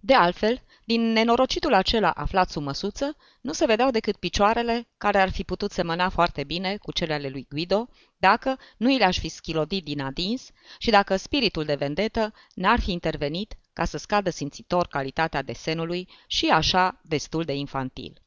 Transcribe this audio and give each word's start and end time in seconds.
De 0.00 0.14
altfel, 0.14 0.62
din 0.84 1.12
nenorocitul 1.12 1.74
acela 1.74 2.10
aflat 2.10 2.50
sub 2.50 2.62
măsuță, 2.62 3.16
nu 3.40 3.52
se 3.52 3.66
vedeau 3.66 3.90
decât 3.90 4.16
picioarele, 4.16 4.88
care 4.98 5.20
ar 5.20 5.30
fi 5.30 5.44
putut 5.44 5.72
semăna 5.72 6.08
foarte 6.08 6.44
bine 6.44 6.76
cu 6.76 6.92
cele 6.92 7.14
ale 7.14 7.28
lui 7.28 7.46
Guido, 7.50 7.88
dacă 8.16 8.58
nu 8.76 8.90
i 8.90 8.98
le-aș 8.98 9.18
fi 9.18 9.28
schilodit 9.28 9.84
din 9.84 10.00
adins 10.00 10.50
și 10.78 10.90
dacă 10.90 11.16
spiritul 11.16 11.64
de 11.64 11.74
vendetă 11.74 12.32
n-ar 12.54 12.80
fi 12.80 12.92
intervenit 12.92 13.54
ca 13.72 13.84
să 13.84 13.98
scadă 13.98 14.30
simțitor 14.30 14.86
calitatea 14.86 15.42
desenului 15.42 16.08
și 16.26 16.46
așa 16.46 17.00
destul 17.02 17.44
de 17.44 17.54
infantil. 17.54 18.22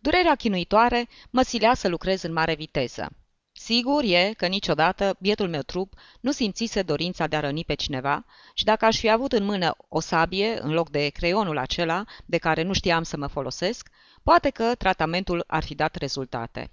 Durerea 0.00 0.34
chinuitoare 0.34 1.08
mă 1.30 1.42
silea 1.42 1.74
să 1.74 1.88
lucrez 1.88 2.22
în 2.22 2.32
mare 2.32 2.54
viteză. 2.54 3.10
Sigur 3.58 4.02
e 4.04 4.32
că 4.36 4.46
niciodată 4.46 5.16
bietul 5.20 5.48
meu 5.48 5.60
trup 5.60 5.92
nu 6.20 6.30
simțise 6.30 6.82
dorința 6.82 7.26
de 7.26 7.36
a 7.36 7.40
răni 7.40 7.64
pe 7.64 7.74
cineva 7.74 8.24
și 8.54 8.64
dacă 8.64 8.84
aș 8.84 8.98
fi 8.98 9.08
avut 9.08 9.32
în 9.32 9.44
mână 9.44 9.76
o 9.88 10.00
sabie 10.00 10.58
în 10.62 10.72
loc 10.72 10.90
de 10.90 11.08
creionul 11.08 11.58
acela 11.58 12.04
de 12.26 12.38
care 12.38 12.62
nu 12.62 12.72
știam 12.72 13.02
să 13.02 13.16
mă 13.16 13.26
folosesc, 13.26 13.88
poate 14.22 14.50
că 14.50 14.74
tratamentul 14.74 15.44
ar 15.46 15.64
fi 15.64 15.74
dat 15.74 15.94
rezultate. 15.94 16.70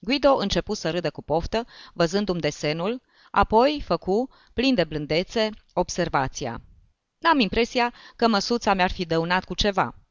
Guido 0.00 0.36
începu 0.36 0.74
să 0.74 0.90
râdă 0.90 1.10
cu 1.10 1.22
poftă, 1.22 1.66
văzându-mi 1.92 2.40
desenul, 2.40 3.02
apoi 3.30 3.82
făcu, 3.84 4.28
plin 4.54 4.74
de 4.74 4.84
blândețe, 4.84 5.50
observația. 5.72 6.60
N-am 7.18 7.40
impresia 7.40 7.94
că 8.16 8.28
măsuța 8.28 8.74
mi-ar 8.74 8.90
fi 8.90 9.04
dăunat 9.04 9.44
cu 9.44 9.54
ceva. 9.54 10.01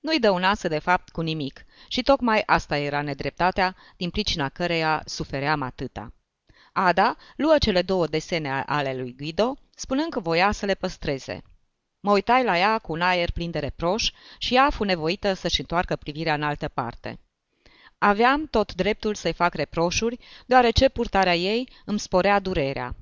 Nu-i 0.00 0.20
dăunase 0.20 0.68
de 0.68 0.78
fapt 0.78 1.08
cu 1.08 1.20
nimic 1.20 1.64
și 1.88 2.02
tocmai 2.02 2.42
asta 2.46 2.76
era 2.76 3.02
nedreptatea 3.02 3.76
din 3.96 4.10
pricina 4.10 4.48
căreia 4.48 5.02
sufeream 5.04 5.62
atâta. 5.62 6.12
Ada 6.72 7.16
luă 7.36 7.58
cele 7.58 7.82
două 7.82 8.06
desene 8.06 8.62
ale 8.66 8.94
lui 8.94 9.14
Guido, 9.16 9.56
spunând 9.74 10.10
că 10.12 10.20
voia 10.20 10.52
să 10.52 10.66
le 10.66 10.74
păstreze. 10.74 11.42
Mă 12.00 12.12
uitai 12.12 12.44
la 12.44 12.58
ea 12.58 12.78
cu 12.78 12.92
un 12.92 13.00
aer 13.00 13.30
plin 13.30 13.50
de 13.50 13.58
reproș 13.58 14.10
și 14.38 14.54
ea 14.54 14.70
fu 14.70 14.84
nevoită 14.84 15.32
să-și 15.32 15.60
întoarcă 15.60 15.96
privirea 15.96 16.34
în 16.34 16.42
altă 16.42 16.68
parte. 16.68 17.20
Aveam 17.98 18.46
tot 18.46 18.74
dreptul 18.74 19.14
să-i 19.14 19.32
fac 19.32 19.54
reproșuri, 19.54 20.18
deoarece 20.46 20.88
purtarea 20.88 21.36
ei 21.36 21.68
îmi 21.84 21.98
sporea 21.98 22.38
durerea. 22.38 22.94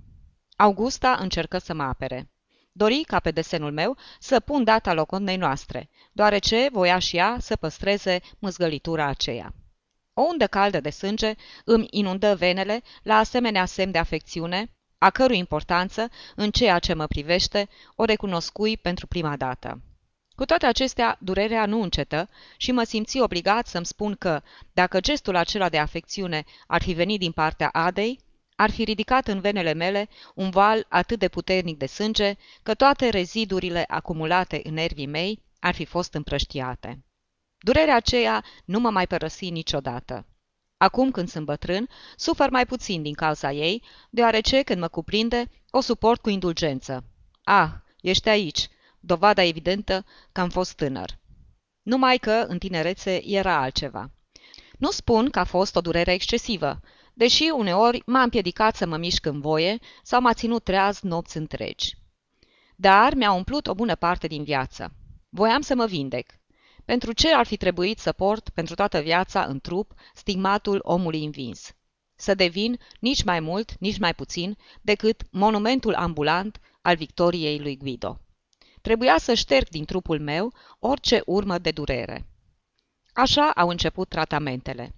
Augusta 0.56 1.16
încercă 1.20 1.58
să 1.58 1.74
mă 1.74 1.82
apere. 1.82 2.30
Dori 2.78 3.02
ca 3.06 3.20
pe 3.20 3.30
desenul 3.30 3.72
meu 3.72 3.96
să 4.18 4.40
pun 4.40 4.64
data 4.64 4.92
locondei 4.92 5.36
noastre, 5.36 5.88
deoarece 6.12 6.68
voia 6.72 6.98
și 6.98 7.16
ea 7.16 7.36
să 7.40 7.56
păstreze 7.56 8.20
mâzgălitura 8.38 9.06
aceea. 9.06 9.54
O 10.14 10.22
undă 10.22 10.46
caldă 10.46 10.80
de 10.80 10.90
sânge 10.90 11.34
îmi 11.64 11.86
inundă 11.90 12.34
venele 12.34 12.82
la 13.02 13.16
asemenea 13.16 13.64
semn 13.64 13.90
de 13.90 13.98
afecțiune, 13.98 14.70
a 14.98 15.10
cărui 15.10 15.38
importanță, 15.38 16.08
în 16.36 16.50
ceea 16.50 16.78
ce 16.78 16.94
mă 16.94 17.06
privește, 17.06 17.68
o 17.94 18.04
recunoscui 18.04 18.76
pentru 18.76 19.06
prima 19.06 19.36
dată. 19.36 19.80
Cu 20.36 20.44
toate 20.44 20.66
acestea, 20.66 21.16
durerea 21.20 21.66
nu 21.66 21.82
încetă 21.82 22.28
și 22.56 22.72
mă 22.72 22.82
simți 22.82 23.20
obligat 23.20 23.66
să-mi 23.66 23.86
spun 23.86 24.14
că, 24.14 24.42
dacă 24.72 25.00
gestul 25.00 25.36
acela 25.36 25.68
de 25.68 25.78
afecțiune 25.78 26.44
ar 26.66 26.82
fi 26.82 26.92
venit 26.92 27.18
din 27.18 27.32
partea 27.32 27.68
Adei, 27.72 28.20
ar 28.60 28.70
fi 28.70 28.84
ridicat 28.84 29.28
în 29.28 29.40
venele 29.40 29.72
mele 29.72 30.08
un 30.34 30.50
val 30.50 30.86
atât 30.88 31.18
de 31.18 31.28
puternic 31.28 31.78
de 31.78 31.86
sânge 31.86 32.34
că 32.62 32.74
toate 32.74 33.08
rezidurile 33.08 33.84
acumulate 33.88 34.60
în 34.64 34.74
nervii 34.74 35.06
mei 35.06 35.42
ar 35.60 35.74
fi 35.74 35.84
fost 35.84 36.14
împrăștiate. 36.14 37.04
Durerea 37.58 37.96
aceea 37.96 38.44
nu 38.64 38.80
mă 38.80 38.90
mai 38.90 39.06
părăsi 39.06 39.50
niciodată. 39.50 40.26
Acum 40.76 41.10
când 41.10 41.28
sunt 41.28 41.44
bătrân, 41.44 41.88
sufăr 42.16 42.50
mai 42.50 42.66
puțin 42.66 43.02
din 43.02 43.14
cauza 43.14 43.52
ei, 43.52 43.82
deoarece 44.10 44.62
când 44.62 44.80
mă 44.80 44.88
cuprinde, 44.88 45.50
o 45.70 45.80
suport 45.80 46.20
cu 46.20 46.28
indulgență. 46.28 47.04
Ah, 47.42 47.70
ești 48.00 48.28
aici, 48.28 48.68
dovada 49.00 49.42
evidentă 49.42 50.04
că 50.32 50.40
am 50.40 50.48
fost 50.48 50.72
tânăr. 50.72 51.18
Numai 51.82 52.18
că 52.18 52.44
în 52.48 52.58
tinerețe 52.58 53.22
era 53.24 53.56
altceva. 53.60 54.10
Nu 54.78 54.90
spun 54.90 55.30
că 55.30 55.38
a 55.38 55.44
fost 55.44 55.76
o 55.76 55.80
durere 55.80 56.12
excesivă, 56.12 56.80
deși 57.18 57.50
uneori 57.54 58.02
m-a 58.06 58.22
împiedicat 58.22 58.76
să 58.76 58.86
mă 58.86 58.96
mișc 58.96 59.26
în 59.26 59.40
voie 59.40 59.78
sau 60.02 60.20
m-a 60.20 60.34
ținut 60.34 60.64
treaz 60.64 61.00
nopți 61.00 61.36
întregi. 61.36 61.96
Dar 62.76 63.14
mi-a 63.14 63.32
umplut 63.32 63.66
o 63.66 63.74
bună 63.74 63.94
parte 63.94 64.26
din 64.26 64.44
viață. 64.44 64.92
Voiam 65.28 65.60
să 65.60 65.74
mă 65.74 65.86
vindec. 65.86 66.30
Pentru 66.84 67.12
ce 67.12 67.34
ar 67.34 67.46
fi 67.46 67.56
trebuit 67.56 67.98
să 67.98 68.12
port 68.12 68.48
pentru 68.48 68.74
toată 68.74 69.00
viața 69.00 69.44
în 69.44 69.60
trup 69.60 69.92
stigmatul 70.14 70.80
omului 70.82 71.24
învins? 71.24 71.72
Să 72.14 72.34
devin 72.34 72.78
nici 73.00 73.24
mai 73.24 73.40
mult, 73.40 73.78
nici 73.78 73.98
mai 73.98 74.14
puțin 74.14 74.56
decât 74.80 75.22
monumentul 75.30 75.94
ambulant 75.94 76.60
al 76.82 76.96
victoriei 76.96 77.58
lui 77.58 77.76
Guido. 77.76 78.20
Trebuia 78.82 79.18
să 79.18 79.34
șterg 79.34 79.68
din 79.68 79.84
trupul 79.84 80.20
meu 80.20 80.52
orice 80.78 81.22
urmă 81.26 81.58
de 81.58 81.70
durere. 81.70 82.26
Așa 83.12 83.50
au 83.50 83.68
început 83.68 84.08
tratamentele. 84.08 84.97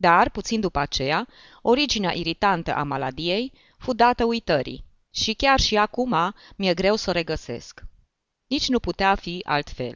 Dar, 0.00 0.30
puțin 0.30 0.60
după 0.60 0.78
aceea, 0.78 1.26
originea 1.62 2.12
iritantă 2.16 2.74
a 2.74 2.82
maladiei 2.82 3.52
fu 3.78 3.92
dată 3.92 4.24
uitării 4.24 4.84
și 5.10 5.34
chiar 5.34 5.60
și 5.60 5.76
acum 5.76 6.34
mi-e 6.56 6.74
greu 6.74 6.96
să 6.96 7.10
o 7.10 7.12
regăsesc. 7.12 7.82
Nici 8.46 8.68
nu 8.68 8.80
putea 8.80 9.14
fi 9.14 9.42
altfel. 9.44 9.94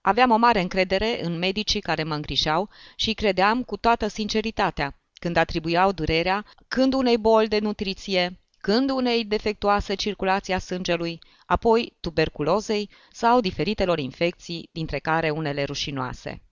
Aveam 0.00 0.30
o 0.30 0.36
mare 0.36 0.60
încredere 0.60 1.24
în 1.24 1.38
medicii 1.38 1.80
care 1.80 2.02
mă 2.02 2.14
îngrijau 2.14 2.68
și 2.96 3.12
credeam 3.12 3.62
cu 3.62 3.76
toată 3.76 4.06
sinceritatea 4.06 5.00
când 5.12 5.36
atribuiau 5.36 5.92
durerea 5.92 6.44
când 6.68 6.92
unei 6.94 7.18
boli 7.18 7.48
de 7.48 7.58
nutriție, 7.58 8.40
când 8.58 8.90
unei 8.90 9.24
defectuoase 9.24 9.94
circulații 9.94 10.54
a 10.54 10.58
sângelui, 10.58 11.18
apoi 11.46 11.96
tuberculozei 12.00 12.90
sau 13.12 13.40
diferitelor 13.40 13.98
infecții, 13.98 14.68
dintre 14.72 14.98
care 14.98 15.30
unele 15.30 15.64
rușinoase. 15.64 16.45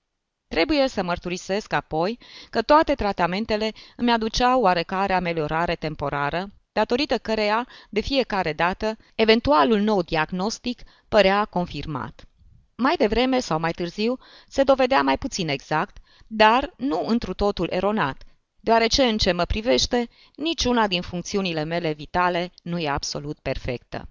Trebuie 0.54 0.88
să 0.88 1.02
mărturisesc 1.02 1.72
apoi 1.72 2.18
că 2.50 2.62
toate 2.62 2.94
tratamentele 2.94 3.72
îmi 3.96 4.12
aduceau 4.12 4.60
oarecare 4.60 5.12
ameliorare 5.12 5.74
temporară, 5.74 6.50
datorită 6.72 7.18
căreia, 7.18 7.68
de 7.90 8.00
fiecare 8.00 8.52
dată, 8.52 8.96
eventualul 9.14 9.80
nou 9.80 10.02
diagnostic 10.02 10.82
părea 11.08 11.44
confirmat. 11.44 12.24
Mai 12.76 12.94
devreme 12.96 13.40
sau 13.40 13.58
mai 13.58 13.70
târziu 13.70 14.18
se 14.48 14.62
dovedea 14.62 15.02
mai 15.02 15.18
puțin 15.18 15.48
exact, 15.48 15.96
dar 16.26 16.74
nu 16.76 17.04
întru 17.06 17.32
totul 17.32 17.68
eronat, 17.70 18.22
deoarece 18.60 19.02
în 19.02 19.18
ce 19.18 19.32
mă 19.32 19.44
privește, 19.44 20.08
niciuna 20.36 20.86
din 20.86 21.02
funcțiunile 21.02 21.64
mele 21.64 21.92
vitale 21.92 22.52
nu 22.62 22.78
e 22.78 22.88
absolut 22.88 23.38
perfectă. 23.38 24.08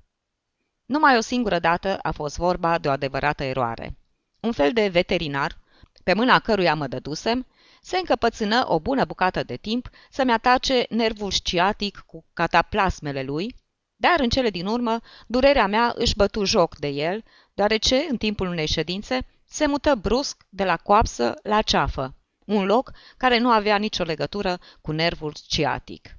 Numai 0.85 1.17
o 1.17 1.21
singură 1.21 1.59
dată 1.59 1.99
a 2.01 2.11
fost 2.11 2.37
vorba 2.37 2.77
de 2.77 2.87
o 2.87 2.91
adevărată 2.91 3.43
eroare. 3.43 3.97
Un 4.39 4.51
fel 4.51 4.73
de 4.73 4.87
veterinar, 4.87 5.61
pe 6.03 6.13
mâna 6.13 6.39
căruia 6.39 6.75
mă 6.75 6.87
dădusem, 6.87 7.45
se 7.81 7.97
încăpățână 7.97 8.65
o 8.67 8.79
bună 8.79 9.05
bucată 9.05 9.43
de 9.43 9.55
timp 9.55 9.89
să-mi 10.09 10.31
atace 10.31 10.85
nervul 10.89 11.31
sciatic 11.31 12.03
cu 12.07 12.25
cataplasmele 12.33 13.23
lui, 13.23 13.55
dar 13.95 14.19
în 14.19 14.29
cele 14.29 14.49
din 14.49 14.65
urmă 14.65 14.99
durerea 15.27 15.67
mea 15.67 15.93
își 15.95 16.15
bătu 16.15 16.43
joc 16.43 16.77
de 16.77 16.87
el, 16.87 17.23
deoarece, 17.53 18.05
în 18.09 18.17
timpul 18.17 18.47
unei 18.47 18.67
ședințe, 18.67 19.27
se 19.45 19.65
mută 19.65 19.95
brusc 19.95 20.45
de 20.49 20.63
la 20.63 20.77
coapsă 20.77 21.39
la 21.43 21.61
ceafă, 21.61 22.15
un 22.45 22.65
loc 22.65 22.91
care 23.17 23.37
nu 23.37 23.49
avea 23.49 23.77
nicio 23.77 24.03
legătură 24.03 24.59
cu 24.81 24.91
nervul 24.91 25.33
sciatic. 25.33 26.17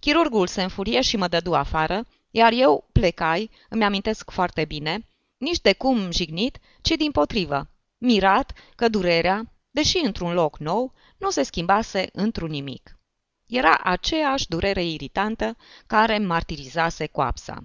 Chirurgul 0.00 0.46
se 0.46 0.62
înfurie 0.62 1.00
și 1.00 1.16
mă 1.16 1.28
dădu 1.28 1.54
afară, 1.54 2.06
iar 2.30 2.52
eu 2.52 2.88
plecai, 2.92 3.50
îmi 3.68 3.84
amintesc 3.84 4.30
foarte 4.30 4.64
bine, 4.64 5.06
nici 5.36 5.60
de 5.60 5.72
cum 5.72 6.10
jignit, 6.10 6.58
ci 6.82 6.90
din 6.96 7.10
potrivă, 7.10 7.68
mirat 8.00 8.52
că 8.76 8.88
durerea, 8.88 9.52
deși 9.70 9.98
într-un 9.98 10.32
loc 10.32 10.58
nou, 10.58 10.94
nu 11.18 11.30
se 11.30 11.42
schimbase 11.42 12.08
într-un 12.12 12.50
nimic. 12.50 12.98
Era 13.46 13.80
aceeași 13.82 14.48
durere 14.48 14.84
iritantă 14.84 15.56
care 15.86 16.18
martirizase 16.18 17.06
coapsa. 17.06 17.64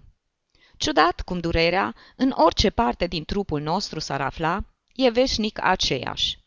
Ciudat 0.77 1.21
cum 1.21 1.39
durerea, 1.39 1.95
în 2.15 2.33
orice 2.35 2.69
parte 2.69 3.07
din 3.07 3.25
trupul 3.25 3.61
nostru 3.61 3.99
s-ar 3.99 4.21
afla, 4.21 4.63
e 4.95 5.09
veșnic 5.09 5.63
aceeași. 5.63 6.37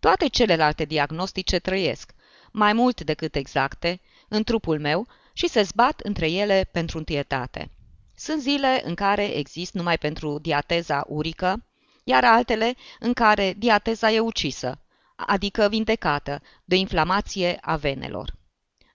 Toate 0.00 0.28
celelalte 0.28 0.84
diagnostice 0.84 1.58
trăiesc, 1.58 2.12
mai 2.52 2.72
mult 2.72 3.00
decât 3.00 3.34
exacte, 3.34 4.00
în 4.28 4.42
trupul 4.42 4.80
meu 4.80 5.06
și 5.32 5.48
se 5.48 5.62
zbat 5.62 6.00
între 6.00 6.30
ele 6.30 6.68
pentru 6.72 6.98
întâietate. 6.98 7.70
Sunt 8.16 8.40
zile 8.40 8.80
în 8.84 8.94
care 8.94 9.24
exist 9.24 9.72
numai 9.72 9.98
pentru 9.98 10.38
diateza 10.38 11.04
urică, 11.08 11.66
iar 12.04 12.24
altele 12.24 12.74
în 12.98 13.12
care 13.12 13.54
diateza 13.56 14.10
e 14.10 14.20
ucisă, 14.20 14.80
adică 15.16 15.68
vindecată, 15.68 16.42
de 16.64 16.76
inflamație 16.76 17.58
a 17.60 17.76
venelor. 17.76 18.34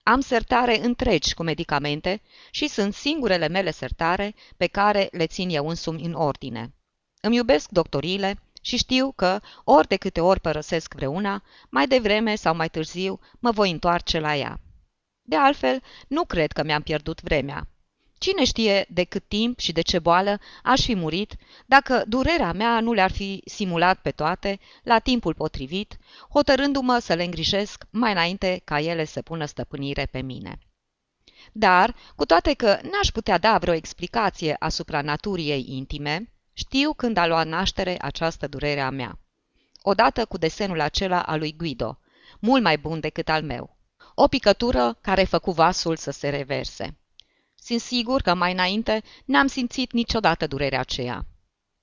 Am 0.03 0.19
sertare 0.19 0.83
întregi 0.83 1.33
cu 1.33 1.43
medicamente 1.43 2.21
și 2.51 2.67
sunt 2.67 2.93
singurele 2.93 3.47
mele 3.47 3.71
sertare 3.71 4.35
pe 4.57 4.67
care 4.67 5.07
le 5.11 5.27
țin 5.27 5.49
eu 5.49 5.67
însumi 5.67 6.03
în 6.05 6.13
ordine. 6.13 6.73
Îmi 7.21 7.35
iubesc 7.35 7.69
doctorile 7.69 8.39
și 8.61 8.77
știu 8.77 9.11
că, 9.15 9.39
ori 9.63 9.87
de 9.87 9.95
câte 9.95 10.21
ori 10.21 10.39
părăsesc 10.39 10.93
vreuna, 10.93 11.43
mai 11.69 11.87
devreme 11.87 12.35
sau 12.35 12.55
mai 12.55 12.69
târziu 12.69 13.19
mă 13.39 13.51
voi 13.51 13.71
întoarce 13.71 14.19
la 14.19 14.35
ea. 14.35 14.59
De 15.21 15.35
altfel, 15.35 15.83
nu 16.07 16.25
cred 16.25 16.51
că 16.51 16.63
mi-am 16.63 16.81
pierdut 16.81 17.21
vremea. 17.21 17.67
Cine 18.17 18.43
știe 18.43 18.85
de 18.89 19.03
cât 19.03 19.23
timp 19.27 19.59
și 19.59 19.71
de 19.71 19.81
ce 19.81 19.99
boală 19.99 20.39
aș 20.63 20.81
fi 20.81 20.95
murit 20.95 21.35
dacă 21.65 22.03
durerea 22.07 22.51
mea 22.51 22.79
nu 22.79 22.93
le-ar 22.93 23.11
fi 23.11 23.41
simulat 23.45 23.99
pe 23.99 24.11
toate, 24.11 24.59
la 24.83 24.99
timpul 24.99 25.33
potrivit, 25.33 25.97
hotărându-mă 26.29 26.97
să 26.99 27.13
le 27.13 27.23
îngrijesc 27.23 27.83
mai 27.89 28.11
înainte 28.11 28.61
ca 28.63 28.79
ele 28.79 29.05
să 29.05 29.21
pună 29.21 29.45
stăpânire 29.45 30.05
pe 30.05 30.21
mine. 30.21 30.59
Dar, 31.51 31.95
cu 32.15 32.25
toate 32.25 32.53
că 32.53 32.79
n-aș 32.83 33.07
putea 33.13 33.37
da 33.37 33.57
vreo 33.57 33.73
explicație 33.73 34.55
asupra 34.59 35.01
naturii 35.01 35.49
ei 35.49 35.65
intime, 35.67 36.31
știu 36.53 36.93
când 36.93 37.17
a 37.17 37.27
luat 37.27 37.47
naștere 37.47 37.97
această 38.01 38.47
durere 38.47 38.79
a 38.79 38.89
mea. 38.89 39.19
Odată 39.81 40.25
cu 40.25 40.37
desenul 40.37 40.79
acela 40.79 41.21
al 41.21 41.39
lui 41.39 41.55
Guido, 41.57 41.99
mult 42.39 42.63
mai 42.63 42.77
bun 42.77 42.99
decât 42.99 43.29
al 43.29 43.43
meu. 43.43 43.77
O 44.15 44.27
picătură 44.27 44.97
care 45.01 45.23
făcu 45.23 45.51
vasul 45.51 45.95
să 45.95 46.11
se 46.11 46.29
reverse. 46.29 46.97
Sunt 47.59 47.79
sigur 47.79 48.21
că 48.21 48.33
mai 48.33 48.51
înainte 48.51 49.03
n-am 49.25 49.47
simțit 49.47 49.91
niciodată 49.91 50.47
durerea 50.47 50.79
aceea. 50.79 51.25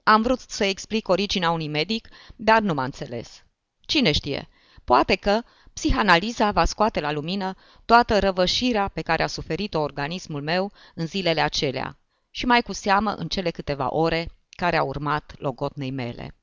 Am 0.02 0.22
vrut 0.22 0.40
să 0.40 0.64
explic 0.64 1.08
originea 1.08 1.50
unui 1.50 1.68
medic, 1.68 2.08
dar 2.36 2.60
nu 2.60 2.74
m-a 2.74 2.84
înțeles. 2.84 3.44
Cine 3.80 4.12
știe, 4.12 4.48
poate 4.84 5.14
că 5.14 5.42
psihanaliza 5.72 6.50
va 6.50 6.64
scoate 6.64 7.00
la 7.00 7.12
lumină 7.12 7.54
toată 7.84 8.18
răvășirea 8.18 8.88
pe 8.88 9.02
care 9.02 9.22
a 9.22 9.26
suferit-o 9.26 9.80
organismul 9.80 10.42
meu 10.42 10.72
în 10.94 11.06
zilele 11.06 11.40
acelea 11.40 11.98
și 12.30 12.46
mai 12.46 12.62
cu 12.62 12.72
seamă 12.72 13.14
în 13.14 13.28
cele 13.28 13.50
câteva 13.50 13.94
ore 13.94 14.30
care 14.50 14.76
au 14.76 14.88
urmat 14.88 15.34
logotnei 15.38 15.90
mele. 15.90 16.34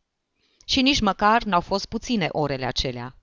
Și 0.65 0.81
nici 0.81 0.99
măcar 1.01 1.43
n-au 1.43 1.61
fost 1.61 1.85
puține 1.85 2.27
orele 2.31 2.65
acelea. 2.65 3.15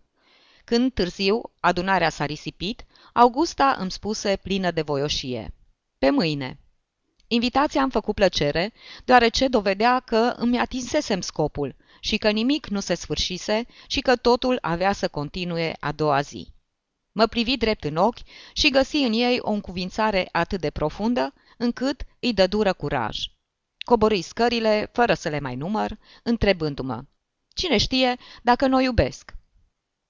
Când 0.64 0.92
târziu 0.92 1.40
adunarea 1.60 2.10
s-a 2.10 2.24
risipit, 2.24 2.84
Augusta 3.12 3.76
îmi 3.78 3.90
spuse 3.90 4.36
plină 4.36 4.70
de 4.70 4.82
voioșie. 4.82 5.54
Pe 5.98 6.10
mâine. 6.10 6.60
Invitația 7.26 7.82
am 7.82 7.90
făcut 7.90 8.14
plăcere, 8.14 8.72
deoarece 9.04 9.48
dovedea 9.48 10.00
că 10.00 10.34
îmi 10.36 10.58
atinsesem 10.58 11.20
scopul 11.20 11.76
și 12.00 12.16
că 12.16 12.30
nimic 12.30 12.66
nu 12.66 12.80
se 12.80 12.94
sfârșise 12.94 13.66
și 13.86 14.00
că 14.00 14.16
totul 14.16 14.58
avea 14.60 14.92
să 14.92 15.08
continue 15.08 15.76
a 15.80 15.92
doua 15.92 16.20
zi. 16.20 16.52
Mă 17.12 17.26
privi 17.26 17.56
drept 17.56 17.84
în 17.84 17.96
ochi 17.96 18.18
și 18.52 18.70
găsi 18.70 18.96
în 18.96 19.12
ei 19.12 19.38
o 19.40 19.50
încuvințare 19.50 20.28
atât 20.32 20.60
de 20.60 20.70
profundă, 20.70 21.34
încât 21.56 22.02
îi 22.20 22.34
dă 22.34 22.46
dură 22.46 22.72
curaj. 22.72 23.18
Coborâi 23.78 24.22
scările, 24.22 24.90
fără 24.92 25.14
să 25.14 25.28
le 25.28 25.40
mai 25.40 25.56
număr, 25.56 25.98
întrebându-mă, 26.22 27.04
cine 27.54 27.76
știe 27.76 28.16
dacă 28.42 28.66
nu 28.66 28.76
o 28.76 28.80
iubesc? 28.80 29.34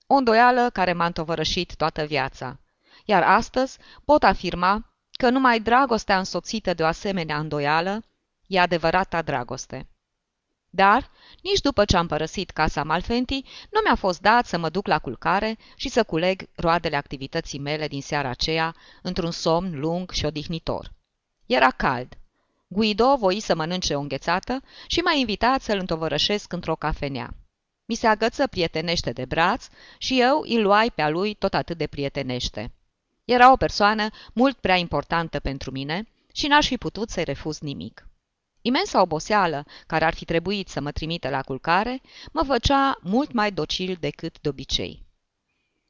O 0.07 0.15
îndoială 0.15 0.71
care 0.71 0.93
m-a 0.93 1.07
întovărășit 1.07 1.77
toată 1.77 2.05
viața. 2.05 2.61
Iar 3.05 3.23
astăzi 3.23 3.79
pot 4.05 4.23
afirma 4.23 4.88
că 5.19 5.31
numai 5.31 5.61
dragostea 5.61 6.19
însoțită 6.19 6.75
de 6.75 6.83
o 6.83 6.87
asemenea 6.87 7.39
îndoială 7.39 8.05
e 8.47 8.61
adevărata 8.61 9.23
dragoste. 9.23 9.89
Dar, 10.71 11.11
nici 11.43 11.61
după 11.61 11.85
ce 11.85 11.97
am 11.97 12.07
părăsit 12.07 12.51
casa 12.51 12.83
Malfenti, 12.83 13.43
nu 13.71 13.81
mi-a 13.85 13.95
fost 13.95 14.21
dat 14.21 14.47
să 14.47 14.59
mă 14.59 14.69
duc 14.69 14.87
la 14.87 14.99
culcare 14.99 15.59
și 15.77 15.89
să 15.89 16.05
culeg 16.05 16.49
roadele 16.55 16.97
activității 16.97 17.59
mele 17.59 17.89
din 17.89 18.03
seara 18.03 18.29
aceea, 18.29 18.75
într-un 19.03 19.31
somn 19.31 19.79
lung 19.79 20.11
și 20.11 20.25
odihnitor. 20.25 20.93
Era 21.47 21.71
cald. 21.71 22.19
Guido 22.69 23.17
voi 23.17 23.41
să 23.41 23.55
mănânce 23.55 23.95
o 23.95 24.01
înghețată 24.01 24.63
și 24.87 25.01
m-a 25.01 25.13
invitat 25.13 25.63
să-l 25.63 25.79
întovărășesc 25.79 26.53
într-o 26.53 26.77
cafenea. 26.77 27.35
Mi 27.85 27.95
se 27.95 28.07
agăță 28.07 28.47
prietenește 28.47 29.13
de 29.13 29.25
braț 29.25 29.67
și 29.99 30.21
eu 30.21 30.45
îl 30.49 30.63
luai 30.63 30.91
pe 30.91 31.03
a 31.03 31.09
lui 31.09 31.35
tot 31.35 31.55
atât 31.55 31.77
de 31.77 31.87
prietenește. 31.87 32.73
Era 33.29 33.53
o 33.53 33.57
persoană 33.57 34.09
mult 34.33 34.59
prea 34.59 34.77
importantă 34.77 35.39
pentru 35.39 35.71
mine 35.71 36.09
și 36.33 36.47
n-aș 36.47 36.67
fi 36.67 36.77
putut 36.77 37.11
să-i 37.11 37.25
refuz 37.25 37.59
nimic. 37.59 38.09
Imensa 38.61 39.01
oboseală 39.01 39.65
care 39.87 40.05
ar 40.05 40.15
fi 40.15 40.25
trebuit 40.25 40.69
să 40.69 40.81
mă 40.81 40.91
trimite 40.91 41.31
la 41.31 41.43
culcare 41.43 42.01
mă 42.33 42.43
făcea 42.43 42.99
mult 43.03 43.33
mai 43.33 43.53
docil 43.53 43.97
decât 44.01 44.41
de 44.41 44.49
obicei. 44.49 45.07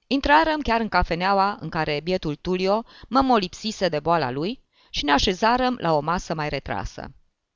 Intrarăm 0.07 0.61
chiar 0.61 0.81
în 0.81 0.89
cafeneaua 0.89 1.59
în 1.61 1.69
care 1.69 2.01
bietul 2.03 2.35
Tulio 2.35 2.85
mă 3.09 3.21
molipsise 3.21 3.89
de 3.89 4.01
boala 4.01 4.31
lui 4.31 4.63
și 4.91 5.05
ne 5.05 5.13
așezarăm 5.13 5.79
la 5.81 5.93
o 5.93 6.01
masă 6.01 6.35
mai 6.35 6.49
retrasă. 6.49 7.11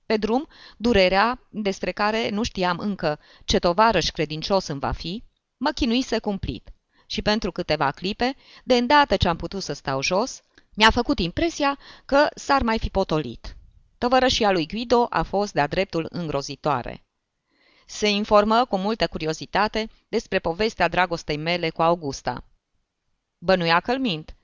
Pe 0.06 0.16
drum, 0.16 0.48
durerea, 0.76 1.46
despre 1.50 1.92
care 1.92 2.28
nu 2.28 2.42
știam 2.42 2.78
încă 2.78 3.18
ce 3.44 3.58
tovarăș 3.58 4.08
credincios 4.08 4.66
îmi 4.66 4.80
va 4.80 4.92
fi, 4.92 5.24
mă 5.56 5.70
chinuise 5.70 6.18
cumplit 6.18 6.71
și 7.12 7.22
pentru 7.22 7.52
câteva 7.52 7.90
clipe, 7.90 8.36
de 8.64 8.76
îndată 8.76 9.16
ce 9.16 9.28
am 9.28 9.36
putut 9.36 9.62
să 9.62 9.72
stau 9.72 10.02
jos, 10.02 10.42
mi-a 10.74 10.90
făcut 10.90 11.18
impresia 11.18 11.78
că 12.04 12.26
s-ar 12.34 12.62
mai 12.62 12.78
fi 12.78 12.88
potolit. 12.88 13.56
Tăvărășia 13.98 14.50
lui 14.50 14.66
Guido 14.66 15.06
a 15.10 15.22
fost 15.22 15.52
de-a 15.52 15.66
dreptul 15.66 16.06
îngrozitoare. 16.10 17.04
Se 17.86 18.08
informă 18.08 18.64
cu 18.64 18.76
multă 18.76 19.06
curiozitate 19.06 19.90
despre 20.08 20.38
povestea 20.38 20.88
dragostei 20.88 21.36
mele 21.36 21.70
cu 21.70 21.82
Augusta. 21.82 22.44
Bănuia 23.38 23.80
că 23.80 23.96
mint. 23.96 24.36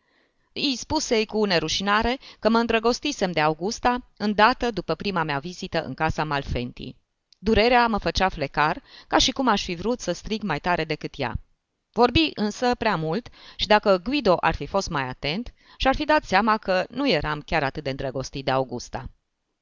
Îi 0.52 0.76
spusei 0.76 1.26
cu 1.26 1.44
nerușinare 1.44 2.18
că 2.38 2.48
mă 2.48 2.58
îndrăgostisem 2.58 3.32
de 3.32 3.40
Augusta 3.40 4.10
îndată 4.16 4.70
după 4.70 4.94
prima 4.94 5.22
mea 5.22 5.38
vizită 5.38 5.84
în 5.84 5.94
casa 5.94 6.24
Malfenti. 6.24 6.96
Durerea 7.38 7.86
mă 7.86 7.98
făcea 7.98 8.28
flecar, 8.28 8.82
ca 9.06 9.18
și 9.18 9.30
cum 9.30 9.48
aș 9.48 9.64
fi 9.64 9.74
vrut 9.74 10.00
să 10.00 10.12
strig 10.12 10.42
mai 10.42 10.58
tare 10.60 10.84
decât 10.84 11.14
ea. 11.16 11.34
Vorbi 11.92 12.30
însă 12.34 12.74
prea 12.74 12.96
mult 12.96 13.28
și 13.56 13.66
dacă 13.66 13.98
Guido 13.98 14.36
ar 14.40 14.54
fi 14.54 14.66
fost 14.66 14.88
mai 14.88 15.02
atent, 15.02 15.54
și-ar 15.76 15.94
fi 15.94 16.04
dat 16.04 16.24
seama 16.24 16.56
că 16.56 16.84
nu 16.90 17.08
eram 17.08 17.40
chiar 17.40 17.62
atât 17.62 17.82
de 17.82 17.90
îndrăgostit 17.90 18.44
de 18.44 18.50
Augusta. 18.50 19.10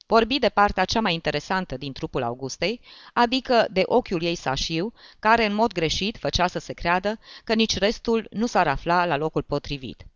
Vorbi 0.07 0.39
de 0.39 0.49
partea 0.49 0.85
cea 0.85 1.01
mai 1.01 1.15
interesantă 1.15 1.77
din 1.77 1.93
trupul 1.93 2.23
Augustei, 2.23 2.81
adică 3.13 3.67
de 3.71 3.83
ochiul 3.85 4.23
ei 4.23 4.35
sașiu, 4.35 4.93
care 5.19 5.45
în 5.45 5.55
mod 5.55 5.73
greșit 5.73 6.17
făcea 6.17 6.47
să 6.47 6.59
se 6.59 6.73
creadă 6.73 7.19
că 7.45 7.55
nici 7.55 7.79
restul 7.79 8.27
nu 8.31 8.47
s-ar 8.47 8.69
afla 8.69 9.05
la 9.05 9.17
locul 9.17 9.43
potrivit. 9.43 10.07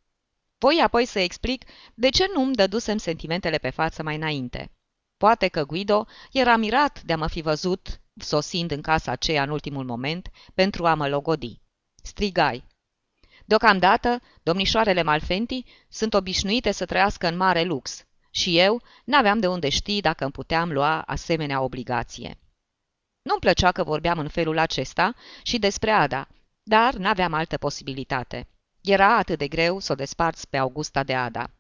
Voi 0.59 0.81
apoi 0.85 1.05
să 1.05 1.19
explic 1.19 1.65
de 1.95 2.09
ce 2.09 2.25
nu-mi 2.35 2.55
dădusem 2.55 2.97
sentimentele 2.97 3.59
pe 3.59 3.71
față 3.71 4.03
mai 4.03 4.17
înainte. 4.17 4.73
Poate 5.17 5.49
că 5.49 5.65
Guido 5.65 6.07
era 6.33 6.57
mirat 6.57 7.03
de 7.03 7.13
a 7.13 7.17
mă 7.17 7.29
fi 7.29 7.41
văzut 7.41 8.01
sosind 8.17 8.71
în 8.71 8.81
casa 8.81 9.11
aceea 9.11 9.43
în 9.43 9.51
ultimul 9.51 9.85
moment 9.85 10.31
pentru 10.55 10.87
a 10.87 10.95
mă 10.95 11.09
logodi. 11.09 11.61
Strigai. 12.03 12.65
Deocamdată, 13.45 14.23
domnișoarele 14.43 15.03
Malfenti 15.03 15.65
sunt 15.89 16.15
obișnuite 16.15 16.73
să 16.73 16.85
trăiască 16.85 17.29
în 17.29 17.37
mare 17.37 17.63
lux 17.63 18.05
și 18.31 18.59
eu 18.59 18.83
n-aveam 19.05 19.39
de 19.39 19.47
unde 19.47 19.69
ști 19.69 20.01
dacă 20.01 20.25
îmi 20.25 20.33
puteam 20.33 20.73
lua 20.73 21.01
asemenea 21.01 21.61
obligație. 21.61 22.39
Nu-mi 23.23 23.41
plăcea 23.41 23.73
că 23.73 23.85
vorbeam 23.85 24.19
în 24.19 24.29
felul 24.29 24.59
acesta 24.59 25.15
și 25.43 25.59
despre 25.59 25.91
Ada, 25.91 26.29
dar 26.63 26.95
n-aveam 26.95 27.33
altă 27.33 27.57
posibilitate. 27.57 28.49
Era 28.81 29.17
atât 29.17 29.39
de 29.39 29.49
greu 29.49 29.79
să 29.79 29.93
o 29.93 29.95
desparți 29.95 30.49
pe 30.49 30.57
Augusta 30.57 31.03
de 31.03 31.15
Ada. 31.15 31.51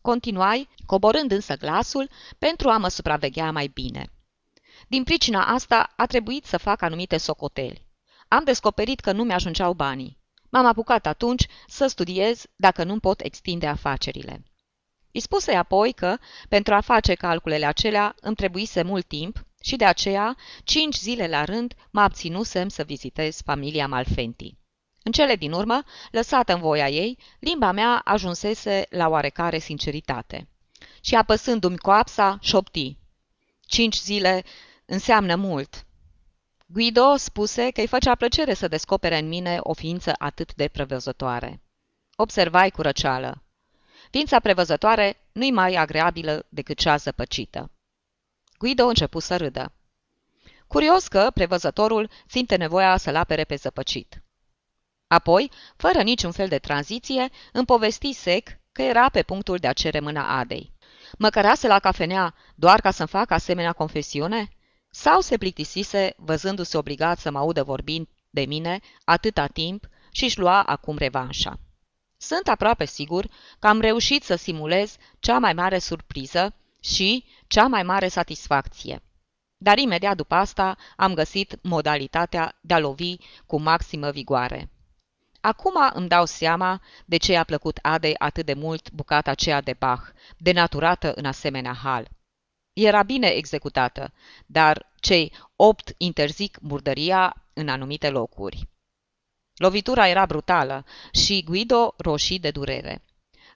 Continuai, 0.00 0.68
coborând 0.86 1.30
însă 1.30 1.56
glasul, 1.56 2.10
pentru 2.38 2.68
a 2.68 2.76
mă 2.76 2.88
supraveghea 2.88 3.50
mai 3.50 3.66
bine. 3.66 4.10
Din 4.88 5.04
pricina 5.04 5.46
asta 5.46 5.92
a 5.96 6.06
trebuit 6.06 6.44
să 6.44 6.56
fac 6.56 6.82
anumite 6.82 7.16
socoteli. 7.16 7.86
Am 8.32 8.44
descoperit 8.44 9.00
că 9.00 9.12
nu 9.12 9.24
mi-ajungeau 9.24 9.72
banii. 9.72 10.18
M-am 10.50 10.66
apucat 10.66 11.06
atunci 11.06 11.46
să 11.66 11.86
studiez 11.86 12.44
dacă 12.56 12.84
nu 12.84 12.98
pot 12.98 13.20
extinde 13.20 13.66
afacerile. 13.66 14.44
Îi 15.12 15.20
spuse 15.20 15.54
apoi 15.54 15.92
că, 15.92 16.16
pentru 16.48 16.74
a 16.74 16.80
face 16.80 17.14
calculele 17.14 17.66
acelea, 17.66 18.14
îmi 18.20 18.36
trebuise 18.36 18.82
mult 18.82 19.06
timp 19.06 19.44
și 19.62 19.76
de 19.76 19.84
aceea, 19.84 20.36
cinci 20.64 20.96
zile 20.96 21.28
la 21.28 21.44
rând, 21.44 21.74
mă 21.90 22.00
abținusem 22.00 22.68
să 22.68 22.82
vizitez 22.82 23.40
familia 23.44 23.86
Malfenti. 23.86 24.56
În 25.02 25.12
cele 25.12 25.36
din 25.36 25.52
urmă, 25.52 25.82
lăsată 26.10 26.52
în 26.52 26.60
voia 26.60 26.88
ei, 26.88 27.18
limba 27.40 27.72
mea 27.72 28.00
ajunsese 28.04 28.86
la 28.90 29.08
oarecare 29.08 29.58
sinceritate. 29.58 30.48
Și 31.00 31.14
apăsându-mi 31.14 31.78
coapsa, 31.78 32.38
șopti. 32.40 32.96
Cinci 33.66 33.96
zile 33.96 34.44
înseamnă 34.84 35.36
mult. 35.36 35.84
Guido 36.72 37.16
spuse 37.16 37.70
că 37.70 37.80
îi 37.80 37.86
făcea 37.86 38.14
plăcere 38.14 38.54
să 38.54 38.68
descopere 38.68 39.18
în 39.18 39.28
mine 39.28 39.58
o 39.60 39.72
ființă 39.72 40.12
atât 40.18 40.54
de 40.54 40.68
prevăzătoare. 40.68 41.62
Observai 42.16 42.70
cu 42.70 42.82
răceală. 42.82 43.42
Ființa 44.10 44.40
prevăzătoare 44.40 45.20
nu-i 45.32 45.50
mai 45.50 45.74
agreabilă 45.74 46.46
decât 46.48 46.78
cea 46.78 46.96
zăpăcită. 46.96 47.70
Guido 48.58 48.86
început 48.86 49.22
să 49.22 49.36
râdă. 49.36 49.72
Curios 50.66 51.08
că 51.08 51.30
prevăzătorul 51.34 52.10
simte 52.26 52.56
nevoia 52.56 52.96
să-l 52.96 53.16
apere 53.16 53.44
pe 53.44 53.54
zăpăcit. 53.54 54.22
Apoi, 55.06 55.50
fără 55.76 56.02
niciun 56.02 56.32
fel 56.32 56.48
de 56.48 56.58
tranziție, 56.58 57.28
îmi 57.52 57.66
povesti 57.66 58.12
sec 58.12 58.48
că 58.72 58.82
era 58.82 59.08
pe 59.08 59.22
punctul 59.22 59.56
de 59.56 59.66
a 59.66 59.72
cere 59.72 60.00
mâna 60.00 60.38
Adei. 60.38 60.72
Mă 61.18 61.30
cărase 61.30 61.66
la 61.66 61.78
cafenea 61.78 62.34
doar 62.54 62.80
ca 62.80 62.90
să-mi 62.90 63.08
fac 63.08 63.30
asemenea 63.30 63.72
confesiune? 63.72 64.48
Sau 64.90 65.20
se 65.20 65.38
plictisise 65.38 66.14
văzându-se 66.16 66.76
obligat 66.76 67.18
să 67.18 67.30
mă 67.30 67.38
audă 67.38 67.62
vorbind 67.62 68.08
de 68.30 68.40
mine 68.40 68.80
atâta 69.04 69.46
timp 69.46 69.88
și 70.10 70.24
își 70.24 70.38
lua 70.38 70.62
acum 70.62 70.96
revanșa. 70.96 71.58
Sunt 72.16 72.48
aproape 72.48 72.84
sigur 72.84 73.26
că 73.58 73.66
am 73.66 73.80
reușit 73.80 74.22
să 74.22 74.34
simulez 74.34 74.96
cea 75.18 75.38
mai 75.38 75.52
mare 75.52 75.78
surpriză 75.78 76.54
și 76.80 77.24
cea 77.46 77.66
mai 77.66 77.82
mare 77.82 78.08
satisfacție. 78.08 79.02
Dar 79.56 79.78
imediat 79.78 80.16
după 80.16 80.34
asta 80.34 80.76
am 80.96 81.14
găsit 81.14 81.58
modalitatea 81.62 82.58
de 82.60 82.74
a 82.74 82.78
lovi 82.78 83.16
cu 83.46 83.60
maximă 83.60 84.10
vigoare. 84.10 84.70
Acum 85.40 85.74
îmi 85.92 86.08
dau 86.08 86.24
seama 86.24 86.80
de 87.04 87.16
ce 87.16 87.32
i-a 87.32 87.44
plăcut 87.44 87.78
Adei 87.82 88.14
atât 88.18 88.46
de 88.46 88.54
mult 88.54 88.90
bucata 88.90 89.30
aceea 89.30 89.60
de 89.60 89.74
Bach, 89.78 90.02
denaturată 90.36 91.12
în 91.14 91.24
asemenea 91.24 91.72
hal. 91.72 92.08
Era 92.72 93.02
bine 93.02 93.26
executată, 93.26 94.12
dar 94.46 94.92
cei 95.00 95.32
opt 95.56 95.94
interzic 95.96 96.58
murdăria 96.60 97.46
în 97.52 97.68
anumite 97.68 98.10
locuri. 98.10 98.68
Lovitura 99.56 100.08
era 100.08 100.26
brutală 100.26 100.84
și 101.12 101.42
Guido 101.42 101.94
roșii 101.96 102.38
de 102.38 102.50
durere. 102.50 103.04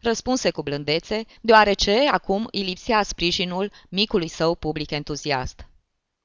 Răspunse 0.00 0.50
cu 0.50 0.62
blândețe, 0.62 1.24
deoarece 1.40 2.08
acum 2.08 2.48
îi 2.50 2.62
lipsea 2.62 3.02
sprijinul 3.02 3.72
micului 3.88 4.28
său 4.28 4.54
public 4.54 4.90
entuziast. 4.90 5.68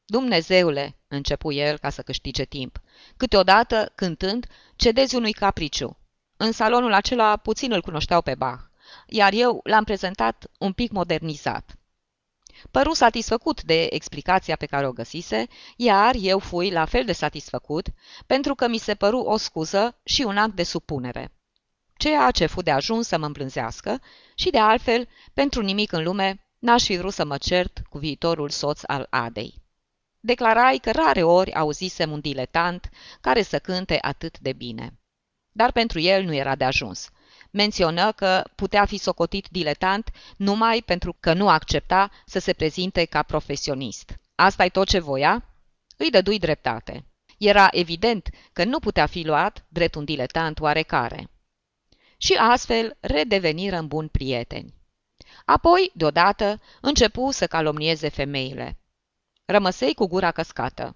Dumnezeule, 0.06 0.98
începu 1.08 1.52
el 1.52 1.78
ca 1.78 1.90
să 1.90 2.02
câștige 2.02 2.44
timp, 2.44 2.82
câteodată, 3.18 3.92
cântând, 3.96 4.48
cedezi 4.76 5.16
unui 5.16 5.32
capriciu. 5.32 5.98
În 6.38 6.52
salonul 6.52 6.94
acela 6.94 7.38
puțin 7.38 7.72
îl 7.72 7.82
cunoșteau 7.82 8.22
pe 8.22 8.36
Bach, 8.36 8.62
iar 9.08 9.34
eu 9.34 9.60
l-am 9.64 9.84
prezentat 9.84 10.52
un 10.60 10.74
pic 10.74 10.92
modernizat. 10.92 11.79
Păru 12.72 12.94
satisfăcut 12.94 13.64
de 13.64 13.88
explicația 13.90 14.56
pe 14.56 14.66
care 14.66 14.88
o 14.88 14.92
găsise, 14.92 15.48
iar 15.76 16.16
eu 16.20 16.40
fui 16.40 16.70
la 16.70 16.86
fel 16.86 17.06
de 17.06 17.12
satisfăcut, 17.12 17.88
pentru 18.26 18.56
că 18.56 18.68
mi 18.68 18.78
se 18.78 18.96
păru 18.96 19.20
o 19.20 19.38
scuză 19.38 20.00
și 20.04 20.22
un 20.22 20.38
act 20.38 20.56
de 20.56 20.64
supunere. 20.64 21.34
Ceea 21.98 22.32
ce 22.32 22.46
fu 22.46 22.62
de 22.62 22.72
ajuns 22.72 23.08
să 23.08 23.18
mă 23.18 23.26
îmblânzească 23.26 24.02
și, 24.36 24.50
de 24.50 24.60
altfel, 24.60 25.08
pentru 25.34 25.62
nimic 25.62 25.92
în 25.92 26.04
lume, 26.04 26.48
n-aș 26.60 26.84
fi 26.84 26.98
vrut 26.98 27.14
să 27.14 27.26
mă 27.26 27.38
cert 27.38 27.82
cu 27.90 27.98
viitorul 27.98 28.50
soț 28.50 28.82
al 28.86 29.08
Adei. 29.10 29.62
Declarai 30.20 30.78
că 30.78 30.92
rare 30.92 31.24
ori 31.24 31.54
auzisem 31.54 32.12
un 32.12 32.20
diletant 32.20 32.90
care 33.22 33.42
să 33.42 33.60
cânte 33.60 33.98
atât 34.02 34.40
de 34.40 34.54
bine. 34.54 35.00
Dar 35.52 35.72
pentru 35.72 36.00
el 36.00 36.24
nu 36.24 36.34
era 36.34 36.56
de 36.56 36.64
ajuns. 36.64 37.10
Menționă 37.52 38.12
că 38.12 38.44
putea 38.56 38.86
fi 38.86 38.98
socotit 38.98 39.48
diletant 39.52 40.12
numai 40.38 40.82
pentru 40.86 41.16
că 41.20 41.34
nu 41.34 41.50
accepta 41.50 42.12
să 42.26 42.40
se 42.40 42.54
prezinte 42.54 43.06
ca 43.06 43.24
profesionist. 43.24 44.16
asta 44.36 44.66
e 44.66 44.70
tot 44.70 44.88
ce 44.88 45.00
voia? 45.00 45.44
Îi 45.98 46.10
dădui 46.10 46.40
dreptate. 46.40 47.06
Era 47.38 47.68
evident 47.72 48.30
că 48.54 48.64
nu 48.64 48.80
putea 48.80 49.06
fi 49.06 49.26
luat 49.26 49.66
drept 49.70 49.96
un 49.96 50.06
diletant 50.06 50.60
oarecare. 50.60 51.30
Și 52.18 52.34
astfel 52.34 52.98
redeveniră 53.00 53.78
în 53.78 53.88
bun 53.88 54.08
prieteni. 54.08 54.74
Apoi, 55.46 55.92
deodată, 55.94 56.62
începu 56.82 57.32
să 57.32 57.48
calomnieze 57.48 58.10
femeile. 58.10 58.78
Rămăsei 59.46 59.94
cu 59.94 60.08
gura 60.08 60.32
căscată. 60.32 60.96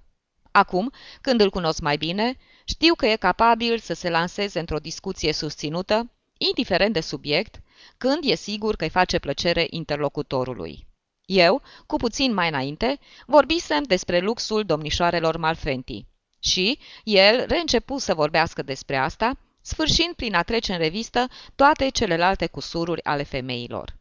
Acum, 0.51 0.91
când 1.22 1.41
îl 1.41 1.50
cunosc 1.50 1.79
mai 1.79 1.98
bine, 1.98 2.38
știu 2.65 2.93
că 2.93 3.05
e 3.05 3.15
capabil 3.15 3.79
să 3.79 3.93
se 3.93 4.10
lanseze 4.10 4.60
într-o 4.60 4.77
discuție 4.79 5.33
susținută, 5.33 6.12
indiferent 6.48 6.94
de 6.94 7.02
subiect, 7.02 7.62
când 7.98 8.20
e 8.22 8.36
sigur 8.36 8.76
că 8.76 8.84
îi 8.84 8.90
face 8.90 9.20
plăcere 9.20 9.68
interlocutorului. 9.70 10.88
Eu, 11.26 11.62
cu 11.86 11.98
puțin 11.98 12.34
mai 12.34 12.48
înainte, 12.48 13.00
vorbisem 13.26 13.84
despre 13.84 14.20
luxul 14.20 14.64
domnișoarelor 14.64 15.38
Malfenti 15.38 16.06
și 16.40 16.80
el 17.04 17.46
reîncepu 17.48 17.98
să 17.98 18.14
vorbească 18.14 18.62
despre 18.62 18.98
asta, 18.98 19.38
sfârșind 19.62 20.14
prin 20.14 20.36
a 20.36 20.44
trece 20.44 20.72
în 20.72 20.78
revistă 20.78 21.28
toate 21.56 21.90
celelalte 21.90 22.48
cusururi 22.48 23.04
ale 23.04 23.24
femeilor. 23.24 23.98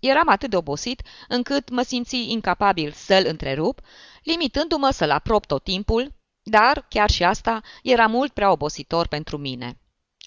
Eram 0.00 0.28
atât 0.28 0.50
de 0.50 0.56
obosit 0.56 1.02
încât 1.28 1.70
mă 1.70 1.82
simți 1.82 2.30
incapabil 2.30 2.92
să-l 2.92 3.24
întrerup, 3.26 3.80
limitându-mă 4.22 4.90
să-l 4.90 5.10
aprop 5.10 5.46
tot 5.46 5.64
timpul, 5.64 6.12
dar 6.42 6.86
chiar 6.88 7.10
și 7.10 7.24
asta 7.24 7.62
era 7.82 8.06
mult 8.06 8.32
prea 8.32 8.50
obositor 8.50 9.06
pentru 9.06 9.36
mine. 9.36 9.79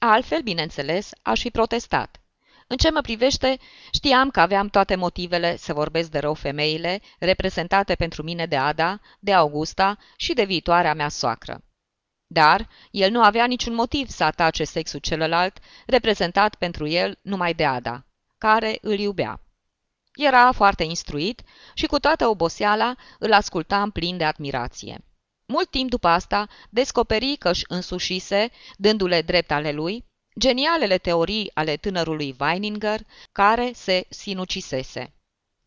Altfel, 0.06 0.42
bineînțeles, 0.42 1.10
aș 1.22 1.42
fi 1.42 1.50
protestat. 1.50 2.22
În 2.68 2.78
ce 2.78 2.92
mă 2.92 3.02
privește, 3.02 3.58
știam 3.92 4.30
că 4.30 4.40
aveam 4.40 4.68
toate 4.68 4.96
motivele 4.96 5.58
să 5.58 5.74
vorbesc 5.74 6.10
de 6.10 6.20
rău 6.20 6.34
femeile, 6.34 7.02
reprezentate 7.20 7.96
pentru 7.96 8.24
mine 8.24 8.46
de 8.46 8.58
Ada, 8.58 9.00
de 9.20 9.34
Augusta 9.34 9.98
și 10.16 10.34
de 10.34 10.44
viitoarea 10.44 10.94
mea 10.94 11.10
soacră. 11.10 11.64
Dar 12.28 12.70
el 12.92 13.12
nu 13.12 13.24
avea 13.24 13.46
niciun 13.46 13.74
motiv 13.74 14.10
să 14.10 14.24
atace 14.24 14.64
sexul 14.64 15.00
celălalt, 15.00 15.58
reprezentat 15.86 16.56
pentru 16.56 16.88
el 16.88 17.20
numai 17.22 17.54
de 17.54 17.66
Ada, 17.66 18.06
care 18.38 18.78
îl 18.82 19.00
iubea. 19.00 19.42
Era 20.16 20.52
foarte 20.52 20.84
instruit 20.84 21.42
și 21.74 21.86
cu 21.86 22.00
toată 22.00 22.28
oboseala 22.28 22.96
îl 23.20 23.34
ascultam 23.34 23.92
plin 23.92 24.18
de 24.18 24.24
admirație. 24.24 25.04
Mult 25.46 25.70
timp 25.70 25.90
după 25.90 26.08
asta, 26.08 26.48
descoperi 26.70 27.36
că 27.36 27.50
își 27.50 27.64
însușise, 27.68 28.50
dându-le 28.78 29.22
drept 29.22 29.52
ale 29.52 29.72
lui, 29.72 30.06
genialele 30.40 30.98
teorii 30.98 31.52
ale 31.54 31.76
tânărului 31.76 32.36
Weininger, 32.40 33.00
care 33.32 33.72
se 33.74 34.06
sinucisese. 34.10 35.14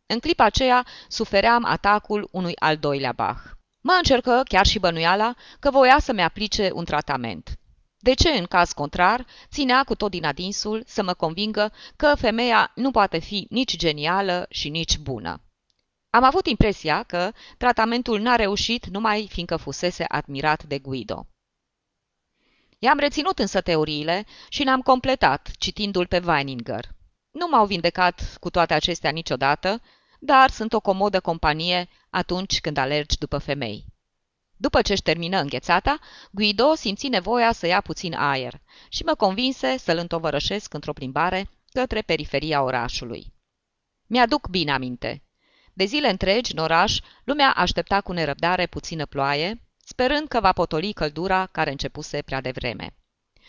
În 0.06 0.18
clipa 0.18 0.44
aceea 0.44 0.86
sufeream 1.08 1.64
atacul 1.64 2.28
unui 2.32 2.56
al 2.58 2.76
doilea 2.76 3.12
Bach. 3.12 3.40
Mă 3.80 3.94
încercă 3.96 4.42
chiar 4.48 4.66
și 4.66 4.78
bănuiala 4.78 5.34
că 5.58 5.70
voia 5.70 5.98
să-mi 6.00 6.22
aplice 6.22 6.70
un 6.72 6.84
tratament. 6.84 7.58
De 7.98 8.14
ce, 8.14 8.28
în 8.28 8.44
caz 8.44 8.72
contrar, 8.72 9.26
ținea 9.50 9.84
cu 9.84 9.94
tot 9.94 10.10
din 10.10 10.24
adinsul 10.24 10.82
să 10.86 11.02
mă 11.02 11.14
convingă 11.14 11.72
că 11.96 12.14
femeia 12.18 12.72
nu 12.74 12.90
poate 12.90 13.18
fi 13.18 13.46
nici 13.50 13.76
genială 13.76 14.46
și 14.50 14.68
nici 14.68 14.98
bună? 14.98 15.40
Am 16.10 16.24
avut 16.24 16.46
impresia 16.46 17.02
că 17.02 17.32
tratamentul 17.58 18.20
n-a 18.20 18.36
reușit 18.36 18.86
numai 18.86 19.26
fiindcă 19.30 19.56
fusese 19.56 20.04
admirat 20.08 20.64
de 20.64 20.78
Guido. 20.78 21.26
I-am 22.78 22.98
reținut 22.98 23.38
însă 23.38 23.60
teoriile 23.60 24.26
și 24.48 24.62
le-am 24.62 24.80
completat, 24.80 25.50
citindu-l 25.58 26.06
pe 26.06 26.22
Weininger. 26.26 26.94
Nu 27.30 27.46
m-au 27.50 27.66
vindecat 27.66 28.36
cu 28.40 28.50
toate 28.50 28.74
acestea 28.74 29.10
niciodată, 29.10 29.82
dar 30.18 30.50
sunt 30.50 30.72
o 30.72 30.80
comodă 30.80 31.20
companie 31.20 31.88
atunci 32.10 32.60
când 32.60 32.76
alergi 32.76 33.18
după 33.18 33.38
femei. 33.38 33.84
După 34.56 34.82
ce 34.82 34.92
își 34.92 35.02
termină 35.02 35.40
înghețata, 35.40 35.98
Guido 36.30 36.74
simți 36.74 37.08
nevoia 37.08 37.52
să 37.52 37.66
ia 37.66 37.80
puțin 37.80 38.14
aer 38.14 38.60
și 38.88 39.02
mă 39.02 39.14
convinse 39.14 39.78
să-l 39.78 39.98
întovărășesc 39.98 40.74
într-o 40.74 40.92
plimbare 40.92 41.50
către 41.72 42.02
periferia 42.02 42.62
orașului. 42.62 43.34
Mi-aduc 44.06 44.48
bine 44.48 44.72
aminte. 44.72 45.25
De 45.76 45.84
zile 45.84 46.10
întregi, 46.10 46.52
în 46.52 46.58
oraș, 46.58 46.98
lumea 47.24 47.50
aștepta 47.50 48.00
cu 48.00 48.12
nerăbdare 48.12 48.66
puțină 48.66 49.06
ploaie, 49.06 49.60
sperând 49.84 50.28
că 50.28 50.40
va 50.40 50.52
potoli 50.52 50.92
căldura 50.92 51.46
care 51.46 51.70
începuse 51.70 52.22
prea 52.22 52.40
devreme. 52.40 52.94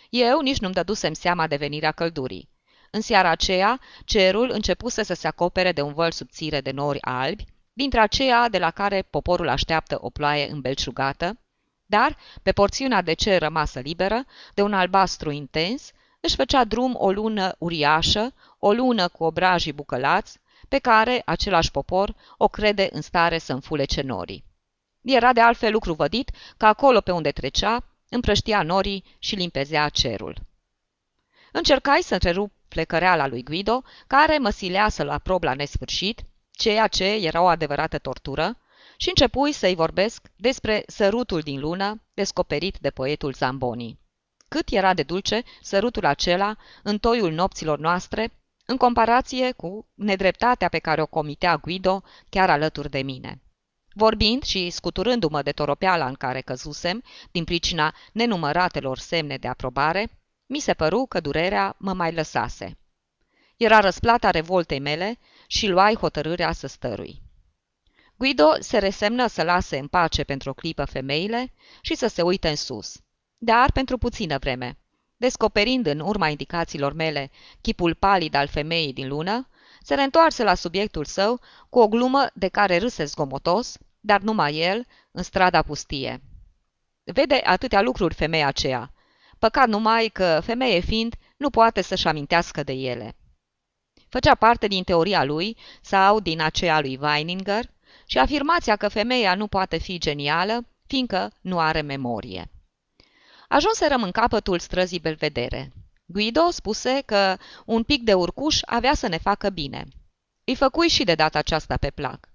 Eu 0.09 0.39
nici 0.39 0.59
nu-mi 0.59 0.73
dădusem 0.73 1.13
seama 1.13 1.47
de 1.47 1.55
venirea 1.55 1.91
căldurii. 1.91 2.49
În 2.91 3.01
seara 3.01 3.29
aceea, 3.29 3.79
cerul 4.05 4.49
începuse 4.49 5.03
să 5.03 5.13
se 5.13 5.27
acopere 5.27 5.71
de 5.71 5.81
un 5.81 5.93
văl 5.93 6.11
subțire 6.11 6.61
de 6.61 6.71
nori 6.71 7.01
albi, 7.01 7.45
dintre 7.73 7.99
aceea 7.99 8.49
de 8.49 8.57
la 8.57 8.71
care 8.71 9.01
poporul 9.01 9.49
așteaptă 9.49 9.97
o 10.01 10.09
ploaie 10.09 10.49
îmbelciugată, 10.51 11.37
dar, 11.85 12.17
pe 12.43 12.51
porțiunea 12.51 13.01
de 13.01 13.13
cer 13.13 13.41
rămasă 13.41 13.79
liberă, 13.79 14.25
de 14.53 14.61
un 14.61 14.73
albastru 14.73 15.31
intens, 15.31 15.91
își 16.19 16.35
făcea 16.35 16.63
drum 16.63 16.95
o 16.97 17.11
lună 17.11 17.55
uriașă, 17.57 18.33
o 18.59 18.71
lună 18.71 19.07
cu 19.07 19.23
obrajii 19.23 19.73
bucălați, 19.73 20.39
pe 20.67 20.77
care 20.77 21.21
același 21.25 21.71
popor 21.71 22.15
o 22.37 22.47
crede 22.47 22.89
în 22.91 23.01
stare 23.01 23.37
să 23.37 23.53
înfulece 23.53 24.01
norii. 24.01 24.43
Era 25.01 25.33
de 25.33 25.41
altfel 25.41 25.71
lucru 25.71 25.93
vădit 25.93 26.31
că 26.57 26.65
acolo 26.65 27.01
pe 27.01 27.11
unde 27.11 27.31
trecea, 27.31 27.83
împrăștia 28.09 28.61
norii 28.61 29.03
și 29.19 29.35
limpezea 29.35 29.89
cerul. 29.89 30.37
Încercai 31.51 32.01
să 32.01 32.13
întrerup 32.13 32.51
plecăreala 32.67 33.27
lui 33.27 33.43
Guido, 33.43 33.83
care 34.07 34.37
mă 34.37 34.49
silea 34.49 34.89
să-l 34.89 35.09
aprob 35.09 35.43
la 35.43 35.53
nesfârșit, 35.53 36.23
ceea 36.51 36.87
ce 36.87 37.05
era 37.05 37.41
o 37.41 37.45
adevărată 37.45 37.97
tortură, 37.97 38.57
și 38.97 39.09
începui 39.09 39.51
să-i 39.51 39.75
vorbesc 39.75 40.21
despre 40.35 40.83
sărutul 40.87 41.41
din 41.41 41.59
lună, 41.59 42.01
descoperit 42.13 42.77
de 42.77 42.89
poetul 42.89 43.33
Zamboni. 43.33 43.99
Cât 44.47 44.69
era 44.69 44.93
de 44.93 45.03
dulce 45.03 45.43
sărutul 45.61 46.05
acela 46.05 46.55
în 46.83 46.97
toiul 46.97 47.31
nopților 47.31 47.79
noastre, 47.79 48.33
în 48.69 48.77
comparație 48.77 49.51
cu 49.51 49.87
nedreptatea 49.93 50.69
pe 50.69 50.79
care 50.79 51.01
o 51.01 51.05
comitea 51.05 51.57
Guido 51.57 52.03
chiar 52.29 52.49
alături 52.49 52.89
de 52.89 53.01
mine. 53.01 53.41
Vorbind 53.93 54.43
și 54.43 54.69
scuturându-mă 54.69 55.41
de 55.41 55.51
toropeala 55.51 56.07
în 56.07 56.13
care 56.13 56.41
căzusem, 56.41 57.03
din 57.31 57.43
pricina 57.43 57.95
nenumăratelor 58.11 58.97
semne 58.97 59.37
de 59.37 59.47
aprobare, 59.47 60.09
mi 60.45 60.59
se 60.59 60.73
păru 60.73 61.05
că 61.05 61.19
durerea 61.19 61.75
mă 61.77 61.93
mai 61.93 62.13
lăsase. 62.13 62.77
Era 63.57 63.79
răsplata 63.79 64.29
revoltei 64.29 64.79
mele 64.79 65.19
și 65.47 65.67
luai 65.67 65.95
hotărârea 65.95 66.51
să 66.51 66.67
stărui. 66.67 67.21
Guido 68.15 68.49
se 68.59 68.77
resemnă 68.77 69.27
să 69.27 69.43
lase 69.43 69.77
în 69.77 69.87
pace 69.87 70.23
pentru 70.23 70.49
o 70.49 70.53
clipă 70.53 70.85
femeile 70.85 71.53
și 71.81 71.95
să 71.95 72.07
se 72.07 72.21
uite 72.21 72.49
în 72.49 72.55
sus, 72.55 73.01
dar 73.37 73.71
pentru 73.71 73.97
puțină 73.97 74.37
vreme. 74.37 74.77
Descoperind 75.17 75.85
în 75.85 75.99
urma 75.99 76.27
indicațiilor 76.27 76.93
mele 76.93 77.31
chipul 77.61 77.95
palid 77.95 78.33
al 78.33 78.47
femeii 78.47 78.93
din 78.93 79.07
lună, 79.07 79.49
se 79.81 79.95
reîntoarse 79.95 80.43
la 80.43 80.53
subiectul 80.53 81.05
său 81.05 81.39
cu 81.69 81.79
o 81.79 81.87
glumă 81.87 82.27
de 82.33 82.47
care 82.47 82.77
râse 82.77 83.03
zgomotos, 83.05 83.77
dar 83.99 84.21
numai 84.21 84.57
el, 84.57 84.85
în 85.11 85.23
strada 85.23 85.61
pustie. 85.61 86.21
Vede 87.03 87.41
atâtea 87.43 87.81
lucruri 87.81 88.13
femeia 88.13 88.47
aceea. 88.47 88.91
Păcat 89.39 89.67
numai 89.67 90.07
că, 90.07 90.39
femeie 90.43 90.79
fiind, 90.79 91.15
nu 91.37 91.49
poate 91.49 91.81
să-și 91.81 92.07
amintească 92.07 92.63
de 92.63 92.73
ele. 92.73 93.15
Făcea 94.09 94.35
parte 94.35 94.67
din 94.67 94.83
teoria 94.83 95.23
lui 95.23 95.57
sau 95.81 96.19
din 96.19 96.41
aceea 96.41 96.79
lui 96.79 96.97
Weininger 97.01 97.71
și 98.05 98.17
afirmația 98.17 98.75
că 98.75 98.87
femeia 98.87 99.35
nu 99.35 99.47
poate 99.47 99.77
fi 99.77 99.97
genială, 99.97 100.67
fiindcă 100.85 101.31
nu 101.41 101.59
are 101.59 101.81
memorie. 101.81 102.51
Ajunserăm 103.47 104.03
în 104.03 104.11
capătul 104.11 104.59
străzii 104.59 104.99
Belvedere. 104.99 105.71
Guido 106.05 106.49
spuse 106.49 107.01
că 107.05 107.37
un 107.65 107.83
pic 107.83 108.03
de 108.03 108.13
urcuș 108.13 108.59
avea 108.65 108.93
să 108.93 109.07
ne 109.07 109.17
facă 109.17 109.49
bine. 109.49 109.85
Îi 110.43 110.55
făcui 110.55 110.87
și 110.87 111.03
de 111.03 111.15
data 111.15 111.37
aceasta 111.39 111.77
pe 111.77 111.89
plac. 111.89 112.29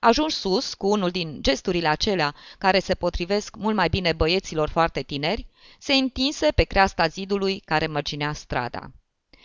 Ajuns 0.00 0.34
sus, 0.34 0.74
cu 0.74 0.86
unul 0.86 1.10
din 1.10 1.42
gesturile 1.42 1.88
acelea 1.88 2.34
care 2.58 2.78
se 2.78 2.94
potrivesc 2.94 3.56
mult 3.56 3.74
mai 3.74 3.88
bine 3.88 4.12
băieților 4.12 4.68
foarte 4.68 5.02
tineri, 5.02 5.46
se 5.78 5.94
întinse 5.94 6.50
pe 6.50 6.62
creasta 6.62 7.06
zidului 7.06 7.58
care 7.58 7.86
mărginea 7.86 8.32
strada. 8.32 8.90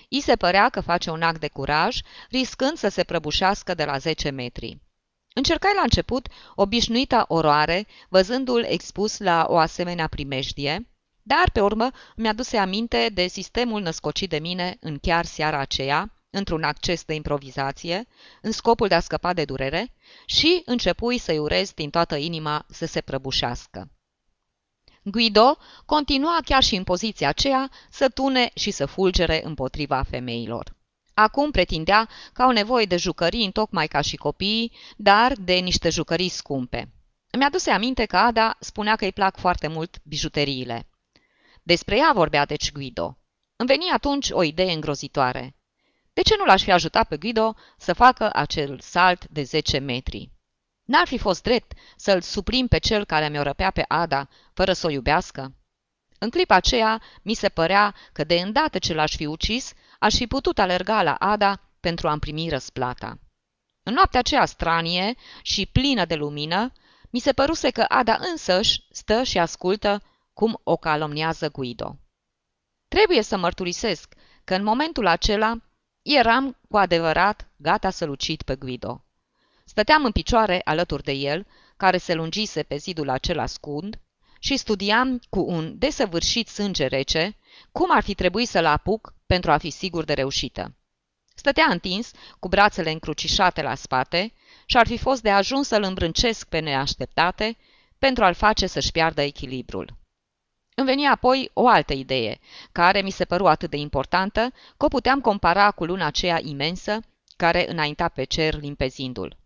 I 0.10 0.22
se 0.22 0.36
părea 0.36 0.70
că 0.70 0.82
face 0.82 1.10
un 1.10 1.22
act 1.22 1.40
de 1.40 1.48
curaj, 1.48 1.98
riscând 2.30 2.78
să 2.78 2.88
se 2.88 3.04
prăbușească 3.04 3.74
de 3.74 3.86
la 3.86 3.98
10 3.98 4.30
metri. 4.30 4.82
Încercai 5.34 5.72
la 5.76 5.82
început 5.82 6.28
obișnuita 6.56 7.26
oroare, 7.28 7.88
văzându-l 8.10 8.64
expus 8.64 9.18
la 9.18 9.46
o 9.50 9.58
asemenea 9.58 10.08
primejdie, 10.08 10.88
dar 11.34 11.50
pe 11.54 11.62
urmă 11.62 11.92
mi-aduse 12.16 12.58
aminte 12.58 13.10
de 13.14 13.28
sistemul 13.28 13.82
născocit 13.82 14.30
de 14.30 14.40
mine 14.40 14.78
în 14.80 14.98
chiar 14.98 15.26
seara 15.26 15.60
aceea, 15.60 16.14
într-un 16.30 16.64
acces 16.64 17.04
de 17.04 17.14
improvizație, 17.14 18.08
în 18.42 18.52
scopul 18.52 18.88
de 18.88 18.96
a 18.96 19.00
scăpa 19.00 19.34
de 19.34 19.46
durere, 19.46 19.94
și 20.26 20.62
începui 20.66 21.18
să-i 21.18 21.38
urez 21.38 21.72
din 21.72 21.90
toată 21.90 22.16
inima 22.16 22.66
să 22.70 22.86
se 22.86 23.02
prăbușească. 23.02 23.92
Guido 25.04 25.58
continua 25.86 26.38
chiar 26.46 26.64
și 26.64 26.76
în 26.76 26.84
poziția 26.84 27.28
aceea 27.28 27.72
să 27.90 28.10
tune 28.10 28.52
și 28.54 28.72
să 28.72 28.86
fulgere 28.86 29.42
împotriva 29.44 30.04
femeilor. 30.10 30.76
Acum 31.14 31.52
pretindea 31.52 32.10
că 32.34 32.42
au 32.42 32.52
nevoie 32.52 32.86
de 32.86 32.98
jucării 32.98 33.52
tocmai 33.52 33.88
ca 33.88 34.02
și 34.02 34.16
copiii, 34.16 34.72
dar 34.98 35.34
de 35.34 35.54
niște 35.54 35.90
jucării 35.90 36.30
scumpe. 36.30 36.92
Îmi 37.32 37.44
aduse 37.44 37.72
aminte 37.72 38.06
că 38.06 38.18
Ada 38.18 38.58
spunea 38.60 38.96
că 38.96 39.06
îi 39.06 39.12
plac 39.12 39.38
foarte 39.38 39.68
mult 39.68 39.98
bijuteriile. 40.04 40.90
Despre 41.74 41.98
ea 41.98 42.12
vorbea 42.14 42.46
deci 42.46 42.72
Guido. 42.72 43.18
Îmi 43.56 43.68
veni 43.68 43.90
atunci 43.94 44.30
o 44.30 44.44
idee 44.44 44.72
îngrozitoare. 44.72 45.56
De 46.14 46.22
ce 46.22 46.36
nu 46.38 46.46
l-aș 46.46 46.64
fi 46.64 46.72
ajutat 46.72 47.08
pe 47.08 47.18
Guido 47.18 47.56
să 47.78 47.94
facă 47.94 48.30
acel 48.34 48.80
salt 48.80 49.28
de 49.28 49.44
10 49.44 49.78
metri? 49.78 50.32
N-ar 50.84 51.08
fi 51.08 51.18
fost 51.18 51.44
drept 51.44 51.72
să-l 51.96 52.22
suprim 52.22 52.68
pe 52.68 52.78
cel 52.78 53.06
care 53.06 53.30
mi-o 53.30 53.42
răpea 53.42 53.72
pe 53.72 53.86
Ada, 53.88 54.30
fără 54.54 54.74
să 54.74 54.88
o 54.88 54.90
iubească? 54.90 55.56
În 56.20 56.30
clipa 56.30 56.56
aceea, 56.56 57.02
mi 57.22 57.34
se 57.34 57.50
părea 57.50 57.96
că 58.14 58.24
de 58.24 58.36
îndată 58.36 58.80
ce 58.80 58.94
l-aș 58.94 59.16
fi 59.16 59.26
ucis, 59.26 59.74
aș 60.00 60.16
fi 60.16 60.28
putut 60.28 60.60
alerga 60.60 61.04
la 61.04 61.14
Ada 61.14 61.62
pentru 61.80 62.08
a-mi 62.08 62.20
primi 62.20 62.50
răsplata. 62.50 63.20
În 63.84 63.94
noaptea 63.94 64.20
aceea 64.20 64.46
stranie 64.46 65.16
și 65.42 65.66
plină 65.66 66.06
de 66.06 66.16
lumină, 66.16 66.72
mi 67.10 67.20
se 67.20 67.34
păruse 67.34 67.70
că 67.70 67.86
Ada 67.88 68.18
însăși 68.32 68.82
stă 68.92 69.24
și 69.24 69.38
ascultă 69.38 70.02
cum 70.40 70.60
o 70.64 70.78
calomniază 70.78 71.50
Guido. 71.50 71.98
Trebuie 72.88 73.22
să 73.22 73.38
mărturisesc 73.38 74.14
că 74.44 74.56
în 74.56 74.64
momentul 74.64 75.08
acela 75.08 75.62
eram 76.02 76.58
cu 76.70 76.78
adevărat 76.78 77.48
gata 77.56 77.90
să-l 77.90 78.10
ucid 78.10 78.42
pe 78.42 78.56
Guido. 78.56 79.06
Stăteam 79.66 80.06
în 80.06 80.12
picioare 80.12 80.62
alături 80.64 81.04
de 81.04 81.12
el, 81.12 81.48
care 81.78 81.98
se 81.98 82.14
lungise 82.14 82.64
pe 82.64 82.78
zidul 82.78 83.10
acela 83.10 83.46
scund, 83.46 84.00
și 84.40 84.58
studiam 84.58 85.22
cu 85.30 85.40
un 85.40 85.78
desăvârșit 85.78 86.48
sânge 86.48 86.86
rece 86.86 87.38
cum 87.72 87.88
ar 87.92 88.04
fi 88.04 88.16
trebuit 88.16 88.48
să-l 88.48 88.66
apuc 88.66 89.14
pentru 89.26 89.52
a 89.52 89.58
fi 89.58 89.70
sigur 89.70 90.04
de 90.04 90.14
reușită. 90.14 90.76
Stătea 91.36 91.68
întins, 91.70 92.12
cu 92.40 92.48
brațele 92.48 92.92
încrucișate 92.92 93.62
la 93.62 93.76
spate, 93.76 94.34
și 94.66 94.78
ar 94.78 94.88
fi 94.88 94.98
fost 94.98 95.22
de 95.22 95.30
ajuns 95.30 95.68
să-l 95.68 95.84
îmbrâncesc 95.84 96.48
pe 96.48 96.60
neașteptate 96.60 97.58
pentru 97.98 98.24
a-l 98.24 98.34
face 98.34 98.68
să-și 98.68 98.92
piardă 98.92 99.22
echilibrul. 99.22 99.98
Îmi 100.80 100.88
veni 100.88 101.08
apoi 101.08 101.50
o 101.54 101.68
altă 101.68 101.94
idee, 101.94 102.40
care 102.72 103.02
mi 103.02 103.10
se 103.10 103.26
păru 103.26 103.48
atât 103.48 103.70
de 103.70 103.78
importantă 103.78 104.54
că 104.78 104.86
o 104.86 104.88
puteam 104.88 105.22
compara 105.22 105.72
cu 105.72 105.86
luna 105.86 106.06
aceea 106.06 106.40
imensă 106.44 107.00
care 107.38 107.70
înainta 107.70 108.08
pe 108.08 108.24
cer 108.24 108.60
limpezindu-l. 108.60 109.38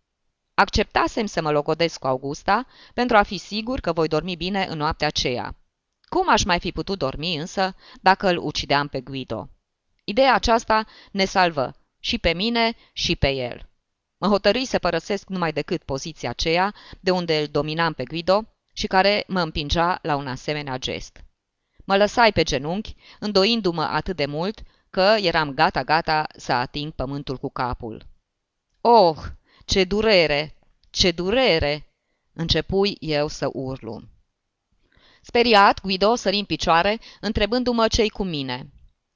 Acceptasem 0.54 1.26
să 1.26 1.42
mă 1.42 1.52
logodesc 1.52 2.00
cu 2.00 2.08
Augusta 2.08 2.66
pentru 2.94 3.18
a 3.18 3.24
fi 3.24 3.38
sigur 3.38 3.80
că 3.80 3.94
voi 3.94 4.08
dormi 4.08 4.36
bine 4.36 4.66
în 4.70 4.78
noaptea 4.78 5.08
aceea. 5.08 5.56
Cum 6.04 6.30
aș 6.30 6.44
mai 6.44 6.60
fi 6.60 6.72
putut 6.72 6.98
dormi 6.98 7.36
însă 7.36 7.76
dacă 8.02 8.28
îl 8.28 8.38
ucideam 8.38 8.88
pe 8.88 9.02
Guido? 9.02 9.50
Ideea 10.04 10.34
aceasta 10.34 10.86
ne 11.12 11.26
salvă 11.26 11.76
și 12.00 12.18
pe 12.18 12.34
mine 12.34 12.76
și 12.92 13.16
pe 13.16 13.30
el. 13.30 13.70
Mă 14.18 14.28
hotărâi 14.28 14.66
să 14.66 14.80
părăsesc 14.80 15.30
numai 15.30 15.52
decât 15.52 15.84
poziția 15.84 16.30
aceea 16.30 16.74
de 17.00 17.12
unde 17.12 17.40
îl 17.40 17.48
dominam 17.48 17.94
pe 17.94 18.04
Guido 18.04 18.48
și 18.74 18.88
care 18.88 19.24
mă 19.28 19.42
împingea 19.42 20.00
la 20.02 20.16
un 20.16 20.28
asemenea 20.28 20.78
gest. 20.78 21.24
Mă 21.86 21.98
lăsai 21.98 22.32
pe 22.32 22.44
genunchi, 22.44 22.96
îndoindu-mă 23.20 23.84
atât 23.84 24.16
de 24.16 24.26
mult 24.26 24.62
că 24.90 25.16
eram 25.22 25.54
gata-gata 25.54 26.28
să 26.38 26.54
ating 26.54 26.92
pământul 26.92 27.38
cu 27.38 27.50
capul. 27.50 28.06
Oh, 28.82 29.18
ce 29.66 29.84
durere! 29.84 30.56
Ce 30.90 31.12
durere! 31.12 31.88
Începui 32.34 32.98
eu 33.00 33.28
să 33.28 33.50
urlu. 33.54 34.02
Speriat, 35.22 35.82
Guido 35.82 36.16
sări 36.16 36.38
în 36.38 36.46
picioare, 36.46 37.00
întrebându-mă 37.20 37.88
ce-i 37.88 38.10
cu 38.10 38.24
mine. 38.24 38.72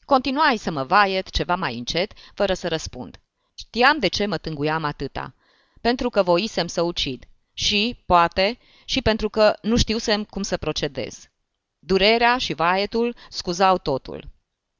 Continuai 0.06 0.58
să 0.58 0.72
mă 0.72 0.84
vaiet 0.84 1.30
ceva 1.30 1.56
mai 1.56 1.78
încet, 1.78 2.13
fără 2.34 2.54
să 2.54 2.67
răspund. 2.67 3.20
Știam 3.54 4.00
de 4.00 4.08
ce 4.08 4.26
mă 4.26 4.38
tânguiam 4.38 4.84
atâta. 4.84 5.34
Pentru 5.82 6.10
că 6.10 6.24
voisem 6.24 6.67
să 6.67 6.82
ucid. 6.82 7.26
Și, 7.54 8.04
poate, 8.06 8.58
și 8.89 9.02
pentru 9.02 9.30
că 9.30 9.58
nu 9.62 9.78
știusem 9.78 10.23
cum 10.23 10.41
să 10.41 10.58
procedez. 10.58 11.30
Durerea 11.80 12.38
și 12.38 12.54
vaietul 12.54 13.15
scuzau 13.30 13.78
totul. 13.78 14.30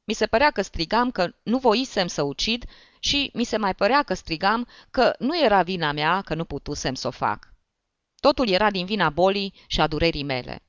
Mi 0.04 0.14
se 0.14 0.26
părea 0.26 0.50
că 0.50 0.62
strigam 0.62 1.10
că 1.10 1.34
nu 1.42 1.58
voisem 1.58 2.06
să 2.06 2.22
ucid 2.22 2.64
și 3.00 3.30
mi 3.34 3.44
se 3.44 3.56
mai 3.56 3.74
părea 3.74 4.02
că 4.02 4.14
strigam 4.14 4.68
că 4.90 5.14
nu 5.18 5.42
era 5.44 5.62
vina 5.62 5.92
mea 5.92 6.20
că 6.20 6.34
nu 6.34 6.44
putusem 6.44 6.94
să 6.94 7.06
o 7.06 7.10
fac. 7.10 7.54
Totul 8.20 8.48
era 8.48 8.70
din 8.70 8.86
vina 8.86 9.10
bolii 9.10 9.54
și 9.66 9.80
a 9.80 9.86
durerii 9.86 10.22
mele. 10.22 10.62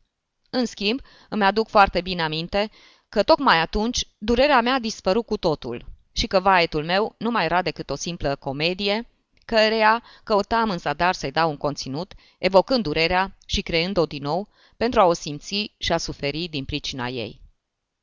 În 0.50 0.66
schimb, 0.66 1.02
îmi 1.30 1.44
aduc 1.44 1.68
foarte 1.68 2.02
bine 2.02 2.22
aminte 2.22 2.70
că 3.10 3.24
tocmai 3.24 3.60
atunci 3.60 4.08
durerea 4.18 4.62
mea 4.62 4.80
dispăru 4.80 5.24
cu 5.24 5.38
totul 5.38 5.86
și 6.12 6.28
că 6.28 6.40
vaietul 6.40 6.86
meu 6.86 7.16
nu 7.18 7.32
mai 7.32 7.46
era 7.46 7.62
decât 7.62 7.90
o 7.90 7.96
simplă 7.96 8.36
comedie, 8.36 9.08
căreia 9.50 10.04
căutam 10.24 10.70
în 10.70 10.78
zadar 10.78 11.14
să-i 11.14 11.32
dau 11.32 11.50
un 11.50 11.58
conținut, 11.58 12.14
evocând 12.40 12.84
durerea 12.84 13.38
și 13.46 13.62
creând-o 13.62 14.06
din 14.06 14.22
nou 14.22 14.50
pentru 14.78 15.00
a 15.00 15.06
o 15.06 15.14
simți 15.14 15.74
și 15.78 15.92
a 15.92 15.98
suferi 15.98 16.48
din 16.48 16.66
pricina 16.66 17.08
ei. 17.08 17.42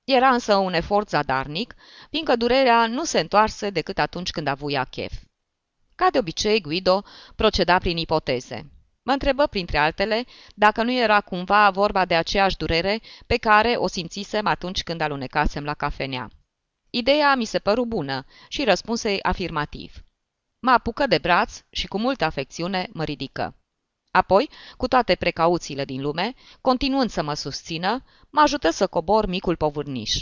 Era 0.05 0.29
însă 0.29 0.57
un 0.57 0.73
efort 0.73 1.09
zadarnic, 1.09 1.75
fiindcă 2.11 2.37
durerea 2.37 2.87
nu 2.87 3.05
se 3.05 3.21
întoarse 3.21 3.71
decât 3.71 3.99
atunci 3.99 4.31
când 4.31 4.47
avuia 4.47 4.85
chef. 4.85 5.13
Ca 5.95 6.11
de 6.11 6.19
obicei, 6.19 6.61
Guido 6.61 7.05
proceda 7.37 7.79
prin 7.79 7.97
ipoteze. 7.97 8.71
Mă 9.03 9.13
întrebă, 9.13 9.47
printre 9.47 9.79
altele, 9.79 10.25
dacă 10.55 10.83
nu 10.83 10.93
era 10.93 11.21
cumva 11.21 11.71
vorba 11.71 12.05
de 12.05 12.15
aceeași 12.15 12.57
durere 12.57 13.01
pe 13.27 13.37
care 13.37 13.75
o 13.77 13.87
simțisem 13.87 14.47
atunci 14.47 14.83
când 14.83 15.01
alunecasem 15.01 15.65
la 15.65 15.75
cafenea. 15.75 16.31
Ideea 16.91 17.35
mi 17.35 17.45
se 17.45 17.59
păru 17.59 17.87
bună 17.87 18.25
și 18.49 18.65
răspunse 18.65 19.19
afirmativ. 19.23 20.06
Mă 20.67 20.73
apucă 20.73 21.07
de 21.07 21.19
braț 21.19 21.61
și 21.71 21.87
cu 21.87 21.99
multă 21.99 22.25
afecțiune 22.25 22.89
mă 22.93 23.05
ridică. 23.05 23.57
Apoi, 24.11 24.51
cu 24.77 24.89
toate 24.89 25.15
precauțiile 25.15 25.85
din 25.85 26.01
lume, 26.01 26.35
continuând 26.61 27.11
să 27.11 27.23
mă 27.23 27.35
susțină, 27.35 28.05
mă 28.31 28.41
ajută 28.41 28.71
să 28.71 28.87
cobor 28.87 29.27
micul 29.27 29.57
povârniș. 29.57 30.15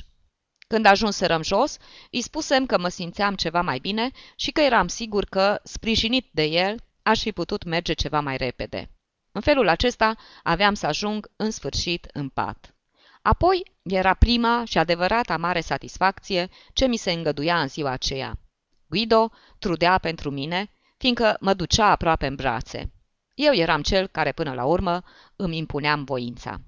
Când 0.68 0.87
ajunserăm 0.87 1.42
jos, 1.42 1.76
îi 2.11 2.22
spusem 2.22 2.66
că 2.66 2.78
mă 2.78 2.88
simțeam 2.88 3.35
ceva 3.35 3.61
mai 3.62 3.78
bine 3.78 4.11
și 4.37 4.50
că 4.50 4.61
eram 4.61 4.88
sigur 4.88 5.24
că, 5.24 5.61
sprijinit 5.62 6.28
de 6.30 6.44
el, 6.44 6.76
aș 7.02 7.20
fi 7.20 7.33
putut 7.33 7.64
merge 7.64 7.92
ceva 7.92 8.20
mai 8.20 8.37
repede. 8.37 8.90
În 9.33 9.40
felul 9.40 9.68
acesta 9.68 10.16
aveam 10.42 10.74
să 10.74 10.87
ajung 10.87 11.30
în 11.37 11.50
sfârșit 11.50 12.09
în 12.12 12.28
pat. 12.28 12.74
Apoi 13.22 13.72
era 13.83 14.14
prima 14.14 14.62
și 14.64 14.78
adevărata 14.78 15.37
mare 15.37 15.61
satisfacție 15.61 16.48
ce 16.72 16.87
mi 16.87 16.96
se 16.96 17.12
îngăduia 17.12 17.61
în 17.61 17.68
ziua 17.68 17.90
aceea. 17.90 18.38
Guido 18.87 19.31
trudea 19.59 19.99
pentru 19.99 20.31
mine, 20.31 20.70
fiindcă 20.97 21.37
mă 21.40 21.55
ducea 21.55 21.87
aproape 21.87 22.27
în 22.27 22.35
brațe. 22.35 22.92
Eu 23.35 23.53
eram 23.53 23.83
cel 23.83 24.07
care 24.07 24.33
până 24.33 24.53
la 24.53 24.64
urmă 24.64 25.03
îmi 25.37 25.57
impuneam 25.57 26.05
voința. 26.05 26.61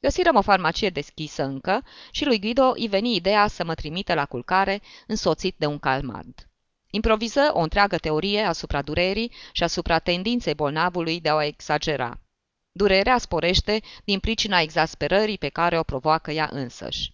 Găsirăm 0.00 0.36
o 0.36 0.40
farmacie 0.40 0.90
deschisă 0.90 1.42
încă 1.44 1.84
și 2.10 2.24
lui 2.24 2.40
Guido 2.40 2.72
îi 2.74 2.88
veni 2.88 3.14
ideea 3.14 3.46
să 3.46 3.64
mă 3.64 3.74
trimită 3.74 4.14
la 4.14 4.24
culcare 4.24 4.80
însoțit 5.06 5.54
de 5.58 5.66
un 5.66 5.78
calmant. 5.78 6.48
Improviză 6.90 7.50
o 7.52 7.60
întreagă 7.60 7.96
teorie 7.96 8.40
asupra 8.40 8.82
durerii 8.82 9.32
și 9.52 9.62
asupra 9.62 9.98
tendinței 9.98 10.54
bolnavului 10.54 11.20
de 11.20 11.28
a 11.28 11.34
o 11.34 11.42
exagera. 11.42 12.20
Durerea 12.72 13.18
sporește 13.18 13.80
din 14.04 14.18
pricina 14.18 14.60
exasperării 14.60 15.38
pe 15.38 15.48
care 15.48 15.78
o 15.78 15.82
provoacă 15.82 16.30
ea 16.30 16.48
însăși. 16.52 17.12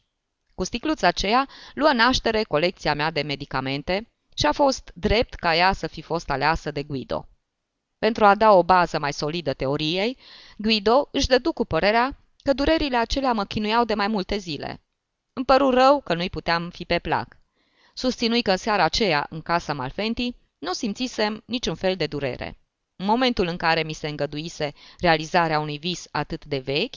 Cu 0.55 0.65
sticluța 0.65 1.07
aceea 1.07 1.49
luă 1.75 1.93
naștere 1.93 2.43
colecția 2.43 2.95
mea 2.95 3.11
de 3.11 3.23
medicamente 3.23 4.09
și 4.35 4.47
a 4.47 4.53
fost 4.53 4.91
drept 4.95 5.35
ca 5.35 5.57
ea 5.57 5.73
să 5.73 5.87
fi 5.87 6.03
fost 6.03 6.31
aleasă 6.31 6.71
de 6.71 6.83
Guido. 6.83 7.29
Pentru 7.99 8.25
a 8.25 8.35
da 8.35 8.53
o 8.53 8.63
bază 8.63 8.99
mai 8.99 9.13
solidă 9.13 9.53
teoriei, 9.53 10.19
Guido 10.57 11.09
își 11.13 11.27
dădu 11.27 11.53
cu 11.53 11.65
părerea 11.65 12.19
că 12.43 12.53
durerile 12.53 12.97
acelea 12.97 13.33
mă 13.33 13.45
chinuiau 13.45 13.85
de 13.85 13.95
mai 13.95 14.09
multe 14.09 14.37
zile. 14.37 14.83
Îmi 15.33 15.45
păru 15.45 15.71
rău 15.71 16.01
că 16.01 16.15
nu-i 16.15 16.31
puteam 16.31 16.71
fi 16.71 16.85
pe 16.85 16.99
plac. 16.99 17.37
Susținui 17.95 18.43
că 18.43 18.57
seara 18.57 18.85
aceea, 18.85 19.27
în 19.31 19.41
casa 19.41 19.73
Malfenti, 19.73 20.37
nu 20.59 20.73
simțisem 20.73 21.43
niciun 21.47 21.75
fel 21.75 21.97
de 21.97 22.07
durere. 22.07 22.59
În 22.97 23.07
momentul 23.07 23.47
în 23.47 23.57
care 23.57 23.83
mi 23.83 23.93
se 23.93 24.09
îngăduise 24.09 24.73
realizarea 24.99 25.61
unui 25.61 25.79
vis 25.79 26.07
atât 26.11 26.45
de 26.45 26.59
vechi, 26.59 26.95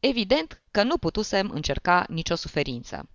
evident 0.00 0.62
că 0.70 0.82
nu 0.82 0.98
putusem 0.98 1.50
încerca 1.50 2.04
nicio 2.08 2.34
suferință. 2.34 3.08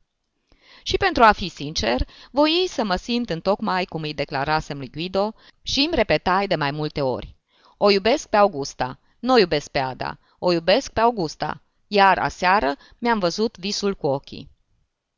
Și 0.84 0.98
pentru 0.98 1.24
a 1.24 1.32
fi 1.32 1.48
sincer, 1.48 2.08
voi 2.32 2.66
să 2.68 2.84
mă 2.84 2.96
simt 2.96 3.30
întocmai 3.30 3.86
cum 3.86 4.02
îi 4.02 4.14
declarasem 4.14 4.78
lui 4.78 4.90
Guido 4.90 5.34
și 5.62 5.80
îmi 5.80 5.96
repetai 5.96 6.48
de 6.48 6.56
mai 6.56 6.72
multe 6.72 7.02
ori. 7.02 7.36
O 7.78 7.90
iubesc 7.90 8.28
pe 8.30 8.38
Augusta, 8.38 9.00
nu 9.20 9.34
o 9.34 9.38
iubesc 9.38 9.70
pe 9.70 9.80
Ada, 9.80 10.20
o 10.40 10.52
iubesc 10.52 10.92
pe 10.92 11.00
Augusta, 11.00 11.62
iar 11.88 12.18
aseară 12.18 12.76
mi-am 12.98 13.20
văzut 13.20 13.58
visul 13.58 13.96
cu 13.96 14.08
ochii. 14.08 14.50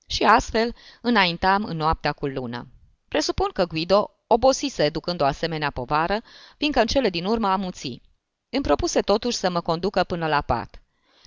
Și 0.08 0.24
astfel 0.24 0.76
înaintam 1.02 1.64
în 1.64 1.78
noaptea 1.78 2.12
cu 2.12 2.28
lună. 2.28 2.68
Presupun 3.08 3.50
că 3.54 3.66
Guido 3.66 4.12
obosise 4.28 4.90
ducând 4.90 5.22
o 5.22 5.26
asemenea 5.26 5.70
povară, 5.70 6.22
fiindcă 6.58 6.80
în 6.80 6.88
cele 6.88 7.10
din 7.10 7.26
urmă 7.26 7.48
amuți. 7.48 8.02
Îmi 8.50 8.64
propuse 8.64 9.02
totuși 9.02 9.38
să 9.38 9.50
mă 9.50 9.62
conducă 9.62 10.04
până 10.04 10.28
la 10.28 10.42
pat. 10.42 10.82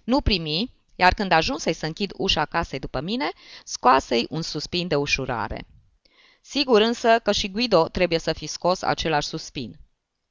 Nu 0.05 0.21
primi, 0.21 0.76
iar 0.97 1.15
când 1.15 1.33
ajunsei 1.33 1.73
să 1.73 1.87
închid 1.87 2.13
ușa 2.17 2.45
casei 2.45 2.79
după 2.79 3.01
mine, 3.01 3.31
scoasei 3.65 4.27
un 4.31 4.43
suspin 4.43 4.89
de 4.89 4.97
ușurare. 4.97 5.67
Sigur 6.41 6.81
însă 6.81 7.19
că 7.23 7.33
și 7.33 7.51
Guido 7.51 7.89
trebuie 7.89 8.19
să 8.19 8.33
fi 8.33 8.47
scos 8.47 8.83
același 8.83 9.29
suspin. 9.29 9.79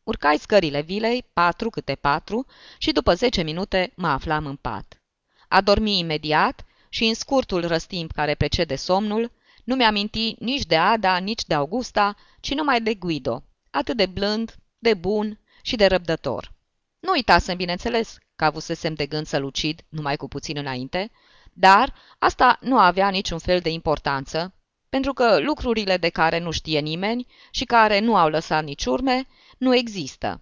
Urcai 0.03 0.37
scările 0.37 0.81
vilei, 0.81 1.25
patru 1.33 1.69
câte 1.69 1.95
patru, 1.95 2.45
și 2.77 2.91
după 2.91 3.13
zece 3.13 3.41
minute 3.41 3.93
mă 3.95 4.07
aflam 4.07 4.45
în 4.45 4.55
pat. 4.55 5.01
A 5.47 5.61
dormi 5.61 5.99
imediat 5.99 6.65
și 6.89 7.05
în 7.05 7.13
scurtul 7.13 7.67
răstimp 7.67 8.11
care 8.11 8.35
precede 8.35 8.75
somnul, 8.75 9.31
nu 9.63 9.75
mi-aminti 9.75 10.35
nici 10.39 10.65
de 10.65 10.75
Ada, 10.75 11.17
nici 11.17 11.45
de 11.45 11.53
Augusta, 11.53 12.15
ci 12.39 12.53
numai 12.53 12.81
de 12.81 12.93
Guido, 12.93 13.43
atât 13.69 13.97
de 13.97 14.05
blând, 14.05 14.55
de 14.77 14.93
bun 14.93 15.39
și 15.61 15.75
de 15.75 15.85
răbdător. 15.85 16.53
Nu 16.99 17.11
uitasem, 17.11 17.57
bineînțeles, 17.57 18.17
că 18.35 18.45
avusesem 18.45 18.93
de 18.93 19.05
gând 19.05 19.25
să 19.25 19.37
lucid 19.37 19.81
numai 19.89 20.15
cu 20.15 20.27
puțin 20.27 20.57
înainte, 20.57 21.11
dar 21.53 21.93
asta 22.19 22.57
nu 22.61 22.79
avea 22.79 23.09
niciun 23.09 23.39
fel 23.39 23.59
de 23.59 23.69
importanță, 23.69 24.53
pentru 24.89 25.13
că 25.13 25.39
lucrurile 25.39 25.97
de 25.97 26.09
care 26.09 26.39
nu 26.39 26.51
știe 26.51 26.79
nimeni 26.79 27.27
și 27.51 27.65
care 27.65 27.99
nu 27.99 28.15
au 28.15 28.29
lăsat 28.29 28.63
nici 28.63 28.85
urme, 28.85 29.27
nu 29.57 29.75
există. 29.75 30.41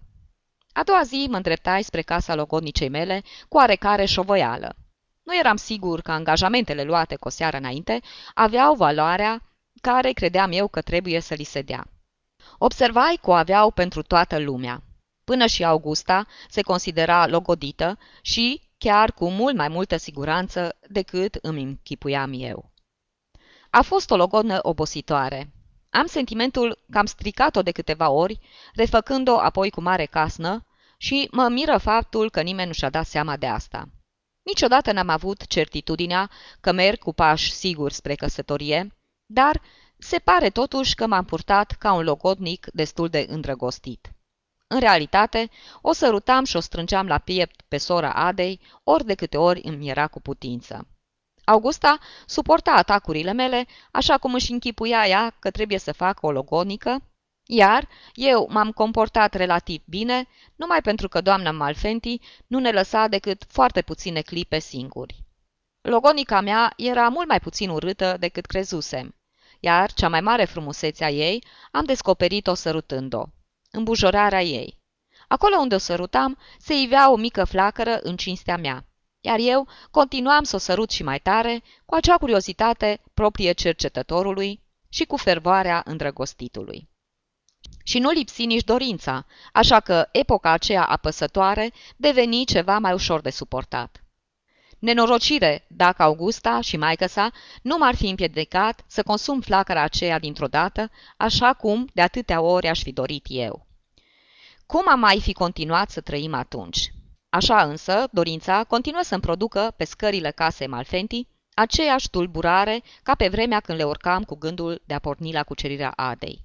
A 0.72 0.82
doua 0.82 1.02
zi 1.02 1.26
mă 1.30 1.36
îndreptai 1.36 1.82
spre 1.82 2.02
casa 2.02 2.34
logodnicei 2.34 2.88
mele 2.88 3.22
cu 3.48 3.56
oarecare 3.56 4.04
șovăială. 4.04 4.76
Nu 5.22 5.36
eram 5.38 5.56
sigur 5.56 6.00
că 6.00 6.12
angajamentele 6.12 6.82
luate 6.82 7.16
cu 7.16 7.26
o 7.26 7.30
seară 7.30 7.56
înainte 7.56 8.00
aveau 8.34 8.74
valoarea 8.74 9.42
care 9.80 10.12
credeam 10.12 10.50
eu 10.52 10.68
că 10.68 10.80
trebuie 10.80 11.20
să 11.20 11.34
li 11.34 11.44
se 11.44 11.62
dea. 11.62 11.86
Observai 12.58 13.18
că 13.22 13.30
o 13.30 13.34
aveau 13.34 13.70
pentru 13.70 14.02
toată 14.02 14.38
lumea. 14.38 14.82
Până 15.24 15.46
și 15.46 15.64
Augusta 15.64 16.26
se 16.48 16.62
considera 16.62 17.26
logodită 17.26 17.98
și 18.22 18.62
chiar 18.78 19.12
cu 19.12 19.30
mult 19.30 19.56
mai 19.56 19.68
multă 19.68 19.96
siguranță 19.96 20.78
decât 20.88 21.38
îmi 21.42 21.62
închipuiam 21.62 22.32
eu. 22.34 22.72
A 23.70 23.82
fost 23.82 24.10
o 24.10 24.16
logodnă 24.16 24.58
obositoare. 24.62 25.52
Am 25.90 26.06
sentimentul 26.06 26.78
că 26.90 26.98
am 26.98 27.06
stricat-o 27.06 27.62
de 27.62 27.70
câteva 27.70 28.10
ori, 28.10 28.40
refăcând-o 28.74 29.38
apoi 29.38 29.70
cu 29.70 29.80
mare 29.80 30.04
casnă 30.04 30.66
și 30.96 31.28
mă 31.30 31.48
miră 31.48 31.78
faptul 31.78 32.30
că 32.30 32.40
nimeni 32.40 32.66
nu 32.66 32.72
și-a 32.72 32.90
dat 32.90 33.06
seama 33.06 33.36
de 33.36 33.46
asta. 33.46 33.88
Niciodată 34.42 34.92
n-am 34.92 35.08
avut 35.08 35.46
certitudinea 35.46 36.30
că 36.60 36.72
merg 36.72 36.98
cu 36.98 37.12
pași 37.12 37.52
sigur 37.52 37.92
spre 37.92 38.14
căsătorie, 38.14 38.96
dar 39.26 39.62
se 39.98 40.18
pare 40.18 40.50
totuși 40.50 40.94
că 40.94 41.06
m-am 41.06 41.24
purtat 41.24 41.70
ca 41.70 41.92
un 41.92 42.02
logodnic 42.02 42.66
destul 42.72 43.08
de 43.08 43.26
îndrăgostit. 43.28 44.12
În 44.66 44.80
realitate, 44.80 45.50
o 45.80 45.92
sărutam 45.92 46.44
și 46.44 46.56
o 46.56 46.60
strângeam 46.60 47.06
la 47.06 47.18
piept 47.18 47.60
pe 47.68 47.76
sora 47.76 48.12
Adei, 48.12 48.60
ori 48.82 49.04
de 49.04 49.14
câte 49.14 49.36
ori 49.36 49.60
îmi 49.64 49.88
era 49.88 50.06
cu 50.06 50.20
putință. 50.20 50.88
Augusta 51.44 51.98
suporta 52.26 52.72
atacurile 52.72 53.32
mele, 53.32 53.66
așa 53.90 54.18
cum 54.18 54.34
își 54.34 54.52
închipuia 54.52 55.06
ea 55.06 55.36
că 55.38 55.50
trebuie 55.50 55.78
să 55.78 55.92
facă 55.92 56.26
o 56.26 56.32
logonică, 56.32 57.02
iar 57.46 57.88
eu 58.14 58.48
m-am 58.50 58.70
comportat 58.72 59.34
relativ 59.34 59.82
bine, 59.84 60.28
numai 60.56 60.80
pentru 60.82 61.08
că 61.08 61.20
doamna 61.20 61.50
Malfenti 61.50 62.20
nu 62.46 62.58
ne 62.58 62.70
lăsa 62.70 63.08
decât 63.08 63.44
foarte 63.48 63.82
puține 63.82 64.20
clipe 64.20 64.58
singuri. 64.58 65.24
Logonica 65.80 66.40
mea 66.40 66.72
era 66.76 67.08
mult 67.08 67.28
mai 67.28 67.40
puțin 67.40 67.68
urâtă 67.68 68.16
decât 68.18 68.46
crezusem, 68.46 69.14
iar 69.60 69.92
cea 69.92 70.08
mai 70.08 70.20
mare 70.20 70.44
frumusețe 70.44 71.04
a 71.04 71.10
ei 71.10 71.44
am 71.70 71.84
descoperit-o 71.84 72.54
sărutând-o 72.54 73.24
îmbujorarea 73.74 74.42
ei. 74.42 74.78
Acolo 75.28 75.56
unde 75.56 75.74
o 75.74 75.78
sărutam, 75.78 76.38
se 76.58 76.74
ivea 76.74 77.10
o 77.10 77.16
mică 77.16 77.44
flacără 77.44 77.98
în 78.02 78.16
cinstea 78.16 78.56
mea, 78.56 78.84
iar 79.20 79.38
eu 79.38 79.68
continuam 79.90 80.42
să 80.42 80.56
o 80.56 80.58
sărut 80.58 80.90
și 80.90 81.02
mai 81.02 81.20
tare, 81.20 81.62
cu 81.84 81.94
acea 81.94 82.16
curiozitate 82.16 83.00
proprie 83.14 83.52
cercetătorului 83.52 84.62
și 84.88 85.04
cu 85.04 85.16
fervoarea 85.16 85.82
îndrăgostitului. 85.84 86.88
Și 87.84 87.98
nu 87.98 88.10
lipsi 88.10 88.44
nici 88.44 88.64
dorința, 88.64 89.26
așa 89.52 89.80
că 89.80 90.08
epoca 90.12 90.50
aceea 90.50 90.84
apăsătoare 90.84 91.72
deveni 91.96 92.44
ceva 92.44 92.78
mai 92.78 92.92
ușor 92.92 93.20
de 93.20 93.30
suportat. 93.30 94.03
Nenorocire 94.84 95.64
dacă 95.68 96.02
Augusta 96.02 96.60
și 96.60 96.76
maică 96.76 97.06
sa 97.06 97.30
nu 97.62 97.76
m-ar 97.78 97.94
fi 97.94 98.08
împiedicat 98.08 98.84
să 98.86 99.02
consum 99.02 99.40
flacăra 99.40 99.82
aceea 99.82 100.18
dintr-o 100.18 100.46
dată, 100.46 100.90
așa 101.16 101.52
cum 101.52 101.88
de 101.92 102.02
atâtea 102.02 102.40
ori 102.40 102.68
aș 102.68 102.82
fi 102.82 102.92
dorit 102.92 103.24
eu. 103.28 103.66
Cum 104.66 104.88
am 104.88 104.98
mai 104.98 105.20
fi 105.20 105.32
continuat 105.32 105.90
să 105.90 106.00
trăim 106.00 106.34
atunci? 106.34 106.92
Așa 107.28 107.62
însă, 107.62 108.08
dorința 108.12 108.64
continuă 108.64 109.02
să-mi 109.02 109.20
producă 109.20 109.74
pe 109.76 109.84
scările 109.84 110.30
casei 110.30 110.66
Malfenti 110.66 111.28
aceeași 111.54 112.10
tulburare 112.10 112.82
ca 113.02 113.14
pe 113.14 113.28
vremea 113.28 113.60
când 113.60 113.78
le 113.78 113.84
urcam 113.84 114.22
cu 114.22 114.34
gândul 114.34 114.82
de 114.86 114.94
a 114.94 114.98
porni 114.98 115.32
la 115.32 115.42
cucerirea 115.42 115.92
Adei. 115.96 116.43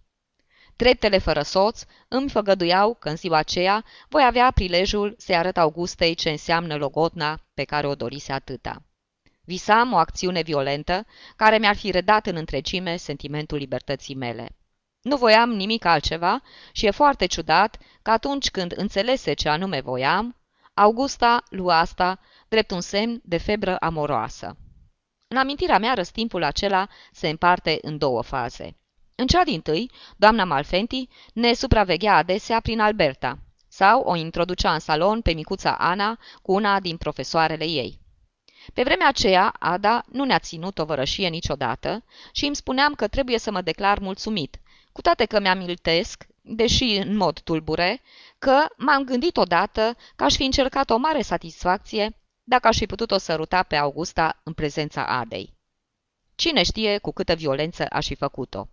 Treptele 0.80 1.18
fără 1.18 1.42
soț 1.42 1.84
îmi 2.08 2.30
făgăduiau 2.30 2.94
că 2.94 3.10
în 3.10 3.16
ziua 3.16 3.38
aceea 3.38 3.86
voi 4.10 4.24
avea 4.26 4.52
prilejul 4.52 5.16
să-i 5.18 5.36
arăt 5.36 5.58
Augustei 5.58 6.16
ce 6.16 6.30
înseamnă 6.30 6.76
logotna 6.76 7.40
pe 7.54 7.64
care 7.64 7.88
o 7.88 7.96
dorise 7.96 8.32
atâta. 8.32 8.84
Visam 9.42 9.94
o 9.94 9.98
acțiune 9.98 10.42
violentă 10.42 11.06
care 11.36 11.58
mi-ar 11.58 11.76
fi 11.76 11.92
redat 11.92 12.26
în 12.26 12.36
întregime 12.36 12.96
sentimentul 12.96 13.58
libertății 13.58 14.16
mele. 14.16 14.58
Nu 15.02 15.18
voiam 15.18 15.50
nimic 15.50 15.86
altceva 15.86 16.42
și 16.72 16.86
e 16.86 16.92
foarte 16.92 17.26
ciudat 17.26 17.78
că 18.02 18.12
atunci 18.12 18.50
când 18.50 18.74
înțelese 18.76 19.34
ce 19.34 19.50
anume 19.50 19.82
voiam, 19.82 20.36
Augusta 20.74 21.44
lua 21.50 21.80
asta 21.80 22.20
drept 22.48 22.72
un 22.72 22.82
semn 22.82 23.22
de 23.24 23.38
febră 23.38 23.76
amoroasă. 23.80 24.58
În 25.28 25.38
amintirea 25.38 25.78
mea, 25.78 25.94
răstimpul 25.94 26.44
acela 26.44 26.88
se 27.12 27.30
împarte 27.30 27.78
în 27.82 27.98
două 27.98 28.22
faze. 28.22 28.79
În 29.20 29.28
cea 29.28 29.44
din 29.44 29.62
tâi, 29.62 29.92
doamna 30.18 30.44
Malfenti 30.44 31.10
ne 31.34 31.54
supraveghea 31.54 32.16
adesea 32.16 32.60
prin 32.60 32.80
Alberta 32.80 33.40
sau 33.68 34.02
o 34.02 34.16
introducea 34.16 34.74
în 34.74 34.80
salon 34.80 35.22
pe 35.22 35.32
micuța 35.32 35.76
Ana 35.76 36.20
cu 36.42 36.52
una 36.52 36.80
din 36.80 36.98
profesoarele 36.98 37.66
ei. 37.66 38.00
Pe 38.74 38.84
vremea 38.84 39.08
aceea, 39.08 39.54
Ada 39.60 40.06
nu 40.12 40.24
ne-a 40.24 40.40
ținut 40.40 40.78
o 40.78 40.86
vărășie 40.86 41.28
niciodată 41.28 42.04
și 42.32 42.46
îmi 42.46 42.56
spuneam 42.56 42.94
că 42.94 43.08
trebuie 43.08 43.40
să 43.40 43.52
mă 43.52 43.62
declar 43.62 44.00
mulțumit, 44.00 44.60
cu 44.92 45.02
toate 45.02 45.26
că 45.26 45.40
mi-amiltesc, 45.40 46.28
deși 46.42 46.84
în 46.84 47.16
mod 47.16 47.40
tulbure, 47.40 48.02
că 48.38 48.66
m-am 48.78 49.04
gândit 49.04 49.38
odată 49.38 49.98
că 50.16 50.24
aș 50.24 50.36
fi 50.36 50.44
încercat 50.44 50.90
o 50.90 50.98
mare 50.98 51.22
satisfacție 51.22 52.18
dacă 52.44 52.68
aș 52.68 52.78
fi 52.78 52.86
putut 52.86 53.12
o 53.12 53.18
săruta 53.18 53.64
pe 53.64 53.76
Augusta 53.76 54.42
în 54.44 54.54
prezența 54.54 55.06
Adei. 55.06 55.54
Cine 56.36 56.64
știe 56.64 56.98
cu 56.98 57.12
câtă 57.12 57.34
violență 57.34 57.86
aș 57.90 58.08
fi 58.08 58.16
făcut-o. 58.16 58.68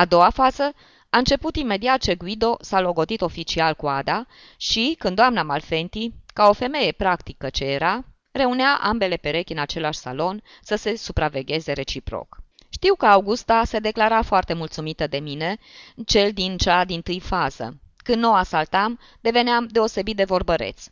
A 0.00 0.04
doua 0.04 0.30
fază 0.30 0.74
a 1.10 1.18
început 1.18 1.56
imediat 1.56 2.00
ce 2.00 2.14
Guido 2.14 2.56
s-a 2.60 2.80
logodit 2.80 3.20
oficial 3.20 3.74
cu 3.74 3.86
Ada 3.86 4.26
și, 4.56 4.96
când 4.98 5.16
doamna 5.16 5.42
Malfenti, 5.42 6.12
ca 6.34 6.48
o 6.48 6.52
femeie 6.52 6.92
practică 6.92 7.50
ce 7.50 7.64
era, 7.64 8.04
reunea 8.32 8.78
ambele 8.82 9.16
perechi 9.16 9.52
în 9.52 9.58
același 9.58 9.98
salon 9.98 10.42
să 10.62 10.76
se 10.76 10.96
supravegheze 10.96 11.72
reciproc. 11.72 12.36
Știu 12.68 12.94
că 12.94 13.06
Augusta 13.06 13.64
se 13.64 13.78
declara 13.78 14.22
foarte 14.22 14.54
mulțumită 14.54 15.06
de 15.06 15.18
mine, 15.18 15.58
cel 16.06 16.32
din 16.32 16.56
cea 16.56 16.84
din 16.84 17.02
tâi 17.02 17.20
fază. 17.20 17.80
Când 17.96 18.22
nu 18.22 18.34
asaltam, 18.34 18.98
deveneam 19.20 19.66
deosebit 19.66 20.16
de 20.16 20.24
vorbăreț. 20.24 20.84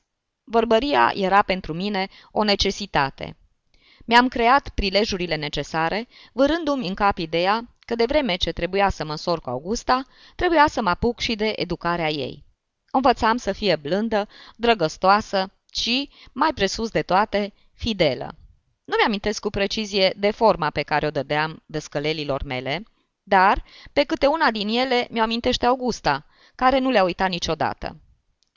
Vorbăria 0.44 1.12
era 1.14 1.42
pentru 1.42 1.72
mine 1.72 2.08
o 2.30 2.44
necesitate. 2.44 3.36
Mi-am 4.04 4.28
creat 4.28 4.68
prilejurile 4.68 5.36
necesare, 5.36 6.08
vârându-mi 6.32 6.88
în 6.88 6.94
cap 6.94 7.18
ideea 7.18 7.68
că 7.88 7.94
de 7.94 8.04
vreme 8.04 8.36
ce 8.36 8.52
trebuia 8.52 8.88
să 8.88 9.04
mă 9.04 9.10
însor 9.10 9.40
cu 9.40 9.50
Augusta, 9.50 10.02
trebuia 10.36 10.66
să 10.68 10.82
mă 10.82 10.88
apuc 10.88 11.20
și 11.20 11.34
de 11.34 11.52
educarea 11.56 12.10
ei. 12.10 12.44
O 12.90 12.96
învățam 12.96 13.36
să 13.36 13.52
fie 13.52 13.76
blândă, 13.76 14.28
drăgăstoasă 14.56 15.52
și, 15.72 16.10
mai 16.32 16.52
presus 16.54 16.90
de 16.90 17.02
toate, 17.02 17.52
fidelă. 17.74 18.34
Nu 18.84 18.94
mi-amintesc 18.98 19.40
cu 19.40 19.50
precizie 19.50 20.14
de 20.16 20.30
forma 20.30 20.70
pe 20.70 20.82
care 20.82 21.06
o 21.06 21.10
dădeam 21.10 21.62
descălelilor 21.66 22.42
mele, 22.42 22.82
dar 23.22 23.64
pe 23.92 24.04
câte 24.04 24.26
una 24.26 24.50
din 24.50 24.68
ele 24.68 25.06
mi-o 25.10 25.22
amintește 25.22 25.66
Augusta, 25.66 26.26
care 26.54 26.78
nu 26.78 26.90
le-a 26.90 27.04
uitat 27.04 27.28
niciodată. 27.28 27.96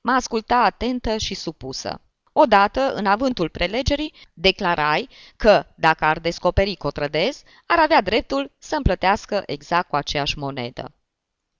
Mă 0.03 0.11
asculta 0.11 0.57
atentă 0.57 1.17
și 1.17 1.33
supusă. 1.33 2.01
Odată, 2.33 2.93
în 2.93 3.05
avântul 3.05 3.49
prelegerii, 3.49 4.13
declarai 4.33 5.09
că, 5.37 5.65
dacă 5.75 6.05
ar 6.05 6.19
descoperi 6.19 6.75
cotrădez, 6.75 7.43
ar 7.65 7.79
avea 7.79 8.01
dreptul 8.01 8.51
să-mi 8.57 8.83
plătească 8.83 9.43
exact 9.45 9.89
cu 9.89 9.95
aceeași 9.95 10.37
monedă. 10.37 10.91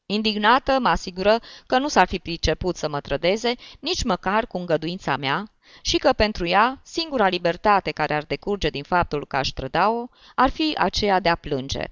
Indignată, 0.05 0.79
mă 0.79 0.89
asigură 0.89 1.39
că 1.67 1.77
nu 1.77 1.87
s-ar 1.87 2.07
fi 2.07 2.19
priceput 2.19 2.75
să 2.75 2.89
mă 2.89 2.99
trădeze 2.99 3.53
nici 3.79 4.03
măcar 4.03 4.47
cu 4.47 4.57
îngăduința 4.57 5.17
mea 5.17 5.51
și 5.81 5.97
că 5.97 6.13
pentru 6.13 6.45
ea 6.47 6.81
singura 6.83 7.27
libertate 7.27 7.91
care 7.91 8.13
ar 8.13 8.23
decurge 8.23 8.69
din 8.69 8.83
faptul 8.83 9.25
că 9.25 9.35
aș 9.35 9.49
trăda-o 9.49 10.07
ar 10.35 10.49
fi 10.49 10.75
aceea 10.77 11.19
de 11.19 11.29
a 11.29 11.35
plânge. 11.35 11.83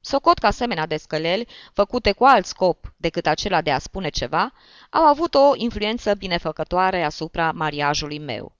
Socot 0.00 0.38
că 0.38 0.46
asemenea 0.46 0.86
descăleli, 0.86 1.48
făcute 1.72 2.12
cu 2.12 2.24
alt 2.24 2.46
scop 2.46 2.92
decât 2.96 3.26
acela 3.26 3.60
de 3.60 3.70
a 3.70 3.78
spune 3.78 4.08
ceva, 4.08 4.52
au 4.90 5.02
avut 5.02 5.34
o 5.34 5.52
influență 5.54 6.14
binefăcătoare 6.14 7.02
asupra 7.02 7.52
mariajului 7.52 8.18
meu. 8.18 8.52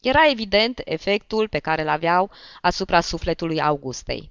Era 0.00 0.30
evident 0.30 0.80
efectul 0.84 1.48
pe 1.48 1.58
care 1.58 1.82
îl 1.82 1.88
aveau 1.88 2.30
asupra 2.60 3.00
sufletului 3.00 3.60
Augustei. 3.60 4.30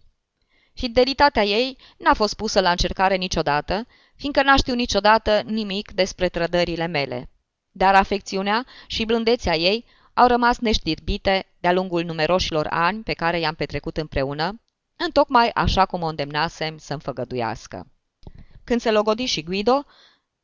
Fidelitatea 0.74 1.44
ei 1.44 1.78
n-a 1.98 2.14
fost 2.14 2.34
pusă 2.34 2.60
la 2.60 2.72
încercare 2.72 3.16
niciodată, 3.16 3.88
fiindcă 4.16 4.44
n-a 4.44 4.56
știut 4.56 4.78
niciodată 4.78 5.42
nimic 5.46 5.92
despre 5.92 6.30
trădările 6.30 6.86
mele. 6.86 7.30
Dar 7.72 7.96
afecțiunea 7.96 8.66
și 8.88 9.06
blândețea 9.06 9.56
ei 9.56 9.86
au 10.14 10.28
rămas 10.28 10.58
neștirbite 10.58 11.46
de-a 11.60 11.72
lungul 11.72 12.04
numeroșilor 12.04 12.68
ani 12.70 13.04
pe 13.04 13.14
care 13.14 13.40
i-am 13.40 13.54
petrecut 13.54 13.98
împreună, 13.98 14.60
întocmai 14.98 15.50
așa 15.50 15.86
cum 15.86 16.02
o 16.02 16.08
îndemnasem 16.08 16.78
să-mi 16.78 17.02
făgăduiască. 17.02 17.88
Când 18.64 18.82
se 18.82 18.92
logodi 18.92 19.26
și 19.26 19.44
Guido 19.44 19.86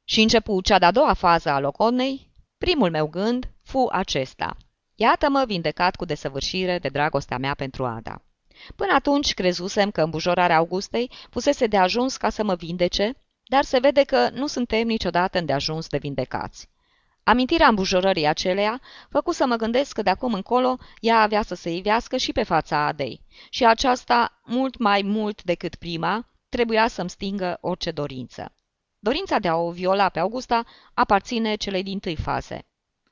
și 0.04 0.22
începu 0.22 0.62
cea 0.62 0.80
de-a 0.80 0.92
doua 0.92 1.14
fază 1.14 1.50
a 1.50 1.60
loconei, 1.60 2.32
primul 2.58 2.90
meu 2.90 3.08
gând 3.08 3.52
fu 3.64 3.88
acesta. 3.92 4.58
Iată-mă 4.96 5.44
vindecat 5.48 5.96
cu 5.96 6.06
desăvârșire 6.06 6.80
de 6.80 6.90
dragostea 6.90 7.38
mea 7.38 7.54
pentru 7.54 7.86
Ada. 7.86 8.22
Până 8.76 8.94
atunci 8.94 9.34
crezusem 9.34 9.92
că 9.92 10.02
îmbujorarea 10.02 10.58
Augustei 10.58 11.12
fusese 11.30 11.68
de 11.68 11.78
ajuns 11.78 12.18
ca 12.18 12.30
să 12.30 12.44
mă 12.44 12.56
vindece, 12.56 13.16
dar 13.44 13.64
se 13.64 13.80
vede 13.80 14.04
că 14.04 14.30
nu 14.30 14.48
suntem 14.48 14.88
niciodată 14.88 15.38
îndeajuns 15.38 15.88
de 15.88 15.98
vindecați. 15.98 16.70
Amintirea 17.24 17.68
îmbujorării 17.68 18.26
aceleia 18.26 18.82
făcu 19.10 19.32
să 19.32 19.46
mă 19.46 19.56
gândesc 19.56 19.94
că 19.94 20.02
de 20.02 20.10
acum 20.10 20.34
încolo 20.34 20.78
ea 21.00 21.22
avea 21.22 21.42
să 21.42 21.56
se 21.56 21.70
ivească 21.70 22.18
și 22.18 22.32
pe 22.32 22.44
fața 22.44 22.86
Adei 22.86 23.22
și 23.50 23.66
aceasta, 23.66 24.42
mult 24.46 24.78
mai 24.78 25.02
mult 25.02 25.44
decât 25.44 25.76
prima, 25.76 26.28
trebuia 26.50 26.88
să-mi 26.88 27.10
stingă 27.10 27.58
orice 27.62 27.92
dorință. 27.92 28.56
Dorința 29.00 29.40
de 29.40 29.48
a 29.48 29.56
o 29.56 29.72
viola 29.72 30.10
pe 30.10 30.20
Augusta 30.20 30.66
aparține 30.94 31.56
celei 31.56 31.84
din 31.84 32.00
tâi 32.00 32.16
faze. 32.16 32.66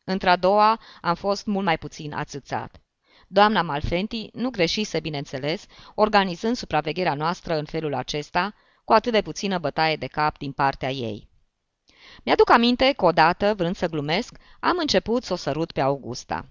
Într-a 0.04 0.36
doua 0.36 0.80
am 1.02 1.15
fost 1.15 1.45
mult 1.45 1.65
mai 1.65 1.78
puțin 1.78 2.13
ațățat. 2.13 2.82
Doamna 3.28 3.62
Malfenti 3.62 4.30
nu 4.34 4.50
greșise, 4.50 5.00
bineînțeles, 5.00 5.65
organizând 5.95 6.56
supravegherea 6.56 7.13
noastră 7.13 7.58
în 7.58 7.65
felul 7.65 7.93
acesta, 7.93 8.54
cu 8.84 8.93
atât 8.93 9.12
de 9.12 9.22
puțină 9.22 9.58
bătaie 9.58 9.95
de 9.95 10.08
cap 10.08 10.38
din 10.38 10.52
partea 10.52 10.91
ei. 10.91 11.28
Mi-aduc 12.23 12.49
aminte 12.49 12.93
că 12.97 13.05
odată, 13.05 13.53
vrând 13.58 13.75
să 13.75 13.88
glumesc, 13.88 14.38
am 14.60 14.77
început 14.79 15.23
să 15.23 15.34
o 15.34 15.36
sărut 15.36 15.71
pe 15.71 15.82
Augusta. 15.82 16.45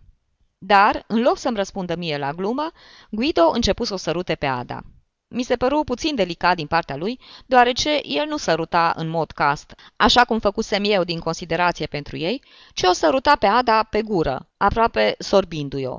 Dar, 0.59 1.04
în 1.07 1.20
loc 1.22 1.38
să-mi 1.38 1.57
răspundă 1.57 1.96
mie 1.96 2.18
la 2.18 2.33
glumă, 2.33 2.70
Guido 3.11 3.50
început 3.54 3.87
să 3.87 3.94
o 3.94 3.96
sărute 3.96 4.35
pe 4.35 4.46
Ada. 4.46 4.83
Mi 5.31 5.42
se 5.42 5.57
păru 5.57 5.85
puțin 5.85 6.14
delicat 6.14 6.57
din 6.57 6.66
partea 6.66 6.96
lui, 6.96 7.20
deoarece 7.46 8.00
el 8.02 8.26
nu 8.26 8.37
săruta 8.37 8.92
în 8.96 9.09
mod 9.09 9.31
cast, 9.31 9.74
așa 9.96 10.24
cum 10.24 10.38
făcusem 10.38 10.83
eu 10.85 11.04
din 11.04 11.18
considerație 11.18 11.87
pentru 11.87 12.16
ei, 12.16 12.42
ci 12.74 12.83
o 12.83 12.92
săruta 12.92 13.37
pe 13.37 13.46
Ada 13.46 13.83
pe 13.83 14.02
gură, 14.02 14.48
aproape 14.57 15.14
sorbindu-i-o. 15.18 15.98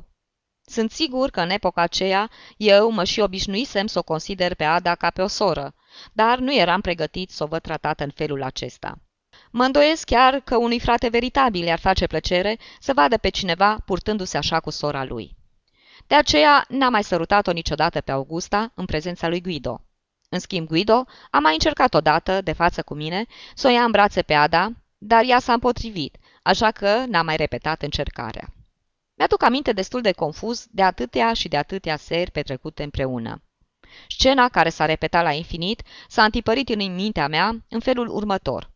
Sunt 0.66 0.92
sigur 0.92 1.30
că 1.30 1.42
în 1.42 1.50
epoca 1.50 1.82
aceea 1.82 2.30
eu 2.58 2.92
mă 2.92 3.04
și 3.04 3.20
obișnuisem 3.20 3.88
să 3.88 4.00
o 4.00 4.04
consider 4.04 4.56
pe 4.56 4.64
Ada 4.64 4.96
ca 4.96 5.10
pe 5.10 5.22
o 5.22 5.28
soră, 5.28 5.76
dar 6.14 6.40
nu 6.40 6.56
eram 6.56 6.82
pregătit 6.82 7.30
să 7.30 7.44
o 7.44 7.48
văd 7.48 7.62
tratată 7.62 8.04
în 8.04 8.12
felul 8.16 8.44
acesta. 8.44 8.98
Mă 9.50 9.64
îndoiesc 9.64 10.06
chiar 10.06 10.40
că 10.40 10.58
unui 10.58 10.80
frate 10.80 11.08
veritabil 11.10 11.64
i-ar 11.64 11.80
face 11.80 12.08
plăcere 12.08 12.58
să 12.80 12.94
vadă 12.94 13.18
pe 13.18 13.30
cineva 13.30 13.78
purtându-se 13.86 14.38
așa 14.38 14.60
cu 14.60 14.70
sora 14.70 15.04
lui. 15.04 15.38
De 16.08 16.16
aceea 16.16 16.66
n-am 16.68 16.92
mai 16.92 17.04
sărutat-o 17.04 17.52
niciodată 17.52 18.02
pe 18.02 18.12
Augusta 18.12 18.72
în 18.76 18.86
prezența 18.86 19.28
lui 19.28 19.42
Guido. 19.42 19.82
În 20.30 20.40
schimb, 20.40 20.68
Guido 20.68 21.06
a 21.32 21.40
mai 21.40 21.54
încercat 21.54 21.94
odată, 21.94 22.42
de 22.42 22.52
față 22.52 22.82
cu 22.82 22.94
mine, 22.94 23.26
să 23.56 23.68
o 23.68 23.72
ia 23.72 23.84
în 23.84 23.92
brațe 23.92 24.22
pe 24.22 24.34
Ada, 24.34 24.72
dar 24.98 25.24
ea 25.26 25.40
s-a 25.40 25.54
împotrivit, 25.54 26.18
așa 26.44 26.72
că 26.72 27.04
n-am 27.08 27.26
mai 27.26 27.36
repetat 27.36 27.82
încercarea. 27.82 28.54
Mi-aduc 29.16 29.44
aminte 29.44 29.72
destul 29.72 30.02
de 30.02 30.12
confuz 30.12 30.66
de 30.72 30.84
atâtea 30.84 31.34
și 31.34 31.48
de 31.48 31.58
atâtea 31.58 31.98
seri 31.98 32.32
petrecute 32.32 32.84
împreună. 32.84 33.42
Scena 34.08 34.50
care 34.50 34.70
s-a 34.70 34.86
repetat 34.86 35.24
la 35.24 35.32
infinit 35.32 35.82
s-a 36.08 36.22
antipărit 36.22 36.70
în 36.70 36.96
mintea 36.96 37.28
mea 37.28 37.66
în 37.70 37.80
felul 37.80 38.08
următor. 38.08 38.69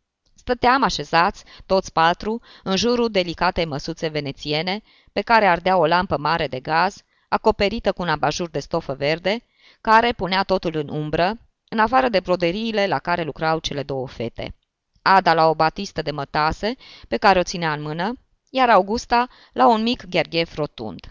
Stăteam 0.44 0.84
așezați, 0.84 1.44
toți 1.66 1.92
patru, 1.92 2.42
în 2.64 2.76
jurul 2.76 3.10
delicatei 3.10 3.66
măsuțe 3.66 4.08
venețiene, 4.08 4.82
pe 5.14 5.22
care 5.22 5.46
ardea 5.46 5.78
o 5.78 5.86
lampă 5.86 6.18
mare 6.18 6.48
de 6.48 6.60
gaz, 6.60 7.04
acoperită 7.30 7.92
cu 7.92 8.02
un 8.02 8.10
abajur 8.10 8.50
de 8.50 8.60
stofă 8.60 8.94
verde, 8.94 9.44
care 9.82 10.12
punea 10.12 10.44
totul 10.44 10.76
în 10.76 10.88
umbră, 10.88 11.38
în 11.70 11.80
afară 11.80 12.10
de 12.10 12.20
broderiile 12.20 12.88
la 12.88 13.00
care 13.00 13.24
lucrau 13.24 13.60
cele 13.60 13.84
două 13.84 14.08
fete. 14.08 14.56
Ada 15.02 15.34
la 15.34 15.50
o 15.50 15.56
batistă 15.56 16.02
de 16.02 16.12
mătase, 16.12 16.76
pe 17.08 17.18
care 17.18 17.40
o 17.40 17.44
ținea 17.44 17.74
în 17.74 17.82
mână, 17.82 18.14
iar 18.50 18.70
Augusta 18.70 19.28
la 19.54 19.68
un 19.68 19.82
mic 19.82 20.06
gherghef 20.06 20.56
rotund. 20.56 21.08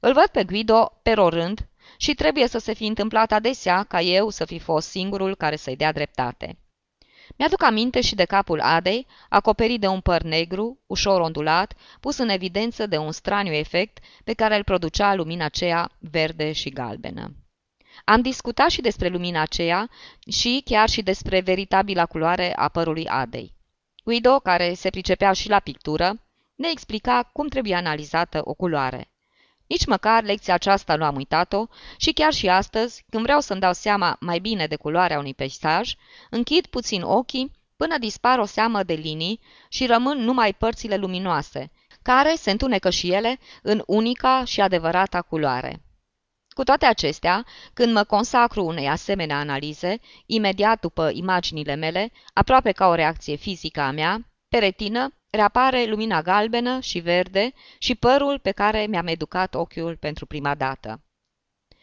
Îl 0.00 0.12
văd 0.12 0.26
pe 0.26 0.44
Guido 0.44 0.98
perorând 1.02 1.68
și 1.96 2.14
trebuie 2.14 2.48
să 2.48 2.58
se 2.58 2.72
fi 2.72 2.86
întâmplat 2.86 3.32
adesea 3.32 3.82
ca 3.82 4.00
eu 4.00 4.30
să 4.30 4.44
fi 4.44 4.58
fost 4.58 4.88
singurul 4.88 5.34
care 5.34 5.56
să-i 5.56 5.76
dea 5.76 5.92
dreptate. 5.92 6.58
Mi-aduc 7.36 7.62
aminte 7.62 8.00
și 8.00 8.14
de 8.14 8.24
capul 8.24 8.60
Adei, 8.60 9.06
acoperit 9.28 9.80
de 9.80 9.86
un 9.86 10.00
păr 10.00 10.22
negru, 10.22 10.78
ușor 10.86 11.20
ondulat, 11.20 11.74
pus 12.00 12.18
în 12.18 12.28
evidență 12.28 12.86
de 12.86 12.96
un 12.96 13.12
straniu 13.12 13.52
efect 13.52 13.98
pe 14.24 14.32
care 14.32 14.56
îl 14.56 14.64
producea 14.64 15.14
lumina 15.14 15.44
aceea 15.44 15.90
verde 15.98 16.52
și 16.52 16.70
galbenă. 16.70 17.34
Am 18.04 18.20
discutat 18.20 18.70
și 18.70 18.80
despre 18.80 19.08
lumina 19.08 19.40
aceea 19.40 19.90
și 20.30 20.62
chiar 20.64 20.88
și 20.88 21.02
despre 21.02 21.40
veritabila 21.40 22.06
culoare 22.06 22.56
a 22.56 22.68
părului 22.68 23.06
Adei. 23.06 23.54
Guido, 24.04 24.38
care 24.38 24.74
se 24.74 24.90
pricepea 24.90 25.32
și 25.32 25.48
la 25.48 25.58
pictură, 25.58 26.20
ne 26.54 26.68
explica 26.70 27.30
cum 27.32 27.48
trebuie 27.48 27.74
analizată 27.74 28.40
o 28.44 28.54
culoare. 28.54 29.13
Nici 29.66 29.86
măcar 29.86 30.22
lecția 30.22 30.54
aceasta 30.54 30.96
nu 30.96 31.04
am 31.04 31.16
uitat-o 31.16 31.66
și 31.96 32.12
chiar 32.12 32.32
și 32.32 32.48
astăzi, 32.48 33.04
când 33.10 33.22
vreau 33.22 33.40
să-mi 33.40 33.60
dau 33.60 33.72
seama 33.72 34.16
mai 34.20 34.38
bine 34.38 34.66
de 34.66 34.76
culoarea 34.76 35.18
unui 35.18 35.34
peisaj, 35.34 35.94
închid 36.30 36.66
puțin 36.66 37.02
ochii 37.02 37.52
până 37.76 37.98
dispar 37.98 38.38
o 38.38 38.44
seamă 38.44 38.82
de 38.82 38.94
linii 38.94 39.40
și 39.68 39.86
rămân 39.86 40.18
numai 40.18 40.52
părțile 40.52 40.96
luminoase, 40.96 41.70
care 42.02 42.34
se 42.36 42.50
întunecă 42.50 42.90
și 42.90 43.12
ele 43.12 43.38
în 43.62 43.82
unica 43.86 44.44
și 44.44 44.60
adevărata 44.60 45.22
culoare. 45.22 45.82
Cu 46.48 46.64
toate 46.64 46.86
acestea, 46.86 47.44
când 47.72 47.92
mă 47.92 48.04
consacru 48.04 48.64
unei 48.64 48.88
asemenea 48.88 49.38
analize, 49.38 50.00
imediat 50.26 50.80
după 50.80 51.10
imaginile 51.12 51.74
mele, 51.74 52.12
aproape 52.32 52.72
ca 52.72 52.86
o 52.86 52.94
reacție 52.94 53.36
fizică 53.36 53.80
a 53.80 53.90
mea, 53.90 54.33
pe 54.54 54.60
retină 54.60 55.14
reapare 55.30 55.84
lumina 55.84 56.22
galbenă 56.22 56.80
și 56.80 56.98
verde 56.98 57.52
și 57.78 57.94
părul 57.94 58.38
pe 58.38 58.50
care 58.50 58.86
mi-am 58.86 59.06
educat 59.06 59.54
ochiul 59.54 59.96
pentru 59.96 60.26
prima 60.26 60.54
dată. 60.54 61.00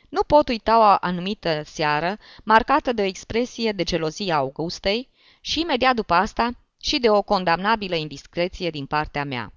Nu 0.09 0.23
pot 0.23 0.47
uita 0.47 0.79
o 0.79 0.97
anumită 0.99 1.61
seară, 1.65 2.17
marcată 2.43 2.93
de 2.93 3.01
o 3.01 3.05
expresie 3.05 3.71
de 3.71 3.83
gelozie 3.83 4.33
a 4.33 4.35
Augustei 4.35 5.09
și 5.41 5.59
imediat 5.59 5.95
după 5.95 6.13
asta 6.13 6.51
și 6.81 6.99
de 6.99 7.09
o 7.09 7.21
condamnabilă 7.21 7.95
indiscreție 7.95 8.69
din 8.69 8.85
partea 8.85 9.23
mea. 9.23 9.53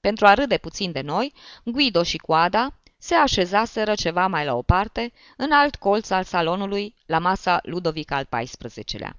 Pentru 0.00 0.26
a 0.26 0.34
râde 0.34 0.58
puțin 0.58 0.92
de 0.92 1.00
noi, 1.00 1.32
Guido 1.64 2.02
și 2.02 2.16
Coada 2.16 2.80
se 2.98 3.14
așezaseră 3.14 3.94
ceva 3.94 4.26
mai 4.26 4.44
la 4.44 4.54
o 4.54 4.62
parte, 4.62 5.12
în 5.36 5.52
alt 5.52 5.76
colț 5.76 6.10
al 6.10 6.24
salonului, 6.24 6.94
la 7.06 7.18
masa 7.18 7.60
Ludovic 7.62 8.10
al 8.10 8.24
XIV-lea. 8.24 9.16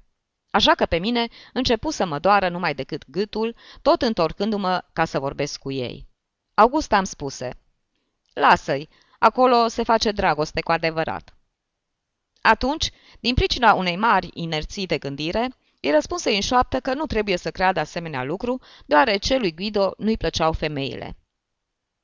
Așa 0.52 0.76
că 0.76 0.86
pe 0.86 0.98
mine 0.98 1.28
începu 1.54 1.90
să 1.90 2.06
mă 2.06 2.20
doară 2.20 2.50
numai 2.50 2.74
decât 2.74 3.10
gâtul, 3.10 3.56
tot 3.82 4.02
întorcându-mă 4.02 4.84
ca 4.94 5.06
să 5.06 5.20
vorbesc 5.20 5.60
cu 5.60 5.72
ei. 5.72 6.08
Augusta 6.54 6.98
îmi 6.98 7.08
spuse, 7.08 7.58
Lasă-i, 8.34 8.90
acolo 9.20 9.68
se 9.68 9.84
face 9.84 10.12
dragoste 10.12 10.62
cu 10.62 10.72
adevărat. 10.72 11.34
Atunci, 12.42 12.92
din 13.20 13.34
pricina 13.34 13.74
unei 13.74 13.96
mari 13.96 14.30
inerții 14.34 14.86
de 14.86 14.98
gândire, 14.98 15.50
îi 15.82 15.92
răspunse 15.92 16.32
în 16.32 16.42
șoaptă 16.42 16.80
că 16.80 16.94
nu 16.94 17.06
trebuie 17.06 17.38
să 17.38 17.52
creadă 17.52 17.80
asemenea 17.80 18.24
lucru, 18.24 18.62
deoarece 18.86 19.38
lui 19.38 19.54
Guido 19.54 19.94
nu-i 19.98 20.18
plăceau 20.18 20.52
femeile. 20.52 21.18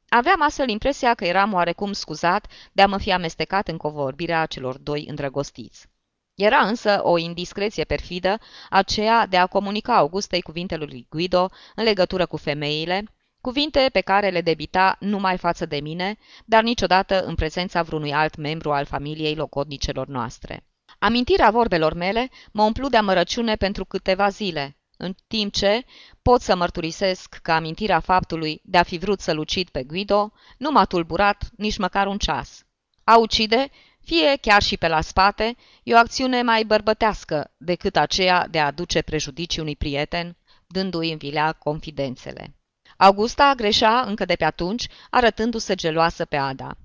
Aveam 0.09 0.41
astfel 0.41 0.69
impresia 0.69 1.13
că 1.13 1.25
eram 1.25 1.53
oarecum 1.53 1.93
scuzat 1.93 2.47
de 2.71 2.81
a 2.81 2.87
mă 2.87 2.97
fi 2.97 3.11
amestecat 3.11 3.67
în 3.67 3.77
covorbirea 3.77 4.45
celor 4.45 4.77
doi 4.77 5.05
îndrăgostiți. 5.07 5.87
Era 6.35 6.57
însă 6.57 6.99
o 7.03 7.17
indiscreție 7.17 7.83
perfidă 7.83 8.39
aceea 8.69 9.25
de 9.25 9.37
a 9.37 9.47
comunica 9.47 9.95
Augustei 9.95 10.41
cuvintele 10.41 10.85
lui 10.85 11.07
Guido 11.09 11.49
în 11.75 11.83
legătură 11.83 12.25
cu 12.25 12.37
femeile, 12.37 13.03
cuvinte 13.41 13.89
pe 13.91 14.01
care 14.01 14.29
le 14.29 14.41
debita 14.41 14.97
numai 14.99 15.37
față 15.37 15.65
de 15.65 15.79
mine, 15.79 16.17
dar 16.45 16.63
niciodată 16.63 17.23
în 17.23 17.35
prezența 17.35 17.81
vreunui 17.81 18.13
alt 18.13 18.35
membru 18.35 18.71
al 18.71 18.85
familiei 18.85 19.35
locodnicelor 19.35 20.07
noastre. 20.07 20.65
Amintirea 20.99 21.51
vorbelor 21.51 21.93
mele 21.93 22.29
mă 22.51 22.63
umplu 22.63 22.89
de 22.89 22.97
amărăciune 22.97 23.55
pentru 23.55 23.85
câteva 23.85 24.29
zile, 24.29 24.77
în 24.97 25.15
timp 25.27 25.53
ce 25.53 25.85
pot 26.21 26.41
să 26.41 26.55
mărturisesc 26.55 27.39
că 27.41 27.51
amintirea 27.51 27.99
faptului 27.99 28.61
de 28.63 28.77
a 28.77 28.83
fi 28.83 28.97
vrut 28.97 29.19
să 29.19 29.33
lucid 29.33 29.69
pe 29.69 29.83
Guido 29.83 30.31
nu 30.57 30.71
m-a 30.71 30.85
tulburat 30.85 31.49
nici 31.57 31.77
măcar 31.77 32.07
un 32.07 32.17
ceas. 32.17 32.65
A 33.03 33.17
ucide, 33.17 33.69
fie 34.05 34.37
chiar 34.41 34.61
și 34.61 34.77
pe 34.77 34.87
la 34.87 35.01
spate, 35.01 35.55
e 35.83 35.93
o 35.93 35.97
acțiune 35.97 36.41
mai 36.41 36.63
bărbătească 36.63 37.51
decât 37.57 37.95
aceea 37.95 38.47
de 38.47 38.59
a 38.59 38.65
aduce 38.65 39.01
prejudicii 39.01 39.61
unui 39.61 39.75
prieten, 39.75 40.37
dându-i 40.67 41.11
în 41.11 41.17
vilea 41.17 41.51
confidențele. 41.51 42.55
Augusta 42.97 43.53
greșea 43.55 44.01
încă 44.01 44.25
de 44.25 44.35
pe 44.35 44.45
atunci, 44.45 44.87
arătându-se 45.09 45.75
geloasă 45.75 46.25
pe 46.25 46.35
Ada. 46.35 46.77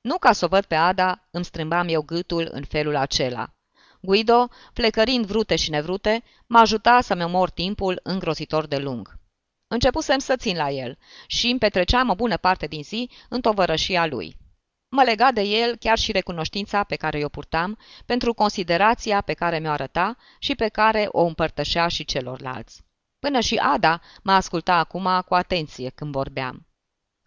Nu 0.00 0.18
ca 0.18 0.32
să 0.32 0.44
o 0.44 0.48
văd 0.48 0.64
pe 0.64 0.74
Ada, 0.74 1.28
îmi 1.30 1.44
strâmbam 1.44 1.88
eu 1.88 2.02
gâtul 2.02 2.48
în 2.52 2.64
felul 2.64 2.96
acela. 2.96 3.54
Guido, 4.00 4.48
plecărind 4.72 5.26
vrute 5.26 5.56
și 5.56 5.70
nevrute, 5.70 6.22
mă 6.46 6.58
ajuta 6.58 7.00
să-mi 7.00 7.24
omor 7.24 7.50
timpul 7.50 8.00
îngrozitor 8.02 8.66
de 8.66 8.76
lung. 8.76 9.18
Începusem 9.66 10.18
să 10.18 10.36
țin 10.36 10.56
la 10.56 10.70
el 10.70 10.98
și 11.26 11.46
îmi 11.46 11.58
petreceam 11.58 12.08
o 12.08 12.14
bună 12.14 12.36
parte 12.36 12.66
din 12.66 12.82
zi 12.82 13.10
în 13.28 13.40
tovărășia 13.40 14.06
lui. 14.06 14.36
Mă 14.96 15.02
lega 15.02 15.32
de 15.32 15.42
el 15.42 15.76
chiar 15.76 15.98
și 15.98 16.12
recunoștința 16.12 16.84
pe 16.84 16.96
care 16.96 17.24
o 17.24 17.28
purtam 17.28 17.78
pentru 18.06 18.34
considerația 18.34 19.20
pe 19.20 19.32
care 19.32 19.58
mi-o 19.58 19.70
arăta 19.70 20.16
și 20.38 20.54
pe 20.54 20.68
care 20.68 21.08
o 21.10 21.24
împărtășea 21.24 21.88
și 21.88 22.04
celorlalți. 22.04 22.82
Până 23.18 23.40
și 23.40 23.56
Ada 23.56 24.00
mă 24.22 24.32
asculta 24.32 24.74
acum 24.74 25.22
cu 25.26 25.34
atenție 25.34 25.90
când 25.94 26.12
vorbeam. 26.12 26.66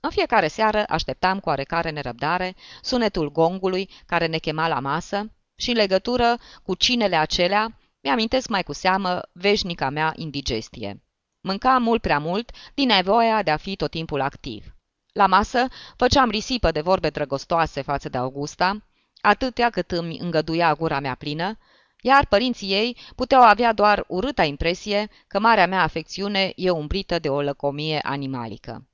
În 0.02 0.10
fiecare 0.10 0.48
seară 0.48 0.84
așteptam 0.88 1.40
cu 1.40 1.50
oarecare 1.50 1.90
nerăbdare 1.90 2.56
sunetul 2.82 3.32
gongului 3.32 3.90
care 4.06 4.26
ne 4.26 4.38
chema 4.38 4.68
la 4.68 4.80
masă 4.80 5.32
și 5.56 5.70
în 5.70 5.76
legătură 5.76 6.38
cu 6.64 6.76
cinele 6.76 7.16
acelea 7.16 7.78
mi-amintesc 8.02 8.50
mai 8.50 8.64
cu 8.64 8.74
seamă 8.74 9.22
veșnica 9.32 9.90
mea 9.90 10.14
indigestie. 10.16 11.04
Mâncam 11.42 11.84
mult 11.84 12.02
prea 12.02 12.20
mult 12.20 12.52
din 12.74 12.88
nevoia 12.88 13.44
de 13.44 13.52
a 13.52 13.58
fi 13.58 13.76
tot 13.76 13.92
timpul 13.92 14.22
activ. 14.22 14.77
La 15.18 15.26
masă 15.26 15.68
făceam 15.96 16.30
risipă 16.30 16.72
de 16.72 16.82
vorbe 16.82 17.10
drăgostoase 17.10 17.82
față 17.82 18.10
de 18.10 18.18
Augusta, 18.18 18.82
atâtea 19.22 19.70
cât 19.70 19.92
îmi 19.92 20.18
îngăduia 20.20 20.74
gura 20.74 21.00
mea 21.00 21.16
plină, 21.16 21.58
iar 22.02 22.26
părinții 22.26 22.72
ei 22.72 22.98
puteau 23.16 23.42
avea 23.42 23.74
doar 23.74 24.06
urâta 24.08 24.44
impresie 24.44 25.10
că 25.28 25.40
marea 25.40 25.68
mea 25.68 25.82
afecțiune 25.82 26.54
e 26.56 26.70
umbrită 26.70 27.20
de 27.20 27.30
o 27.30 27.42
lăcomie 27.42 28.00
animalică. 28.04 28.88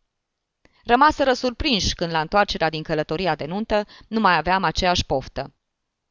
Rămaseră 0.84 1.34
surprinși 1.34 1.96
când 1.96 2.12
la 2.12 2.20
întoarcerea 2.20 2.70
din 2.70 2.84
călătoria 2.84 3.36
de 3.36 3.46
nuntă 3.46 3.86
nu 4.08 4.20
mai 4.20 4.38
aveam 4.38 4.64
aceeași 4.64 5.06
poftă. 5.06 5.54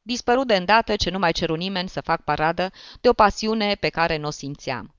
Dispărut 0.01 0.47
de 0.47 0.55
îndată 0.55 0.95
ce 0.95 1.09
nu 1.09 1.19
mai 1.19 1.31
ceru 1.31 1.55
nimeni 1.55 1.89
să 1.89 2.01
fac 2.01 2.23
paradă 2.23 2.71
de 3.01 3.09
o 3.09 3.13
pasiune 3.13 3.75
pe 3.75 3.89
care 3.89 4.17
nu 4.17 4.27
o 4.27 4.31
simțeam. 4.31 4.95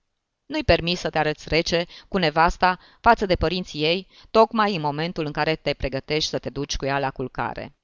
Nu-i 0.47 0.65
permis 0.65 1.01
să 1.01 1.11
te 1.11 1.19
arăți 1.19 1.49
rece 1.49 1.87
cu 2.09 2.19
nevasta 2.19 2.79
față 3.01 3.27
de 3.27 3.37
părinții 3.37 3.83
ei, 3.83 4.07
tocmai 4.31 4.75
în 4.75 4.81
momentul 4.81 5.27
în 5.27 5.33
care 5.33 5.55
te 5.55 5.75
pregătești 5.75 6.31
să 6.31 6.39
te 6.39 6.51
duci 6.51 6.77
cu 6.77 6.85
ea 6.85 6.99
la 6.99 7.11
culcare. 7.11 7.77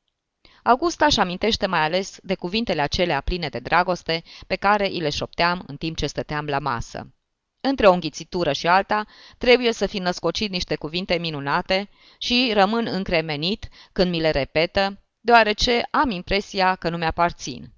Augusta 0.62 1.04
își 1.04 1.20
amintește 1.20 1.66
mai 1.66 1.80
ales 1.80 2.16
de 2.22 2.34
cuvintele 2.34 2.80
acelea 2.80 3.20
pline 3.20 3.48
de 3.48 3.58
dragoste 3.58 4.22
pe 4.46 4.56
care 4.56 4.88
îi 4.88 5.00
le 5.00 5.10
șopteam 5.10 5.62
în 5.66 5.76
timp 5.76 5.96
ce 5.96 6.06
stăteam 6.06 6.46
la 6.46 6.58
masă. 6.58 7.12
Între 7.60 7.86
o 7.86 7.92
înghițitură 7.92 8.52
și 8.52 8.66
alta, 8.66 9.06
trebuie 9.38 9.72
să 9.72 9.86
fi 9.86 9.98
născocit 9.98 10.50
niște 10.50 10.76
cuvinte 10.76 11.18
minunate 11.18 11.88
și 12.18 12.50
rămân 12.54 12.86
încremenit 12.86 13.68
când 13.92 14.10
mi 14.10 14.20
le 14.20 14.30
repetă, 14.30 15.02
deoarece 15.20 15.88
am 15.90 16.10
impresia 16.10 16.74
că 16.74 16.88
nu 16.88 16.96
mi-aparțin. 16.96 17.72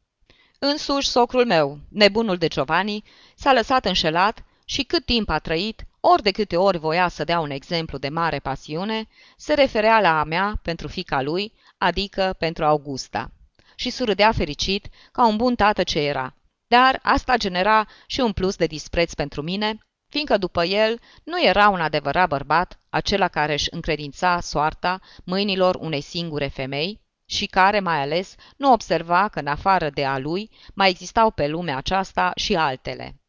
Însuși, 0.58 1.08
socrul 1.08 1.46
meu, 1.46 1.78
nebunul 1.88 2.36
de 2.36 2.48
Giovanni, 2.48 3.04
s-a 3.34 3.52
lăsat 3.52 3.84
înșelat 3.84 4.44
și 4.72 4.82
cât 4.82 5.04
timp 5.04 5.28
a 5.28 5.38
trăit, 5.38 5.86
ori 6.00 6.22
de 6.22 6.30
câte 6.30 6.56
ori 6.56 6.78
voia 6.78 7.08
să 7.08 7.24
dea 7.24 7.40
un 7.40 7.50
exemplu 7.50 7.98
de 7.98 8.08
mare 8.08 8.38
pasiune, 8.38 9.08
se 9.36 9.54
referea 9.54 10.00
la 10.00 10.20
a 10.20 10.24
mea 10.24 10.58
pentru 10.62 10.88
fica 10.88 11.22
lui, 11.22 11.52
adică 11.78 12.34
pentru 12.38 12.64
Augusta. 12.64 13.30
Și 13.74 13.90
surâdea 13.90 14.32
fericit, 14.32 14.88
ca 15.10 15.26
un 15.26 15.36
bun 15.36 15.54
tată 15.54 15.82
ce 15.82 15.98
era. 15.98 16.34
Dar 16.66 16.98
asta 17.02 17.36
genera 17.36 17.88
și 18.06 18.20
un 18.20 18.32
plus 18.32 18.56
de 18.56 18.66
dispreț 18.66 19.12
pentru 19.12 19.42
mine, 19.42 19.78
fiindcă 20.08 20.36
după 20.36 20.64
el 20.64 21.00
nu 21.24 21.42
era 21.42 21.68
un 21.68 21.80
adevărat 21.80 22.28
bărbat, 22.28 22.78
acela 22.90 23.28
care 23.28 23.52
își 23.52 23.68
încredința 23.70 24.40
soarta 24.40 25.00
mâinilor 25.24 25.74
unei 25.74 26.00
singure 26.00 26.46
femei, 26.46 27.00
și 27.26 27.46
care, 27.46 27.80
mai 27.80 28.00
ales, 28.00 28.34
nu 28.56 28.72
observa 28.72 29.28
că 29.28 29.38
în 29.38 29.46
afară 29.46 29.90
de 29.90 30.04
a 30.04 30.18
lui 30.18 30.50
mai 30.74 30.90
existau 30.90 31.30
pe 31.30 31.46
lumea 31.46 31.76
aceasta 31.76 32.32
și 32.34 32.54
altele. 32.54 33.21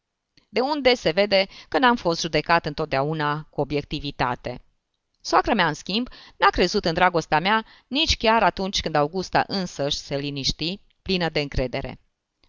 De 0.54 0.60
unde 0.60 0.94
se 0.96 1.12
vede 1.12 1.48
că 1.68 1.78
n-am 1.78 1.96
fost 1.96 2.20
judecat 2.20 2.66
întotdeauna 2.66 3.48
cu 3.50 3.62
obiectivitate. 3.62 4.62
Soacra 5.22 5.54
mea, 5.54 5.68
în 5.68 5.74
schimb, 5.74 6.08
n-a 6.38 6.48
crezut 6.48 6.86
în 6.86 6.94
dragostea 6.94 7.40
mea 7.40 7.66
nici 7.88 8.18
chiar 8.18 8.44
atunci 8.44 8.82
când 8.82 8.96
Augusta 8.96 9.44
însăși 9.48 9.98
se 9.98 10.18
liniști, 10.18 10.80
plină 11.02 11.30
de 11.30 11.40
încredere. 11.40 12.00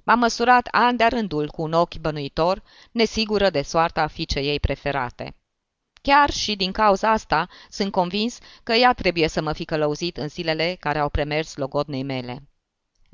M-a 0.05 0.15
măsurat 0.15 0.69
an 0.71 0.97
de 0.97 1.05
rândul 1.05 1.49
cu 1.49 1.63
un 1.63 1.73
ochi 1.73 1.97
bănuitor, 1.97 2.63
nesigură 2.91 3.51
de 3.51 3.63
soarta 3.63 4.07
fiicei 4.07 4.47
ei 4.47 4.61
preferate. 4.61 5.37
Chiar 6.03 6.31
și 6.31 6.57
din 6.57 6.73
cauza 6.73 7.11
asta 7.11 7.49
sunt 7.71 7.93
convins 7.93 8.39
că 8.63 8.73
ea 8.73 8.93
trebuie 8.93 9.29
să 9.29 9.43
mă 9.43 9.53
fi 9.53 9.65
călăuzit 9.65 10.17
în 10.17 10.29
zilele 10.29 10.77
care 10.81 10.99
au 10.99 11.09
premers 11.09 11.57
logodnei 11.57 12.03
mele. 12.03 12.49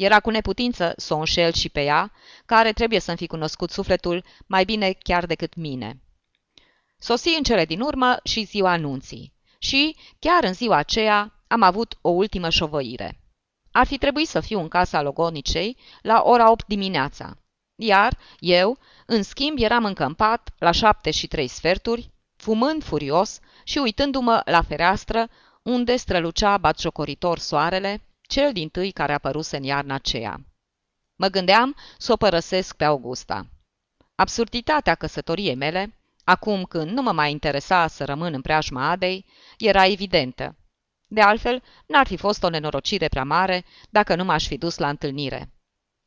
Era 0.01 0.21
cu 0.21 0.31
neputință 0.31 0.93
să 0.97 1.15
o 1.15 1.19
înșel 1.19 1.53
și 1.53 1.69
pe 1.69 1.83
ea, 1.83 2.13
care 2.47 2.73
trebuie 2.73 3.01
să-mi 3.01 3.17
fi 3.17 3.27
cunoscut 3.27 3.71
sufletul 3.71 4.25
mai 4.47 4.65
bine 4.65 4.93
chiar 4.93 5.27
decât 5.27 5.55
mine. 5.55 6.01
Sosi 6.99 7.35
în 7.37 7.43
cele 7.43 7.65
din 7.65 7.81
urmă 7.81 8.17
și 8.25 8.45
ziua 8.45 8.71
anunții. 8.71 9.33
Și, 9.59 9.97
chiar 10.19 10.45
în 10.45 10.53
ziua 10.53 10.77
aceea, 10.77 11.45
am 11.47 11.63
avut 11.63 11.99
o 12.01 12.09
ultimă 12.09 12.51
șovăire. 12.51 13.21
Ar 13.73 13.87
fi 13.87 13.99
trebuit 13.99 14.29
să 14.29 14.41
fiu 14.41 14.61
în 14.61 14.69
casa 14.69 15.03
logodnicei 15.03 15.77
la 16.03 16.23
ora 16.25 16.51
8 16.51 16.67
dimineața. 16.67 17.37
Iar 17.75 18.19
eu, 18.39 18.79
în 19.07 19.23
schimb, 19.23 19.59
eram 19.59 19.85
încămpat 19.85 20.55
la 20.59 20.71
șapte 20.71 21.11
și 21.11 21.27
trei 21.27 21.49
sferturi, 21.49 22.11
fumând 22.37 22.85
furios 22.85 23.39
și 23.65 23.79
uitându-mă 23.79 24.43
la 24.45 24.63
fereastră, 24.63 25.29
unde 25.63 25.97
strălucea 25.97 26.59
batjocoritor 26.59 27.39
soarele, 27.39 28.03
cel 28.31 28.53
din 28.53 28.69
tâi 28.69 28.91
care 28.91 29.13
a 29.13 29.15
apăruse 29.15 29.57
în 29.57 29.63
iarna 29.63 29.95
aceea. 29.95 30.41
Mă 31.17 31.29
gândeam 31.29 31.77
să 31.99 32.13
o 32.13 32.17
părăsesc 32.17 32.77
pe 32.77 32.85
Augusta. 32.85 33.47
Absurditatea 34.15 34.95
căsătoriei 34.95 35.55
mele, 35.55 35.95
acum 36.25 36.65
când 36.65 36.91
nu 36.91 37.03
mă 37.03 37.13
mai 37.13 37.31
interesa 37.31 37.87
să 37.87 38.05
rămân 38.05 38.35
în 38.35 38.41
preajma 38.41 38.91
Adei, 38.91 39.25
era 39.59 39.87
evidentă. 39.87 40.57
De 41.07 41.21
altfel, 41.21 41.63
n-ar 41.87 42.07
fi 42.07 42.17
fost 42.17 42.43
o 42.43 42.49
nenorocire 42.49 43.09
prea 43.09 43.25
mare 43.25 43.65
dacă 43.91 44.15
nu 44.15 44.25
m-aș 44.25 44.47
fi 44.47 44.57
dus 44.59 44.79
la 44.79 44.89
întâlnire. 44.89 45.53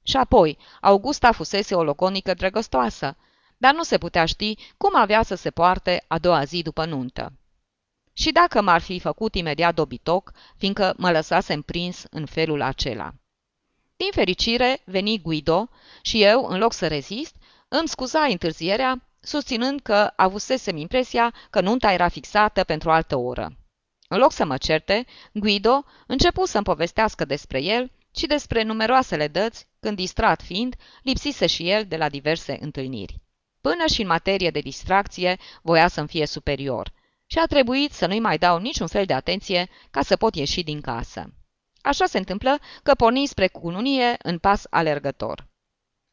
Și 0.04 0.18
apoi, 0.18 0.58
Augusta 0.82 1.32
fusese 1.32 1.76
o 1.76 1.84
loconică 1.84 2.34
drăgăstoasă, 2.34 3.18
dar 3.58 3.74
nu 3.74 3.84
se 3.84 3.98
putea 3.98 4.26
ști 4.26 4.56
cum 4.78 4.96
avea 4.96 5.24
să 5.24 5.36
se 5.36 5.52
poarte 5.52 6.04
a 6.08 6.18
doua 6.18 6.44
zi 6.44 6.62
după 6.62 6.86
nuntă. 6.86 7.34
Și 8.14 8.32
dacă 8.32 8.62
m-ar 8.62 8.82
fi 8.82 9.00
făcut 9.00 9.36
imediat 9.36 9.76
dobitoc, 9.76 10.32
fiindcă 10.58 10.94
mă 10.98 11.12
lăsasem 11.12 11.62
prins 11.62 12.04
în 12.10 12.26
felul 12.26 12.62
acela. 12.62 13.14
Din 13.96 14.12
fericire, 14.12 14.82
veni 14.86 15.22
Guido 15.22 15.70
și 16.02 16.24
eu, 16.24 16.46
în 16.46 16.60
loc 16.60 16.74
să 16.74 16.88
rezist, 16.88 17.36
îmi 17.68 17.88
scuza 17.88 18.24
întârzierea, 18.24 19.08
susținând 19.20 19.82
că 19.82 20.14
avusesem 20.16 20.78
impresia 20.78 21.34
că 21.50 21.62
nunta 21.62 21.92
era 21.92 22.08
fixată 22.08 22.64
pentru 22.64 22.92
altă 22.92 23.16
oră. 23.16 23.58
În 24.08 24.18
loc 24.18 24.32
să 24.32 24.46
mă 24.46 24.58
certe, 24.58 25.06
Guido 25.34 25.84
începu 26.08 26.46
să-mi 26.46 26.64
povestească 26.64 27.26
despre 27.26 27.62
el 27.62 27.92
și 28.16 28.26
despre 28.26 28.64
numeroasele 28.64 29.28
dăți, 29.28 29.68
când 29.80 29.96
distrat 29.96 30.42
fiind, 30.42 30.76
lipsise 31.04 31.48
și 31.48 31.70
el 31.70 31.86
de 31.86 31.98
la 31.98 32.10
diverse 32.10 32.58
întâlniri. 32.62 33.22
Până 33.62 33.86
și 33.94 34.02
în 34.02 34.08
materie 34.08 34.50
de 34.50 34.60
distracție 34.60 35.38
voia 35.62 35.88
să-mi 35.88 36.08
fie 36.08 36.26
superior 36.26 36.92
și 37.34 37.40
a 37.40 37.46
trebuit 37.46 37.92
să 37.92 38.06
nu-i 38.06 38.20
mai 38.20 38.38
dau 38.38 38.58
niciun 38.60 38.88
fel 38.88 39.06
de 39.06 39.14
atenție 39.14 39.70
ca 39.92 40.02
să 40.02 40.16
pot 40.16 40.36
ieși 40.36 40.64
din 40.64 40.82
casă. 40.82 41.34
Așa 41.82 42.06
se 42.06 42.18
întâmplă 42.18 42.60
că 42.84 42.96
porni 42.96 43.26
spre 43.26 43.48
cununie 43.48 44.16
în 44.22 44.38
pas 44.38 44.66
alergător. 44.70 45.48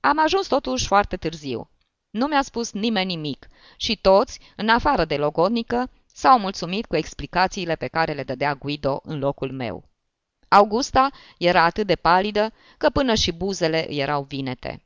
Am 0.00 0.18
ajuns 0.24 0.46
totuși 0.46 0.86
foarte 0.86 1.16
târziu. 1.16 1.70
Nu 2.10 2.26
mi-a 2.26 2.42
spus 2.42 2.72
nimeni 2.72 3.14
nimic 3.14 3.48
și 3.76 3.96
toți, 3.96 4.40
în 4.56 4.68
afară 4.68 5.04
de 5.04 5.16
logodnică, 5.16 5.90
s-au 6.06 6.38
mulțumit 6.38 6.86
cu 6.86 6.96
explicațiile 6.96 7.74
pe 7.74 7.86
care 7.86 8.12
le 8.12 8.22
dădea 8.22 8.54
Guido 8.54 9.00
în 9.04 9.18
locul 9.18 9.52
meu. 9.52 9.84
Augusta 10.48 11.10
era 11.38 11.62
atât 11.62 11.86
de 11.86 11.96
palidă 11.96 12.52
că 12.78 12.90
până 12.90 13.14
și 13.14 13.32
buzele 13.32 13.92
erau 13.92 14.22
vinete. 14.22 14.82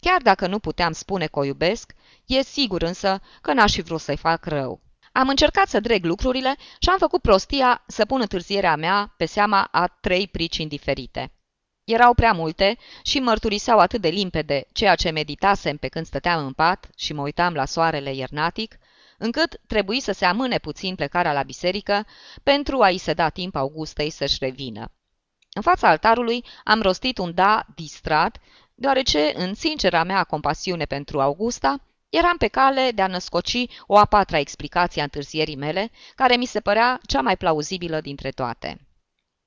Chiar 0.00 0.22
dacă 0.22 0.46
nu 0.46 0.58
puteam 0.58 0.92
spune 0.92 1.26
că 1.26 1.38
o 1.38 1.44
iubesc, 1.44 1.94
e 2.24 2.42
sigur 2.42 2.82
însă 2.82 3.20
că 3.40 3.52
n-aș 3.52 3.72
fi 3.72 3.82
vrut 3.82 4.00
să-i 4.00 4.16
fac 4.16 4.44
rău. 4.44 4.84
Am 5.16 5.28
încercat 5.28 5.68
să 5.68 5.80
dreg 5.80 6.04
lucrurile 6.04 6.56
și 6.78 6.88
am 6.88 6.98
făcut 6.98 7.22
prostia 7.22 7.84
să 7.86 8.04
pun 8.06 8.20
întârzierea 8.20 8.76
mea 8.76 9.14
pe 9.16 9.24
seama 9.24 9.68
a 9.70 9.86
trei 9.86 10.28
pricini 10.28 10.68
diferite. 10.68 11.32
Erau 11.84 12.14
prea 12.14 12.32
multe 12.32 12.78
și 13.02 13.18
mărturiseau 13.18 13.78
atât 13.78 14.00
de 14.00 14.08
limpede 14.08 14.66
ceea 14.72 14.94
ce 14.94 15.10
meditasem 15.10 15.76
pe 15.76 15.88
când 15.88 16.06
stăteam 16.06 16.46
în 16.46 16.52
pat 16.52 16.88
și 16.96 17.12
mă 17.12 17.22
uitam 17.22 17.54
la 17.54 17.64
soarele 17.64 18.14
iernatic, 18.14 18.78
încât 19.18 19.60
trebuie 19.66 20.00
să 20.00 20.12
se 20.12 20.24
amâne 20.24 20.58
puțin 20.58 20.94
plecarea 20.94 21.32
la 21.32 21.42
biserică 21.42 22.06
pentru 22.42 22.80
a-i 22.80 22.98
se 22.98 23.12
da 23.12 23.28
timp 23.28 23.56
Augustei 23.56 24.10
să-și 24.10 24.36
revină. 24.40 24.92
În 25.52 25.62
fața 25.62 25.88
altarului 25.88 26.44
am 26.64 26.82
rostit 26.82 27.18
un 27.18 27.34
da 27.34 27.66
distrat, 27.74 28.38
deoarece, 28.74 29.32
în 29.34 29.54
sincera 29.54 30.04
mea 30.04 30.24
compasiune 30.24 30.84
pentru 30.84 31.20
Augusta, 31.20 31.80
eram 32.16 32.36
pe 32.36 32.48
cale 32.48 32.90
de 32.94 33.02
a 33.02 33.06
născoci 33.06 33.66
o 33.86 33.96
a 33.96 34.04
patra 34.04 34.38
explicație 34.38 35.00
a 35.00 35.04
întârzierii 35.04 35.56
mele, 35.56 35.90
care 36.14 36.36
mi 36.36 36.44
se 36.44 36.60
părea 36.60 37.00
cea 37.06 37.20
mai 37.20 37.36
plauzibilă 37.36 38.00
dintre 38.00 38.30
toate. 38.30 38.80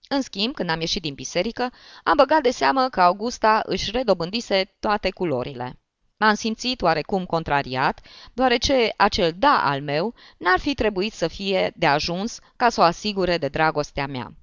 În 0.09 0.21
schimb, 0.21 0.53
când 0.53 0.69
am 0.69 0.79
ieșit 0.79 1.01
din 1.01 1.13
biserică, 1.13 1.71
am 2.03 2.15
băgat 2.15 2.41
de 2.41 2.51
seamă 2.51 2.89
că 2.89 3.01
Augusta 3.01 3.61
își 3.65 3.91
redobândise 3.91 4.75
toate 4.79 5.09
culorile. 5.09 5.79
M-am 6.17 6.33
simțit 6.33 6.81
oarecum 6.81 7.25
contrariat, 7.25 7.99
deoarece 8.33 8.93
acel 8.97 9.33
da 9.37 9.61
al 9.63 9.81
meu 9.81 10.13
n-ar 10.37 10.59
fi 10.59 10.73
trebuit 10.73 11.13
să 11.13 11.27
fie 11.27 11.73
de 11.75 11.85
ajuns 11.85 12.39
ca 12.55 12.69
să 12.69 12.81
o 12.81 12.83
asigure 12.83 13.37
de 13.37 13.47
dragostea 13.47 14.07
mea. 14.07 14.33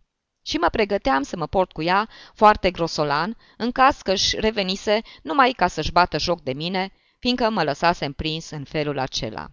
Și 0.43 0.57
mă 0.57 0.69
pregăteam 0.69 1.23
să 1.23 1.37
mă 1.37 1.47
port 1.47 1.73
cu 1.73 1.83
ea 1.83 2.09
foarte 2.35 2.71
grosolan, 2.71 3.37
în 3.57 3.73
caz 3.73 4.03
că 4.03 4.13
își 4.13 4.41
revenise 4.41 5.01
numai 5.23 5.51
ca 5.51 5.67
să-și 5.67 5.93
bată 5.93 6.19
joc 6.19 6.41
de 6.41 6.53
mine, 6.53 6.93
fiindcă 7.19 7.51
mă 7.51 7.63
lăsase 7.63 8.11
prins 8.11 8.51
în 8.51 8.65
felul 8.65 8.99
acela. 8.99 9.51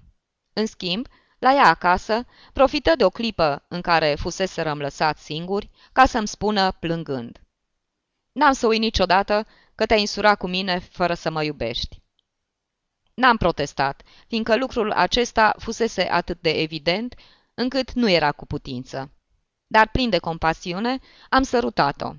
În 0.53 0.66
schimb, 0.66 1.07
la 1.39 1.53
ea 1.53 1.68
acasă, 1.68 2.26
profită 2.53 2.95
de 2.95 3.05
o 3.05 3.09
clipă 3.09 3.66
în 3.68 3.82
care 3.82 4.16
fuseserăm 4.20 4.78
lăsat 4.78 5.18
singuri, 5.18 5.70
ca 5.91 6.05
să-mi 6.05 6.28
spună 6.28 6.72
plângând. 6.72 7.41
N-am 8.32 8.53
să 8.53 8.68
uit 8.68 8.80
niciodată 8.80 9.47
că 9.76 9.86
te-ai 9.86 9.99
insura 9.99 10.36
cu 10.36 10.47
mine 10.47 10.80
fără 10.80 11.14
să 11.14 11.30
mă 11.30 11.43
iubești. 11.43 12.01
N-am 13.14 13.38
protestat, 13.38 14.01
fiindcă 14.28 14.55
lucrul 14.55 14.91
acesta 14.91 15.55
fusese 15.59 16.01
atât 16.01 16.41
de 16.41 16.49
evident, 16.49 17.16
încât 17.53 17.91
nu 17.91 18.09
era 18.09 18.32
cu 18.32 18.45
putință. 18.45 19.11
Dar 19.68 19.89
plin 19.89 20.09
de 20.09 20.18
compasiune, 20.18 20.99
am 21.30 21.43
sărutat-o. 21.43 22.14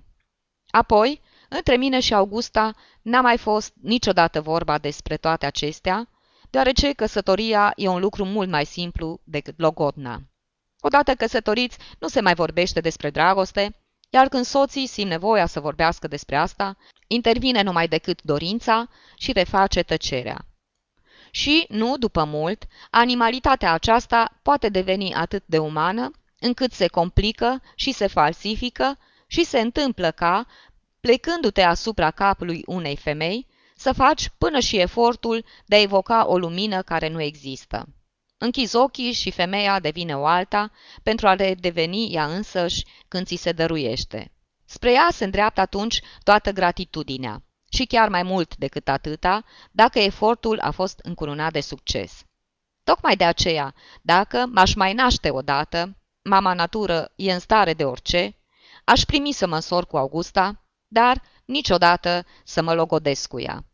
Apoi, 0.70 1.20
între 1.56 1.76
mine 1.76 2.00
și 2.00 2.14
Augusta 2.14 2.74
n-a 3.02 3.20
mai 3.20 3.38
fost 3.38 3.72
niciodată 3.82 4.40
vorba 4.40 4.78
despre 4.78 5.16
toate 5.16 5.46
acestea, 5.46 6.08
deoarece 6.50 6.92
căsătoria 6.92 7.72
e 7.76 7.88
un 7.88 8.00
lucru 8.00 8.24
mult 8.24 8.48
mai 8.48 8.64
simplu 8.64 9.20
decât 9.24 9.54
logodna. 9.58 10.22
Odată 10.80 11.14
căsătoriți, 11.14 11.78
nu 11.98 12.08
se 12.08 12.20
mai 12.20 12.34
vorbește 12.34 12.80
despre 12.80 13.10
dragoste, 13.10 13.76
iar 14.10 14.28
când 14.28 14.44
soții 14.44 14.86
simt 14.86 15.10
nevoia 15.10 15.46
să 15.46 15.60
vorbească 15.60 16.08
despre 16.08 16.36
asta, 16.36 16.76
intervine 17.06 17.62
numai 17.62 17.88
decât 17.88 18.22
dorința 18.22 18.88
și 19.16 19.32
reface 19.32 19.82
tăcerea. 19.82 20.46
Și, 21.30 21.64
nu 21.68 21.96
după 21.96 22.24
mult, 22.24 22.64
animalitatea 22.90 23.72
aceasta 23.72 24.38
poate 24.42 24.68
deveni 24.68 25.14
atât 25.14 25.42
de 25.46 25.58
umană, 25.58 26.10
încât 26.38 26.72
se 26.72 26.86
complică 26.86 27.62
și 27.74 27.92
se 27.92 28.06
falsifică 28.06 28.98
și 29.26 29.44
se 29.44 29.60
întâmplă 29.60 30.10
ca, 30.10 30.46
plecându-te 31.04 31.62
asupra 31.62 32.10
capului 32.10 32.62
unei 32.66 32.96
femei, 32.96 33.46
să 33.76 33.92
faci 33.92 34.28
până 34.38 34.60
și 34.60 34.78
efortul 34.78 35.44
de 35.66 35.74
a 35.76 35.80
evoca 35.80 36.26
o 36.28 36.38
lumină 36.38 36.82
care 36.82 37.08
nu 37.08 37.20
există. 37.20 37.88
Închizi 38.38 38.76
ochii 38.76 39.12
și 39.12 39.30
femeia 39.30 39.80
devine 39.80 40.16
o 40.16 40.26
alta 40.26 40.70
pentru 41.02 41.28
a 41.28 41.36
deveni 41.36 42.14
ea 42.14 42.26
însăși 42.26 42.84
când 43.08 43.26
ți 43.26 43.34
se 43.34 43.52
dăruiește. 43.52 44.32
Spre 44.64 44.92
ea 44.92 45.08
se 45.10 45.24
îndreaptă 45.24 45.60
atunci 45.60 46.00
toată 46.22 46.50
gratitudinea 46.50 47.42
și 47.70 47.84
chiar 47.84 48.08
mai 48.08 48.22
mult 48.22 48.56
decât 48.56 48.88
atâta, 48.88 49.44
dacă 49.70 49.98
efortul 49.98 50.60
a 50.60 50.70
fost 50.70 50.98
încununat 51.02 51.52
de 51.52 51.60
succes. 51.60 52.24
Tocmai 52.84 53.16
de 53.16 53.24
aceea, 53.24 53.74
dacă 54.02 54.46
m-aș 54.52 54.74
mai 54.74 54.92
naște 54.92 55.30
odată, 55.30 55.96
mama 56.22 56.54
natură 56.54 57.12
e 57.16 57.32
în 57.32 57.38
stare 57.38 57.74
de 57.74 57.84
orice, 57.84 58.36
aș 58.84 59.02
primi 59.02 59.32
să 59.32 59.46
mă 59.46 59.54
însor 59.54 59.86
cu 59.86 59.96
Augusta, 59.96 60.58
dar 60.88 61.22
niciodată 61.44 62.26
să 62.44 62.62
mă 62.62 62.74
logodesc 62.74 63.28
cu 63.28 63.40
ea. 63.40 63.64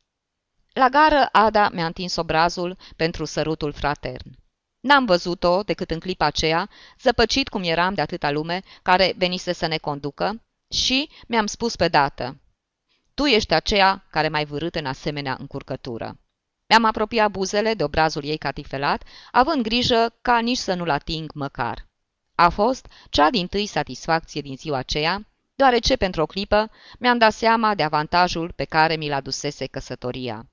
La 0.73 0.89
gară, 0.89 1.29
Ada 1.33 1.69
mi-a 1.69 1.87
întins 1.87 2.17
obrazul 2.17 2.77
pentru 2.97 3.25
sărutul 3.25 3.73
fratern. 3.73 4.39
N-am 4.81 5.05
văzut-o 5.05 5.63
decât 5.63 5.91
în 5.91 5.99
clipa 5.99 6.25
aceea, 6.25 6.69
zăpăcit 7.01 7.49
cum 7.49 7.63
eram 7.63 7.95
de 7.95 8.01
atâta 8.01 8.31
lume 8.31 8.63
care 8.83 9.15
venise 9.17 9.53
să 9.53 9.67
ne 9.67 9.77
conducă, 9.77 10.43
și 10.71 11.11
mi-am 11.27 11.47
spus 11.47 11.77
pe 11.77 11.89
dată, 11.89 12.41
Tu 13.15 13.25
ești 13.27 13.55
aceea 13.55 14.07
care 14.11 14.29
m-ai 14.29 14.45
vârât 14.45 14.75
în 14.75 14.87
asemenea 14.87 15.37
încurcătură. 15.39 16.19
Mi-am 16.69 16.85
apropiat 16.85 17.31
buzele 17.31 17.75
de 17.75 17.85
obrazul 17.85 18.25
ei 18.25 18.37
catifelat, 18.37 19.03
având 19.31 19.63
grijă 19.63 20.19
ca 20.23 20.39
nici 20.39 20.59
să 20.59 20.75
nu-l 20.75 20.91
ating 20.91 21.33
măcar. 21.33 21.89
A 22.35 22.49
fost 22.49 22.87
cea 23.09 23.31
din 23.31 23.47
tâi 23.47 23.67
satisfacție 23.67 24.41
din 24.41 24.57
ziua 24.57 24.79
aceea, 24.79 25.27
deoarece 25.61 25.97
pentru 25.97 26.23
o 26.23 26.27
clipă 26.27 26.71
mi-am 26.99 27.19
dat 27.19 27.33
seama 27.33 27.75
de 27.75 27.83
avantajul 27.83 28.53
pe 28.57 28.65
care 28.65 28.97
mi-l 28.97 29.13
adusese 29.13 29.67
căsătoria. 29.67 30.47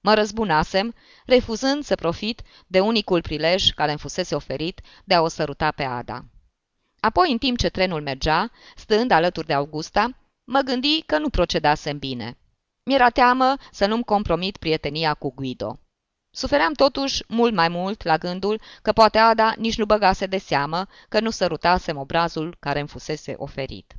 Mă 0.00 0.14
răzbunasem, 0.14 0.94
refuzând 1.26 1.84
să 1.84 1.94
profit 1.94 2.42
de 2.66 2.80
unicul 2.80 3.20
prilej 3.20 3.70
care 3.70 3.90
îmi 3.90 4.00
fusese 4.00 4.34
oferit 4.34 4.80
de 5.04 5.14
a 5.14 5.20
o 5.20 5.28
săruta 5.28 5.70
pe 5.70 5.82
Ada. 5.82 6.24
Apoi, 7.00 7.32
în 7.32 7.38
timp 7.38 7.58
ce 7.58 7.68
trenul 7.68 8.02
mergea, 8.02 8.50
stând 8.76 9.10
alături 9.10 9.46
de 9.46 9.52
Augusta, 9.52 10.10
mă 10.44 10.60
gândi 10.60 11.02
că 11.06 11.18
nu 11.18 11.28
procedasem 11.30 11.98
bine. 11.98 12.38
Mi-era 12.84 13.10
teamă 13.10 13.54
să 13.70 13.86
nu-mi 13.86 14.04
compromit 14.04 14.56
prietenia 14.56 15.14
cu 15.14 15.32
Guido. 15.34 15.78
Sufeream 16.30 16.72
totuși 16.72 17.24
mult 17.28 17.54
mai 17.54 17.68
mult 17.68 18.02
la 18.02 18.16
gândul 18.16 18.60
că 18.82 18.92
poate 18.92 19.18
Ada 19.18 19.54
nici 19.56 19.78
nu 19.78 19.84
băgase 19.84 20.26
de 20.26 20.38
seamă 20.38 20.86
că 21.08 21.20
nu 21.20 21.30
sărutasem 21.30 21.96
obrazul 21.96 22.56
care 22.60 22.78
îmi 22.78 22.88
fusese 22.88 23.34
oferit. 23.36 23.96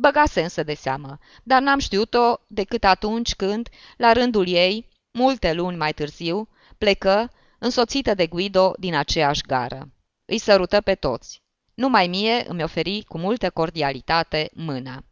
Băgase 0.00 0.42
însă 0.42 0.62
de 0.62 0.74
seamă, 0.74 1.18
dar 1.42 1.62
n-am 1.62 1.78
știut-o 1.78 2.36
decât 2.46 2.84
atunci 2.84 3.34
când, 3.34 3.68
la 3.96 4.12
rândul 4.12 4.48
ei, 4.48 4.88
multe 5.12 5.52
luni 5.52 5.76
mai 5.76 5.92
târziu, 5.92 6.48
plecă, 6.78 7.32
însoțită 7.58 8.14
de 8.14 8.26
Guido 8.26 8.74
din 8.78 8.94
aceeași 8.94 9.42
gară. 9.42 9.92
Îi 10.24 10.38
sărută 10.38 10.80
pe 10.80 10.94
toți. 10.94 11.42
Numai 11.74 12.06
mie 12.06 12.44
îmi 12.48 12.62
oferi 12.62 13.04
cu 13.08 13.18
multă 13.18 13.50
cordialitate 13.50 14.50
mâna. 14.54 15.04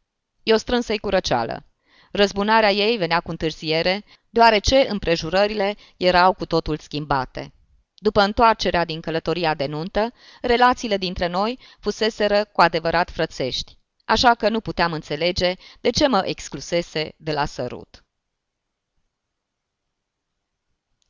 Eu 0.43 0.57
strânsă-i 0.57 0.99
cu 0.99 1.09
răceală. 1.09 1.67
Răzbunarea 2.13 2.73
ei 2.73 2.97
venea 2.97 3.21
cu 3.21 3.31
întârziere, 3.31 4.05
deoarece 4.31 4.87
împrejurările 4.89 5.75
erau 5.97 6.33
cu 6.33 6.47
totul 6.47 6.79
schimbate. 6.79 7.53
După 7.95 8.21
întoarcerea 8.21 8.85
din 8.85 9.01
călătoria 9.01 9.55
de 9.55 9.67
nuntă, 9.67 10.13
relațiile 10.41 10.97
dintre 10.97 11.27
noi 11.27 11.59
fuseseră 11.81 12.45
cu 12.45 12.61
adevărat 12.61 13.11
frățești 13.11 13.78
așa 14.09 14.35
că 14.35 14.49
nu 14.49 14.61
puteam 14.61 14.93
înțelege 14.93 15.55
de 15.81 15.91
ce 15.91 16.07
mă 16.07 16.23
exclusese 16.25 17.15
de 17.17 17.33
la 17.33 17.45
sărut. 17.45 18.05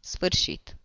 Sfârșit 0.01 0.78